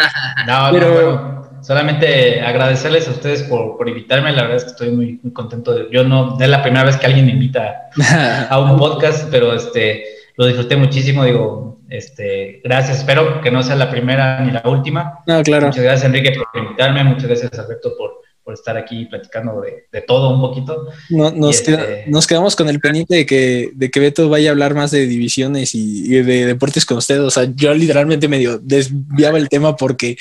[0.47, 4.91] No, pero no, solamente agradecerles a ustedes por, por, invitarme, la verdad es que estoy
[4.91, 5.73] muy, muy contento.
[5.75, 7.91] De, yo no, es la primera vez que alguien me invita
[8.51, 10.05] a un podcast, pero este,
[10.37, 15.21] lo disfruté muchísimo, digo, este, gracias, espero que no sea la primera ni la última.
[15.27, 15.69] No, claro.
[15.69, 20.01] Muchas gracias Enrique por invitarme, muchas gracias Alberto por por estar aquí platicando de, de
[20.01, 20.89] todo un poquito.
[21.11, 21.73] No, nos, este...
[21.73, 24.91] queda, nos, quedamos con el pendiente de que, de que Beto vaya a hablar más
[24.91, 27.23] de divisiones y, y, de deportes con usted.
[27.23, 30.17] O sea, yo literalmente medio desviaba el tema porque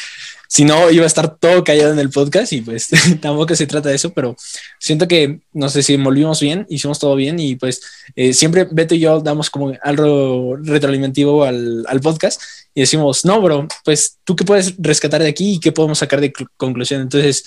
[0.49, 2.89] si no iba a estar todo callado en el podcast y pues
[3.21, 4.35] tampoco se trata de eso, pero
[4.77, 7.81] siento que, no sé si envolvimos bien, hicimos todo bien y pues
[8.13, 12.41] eh, siempre Beto y yo damos como algo retroalimentativo al, al, podcast
[12.73, 16.19] y decimos, no, bro, pues tú qué puedes rescatar de aquí y qué podemos sacar
[16.19, 17.01] de conclusión.
[17.01, 17.45] Entonces,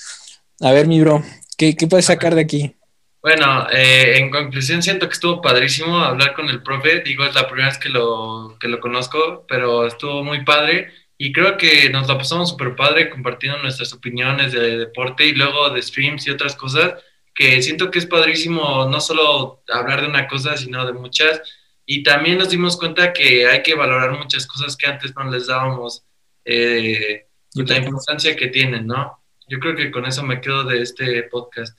[0.60, 1.22] a ver, mi bro,
[1.56, 2.74] ¿qué, qué puedes sacar de aquí?
[3.22, 7.00] Bueno, eh, en conclusión siento que estuvo padrísimo hablar con el profe.
[7.00, 10.90] Digo, es la primera vez que lo, que lo conozco, pero estuvo muy padre.
[11.18, 15.68] Y creo que nos la pasamos súper padre compartiendo nuestras opiniones de deporte y luego
[15.68, 16.94] de streams y otras cosas,
[17.34, 21.42] que siento que es padrísimo no solo hablar de una cosa, sino de muchas.
[21.84, 25.46] Y también nos dimos cuenta que hay que valorar muchas cosas que antes no les
[25.46, 26.04] dábamos
[26.46, 29.19] eh, la importancia que tienen, ¿no?
[29.50, 31.78] Yo creo que con eso me quedo de este podcast.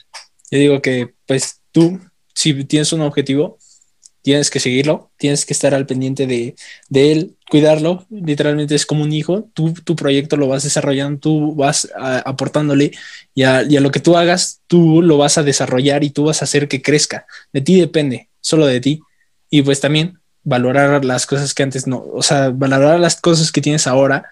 [0.52, 2.02] Yo digo que, pues tú,
[2.35, 3.57] si tienes un objetivo,
[4.22, 6.56] tienes que seguirlo, tienes que estar al pendiente de,
[6.93, 11.89] él, cuidarlo, literalmente es como un hijo, tú tu proyecto lo vas desarrollando, tú vas
[11.95, 12.91] a, aportándole
[13.34, 16.26] y a, y a, lo que tú hagas, tú lo vas a desarrollar y tú
[16.26, 17.26] vas a hacer que crezca.
[17.53, 19.02] De ti depende, solo de ti.
[19.49, 23.61] Y pues también valorar las cosas que antes no, o sea, valorar las cosas que
[23.61, 24.26] tienes ahora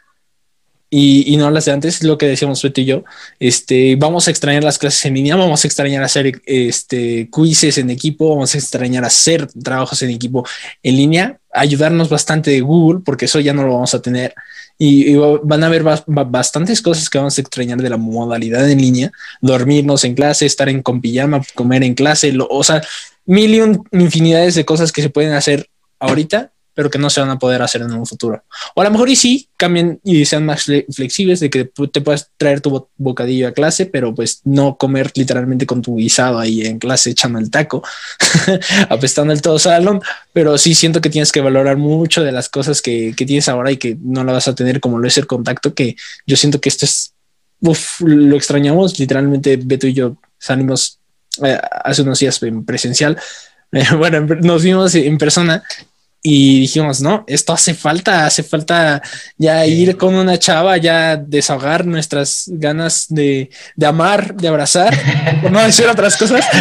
[0.91, 3.03] y, no las de antes, lo que decíamos Beto y yo,
[3.39, 7.91] este, vamos a extrañar las clases en línea, vamos a extrañar hacer este, quizzes en
[7.91, 10.47] equipo, vamos a extrañar hacer trabajos en equipo
[10.81, 14.33] en línea, ayudarnos bastante de Google, porque eso ya no lo vamos a tener,
[14.79, 18.81] y, van a haber ba bastantes cosas que vamos a extrañar de la modalidad en
[18.81, 19.11] línea,
[19.41, 22.81] dormirnos en clase, estar en con pijama, comer en clase, lo, o sea,
[23.25, 23.61] mil y
[23.95, 27.61] infinidades de cosas que se pueden hacer ahorita pero que no se van a poder
[27.61, 28.43] hacer en un futuro.
[28.75, 32.31] O a lo mejor y sí, cambien y sean más flexibles de que te puedas
[32.37, 36.79] traer tu bocadillo a clase, pero pues no comer literalmente con tu guisado ahí en
[36.79, 37.83] clase echando el taco,
[38.89, 40.01] apestando el todo salón,
[40.31, 43.71] pero sí siento que tienes que valorar mucho de las cosas que, que tienes ahora
[43.71, 46.61] y que no la vas a tener como lo es el contacto, que yo siento
[46.61, 47.13] que esto es,
[47.59, 50.99] uf, lo extrañamos, literalmente Beto y yo salimos
[51.43, 53.17] eh, hace unos días en presencial,
[53.97, 55.63] bueno, nos vimos en persona
[56.21, 59.01] y dijimos, no, esto hace falta, hace falta
[59.37, 64.93] ya ir con una chava, ya desahogar nuestras ganas de, de amar, de abrazar,
[65.51, 66.45] no decir otras cosas.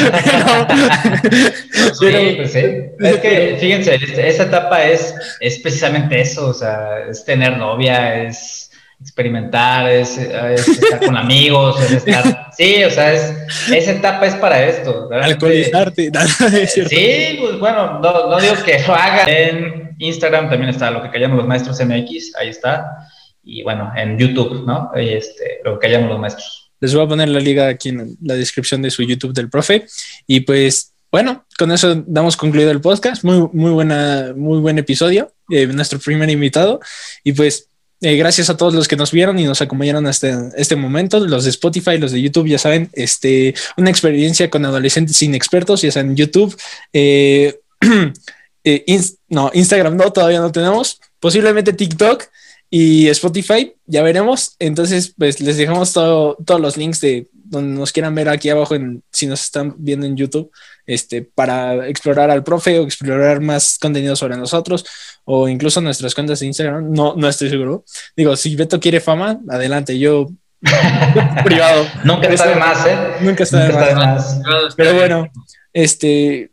[1.98, 2.60] sí, pues sí.
[3.00, 8.22] Es que, fíjense, este, esa etapa es, es precisamente eso, o sea, es tener novia,
[8.22, 8.67] es
[9.00, 12.48] experimentar, es, es estar con amigos, es estar...
[12.56, 13.32] Sí, o sea, es,
[13.72, 15.08] esa etapa es para esto.
[15.12, 16.10] Alcoholizarte.
[16.66, 19.24] sí, pues bueno, no, no, digo que lo haga.
[19.26, 23.08] En Instagram también está lo que callamos los maestros MX, ahí está.
[23.44, 24.90] Y bueno, en YouTube, ¿no?
[24.94, 26.70] Este, lo que callamos los maestros.
[26.80, 29.86] Les voy a poner la liga aquí en la descripción de su YouTube del profe.
[30.26, 33.24] Y pues, bueno, con eso damos concluido el podcast.
[33.24, 35.32] Muy, muy buena, muy buen episodio.
[35.50, 36.80] Eh, nuestro primer invitado.
[37.24, 37.68] Y pues
[38.00, 41.18] eh, gracias a todos los que nos vieron y nos acompañaron hasta este momento.
[41.20, 45.90] Los de Spotify, los de YouTube, ya saben, este, una experiencia con adolescentes inexpertos, ya
[45.90, 46.56] saben, YouTube.
[46.92, 47.58] Eh,
[48.64, 51.00] eh, no, Instagram no, todavía no tenemos.
[51.18, 52.24] Posiblemente TikTok
[52.70, 54.54] y Spotify, ya veremos.
[54.60, 58.74] Entonces, pues les dejamos todo, todos los links de donde nos quieran ver aquí abajo,
[58.74, 60.52] en, si nos están viendo en YouTube,
[60.88, 64.86] este, para explorar al profe o explorar más contenido sobre nosotros
[65.24, 66.90] o incluso nuestras cuentas de Instagram.
[66.90, 67.84] No, no estoy seguro.
[68.16, 69.98] Digo, si Beto quiere fama, adelante.
[69.98, 70.28] Yo
[71.44, 71.86] privado.
[72.04, 72.96] Nunca está de más, ¿eh?
[73.20, 74.40] Nunca está, de, más.
[74.76, 75.28] Pero bueno,
[75.74, 76.50] este,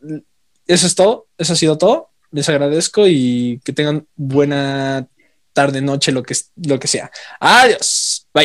[0.67, 1.27] eso es todo.
[1.37, 2.09] Eso ha sido todo.
[2.31, 5.07] les agradezco y que tengan buena
[5.53, 7.09] tarde, noche, lo que, lo que sea.
[7.39, 8.27] Adiós.
[8.33, 8.43] Bye.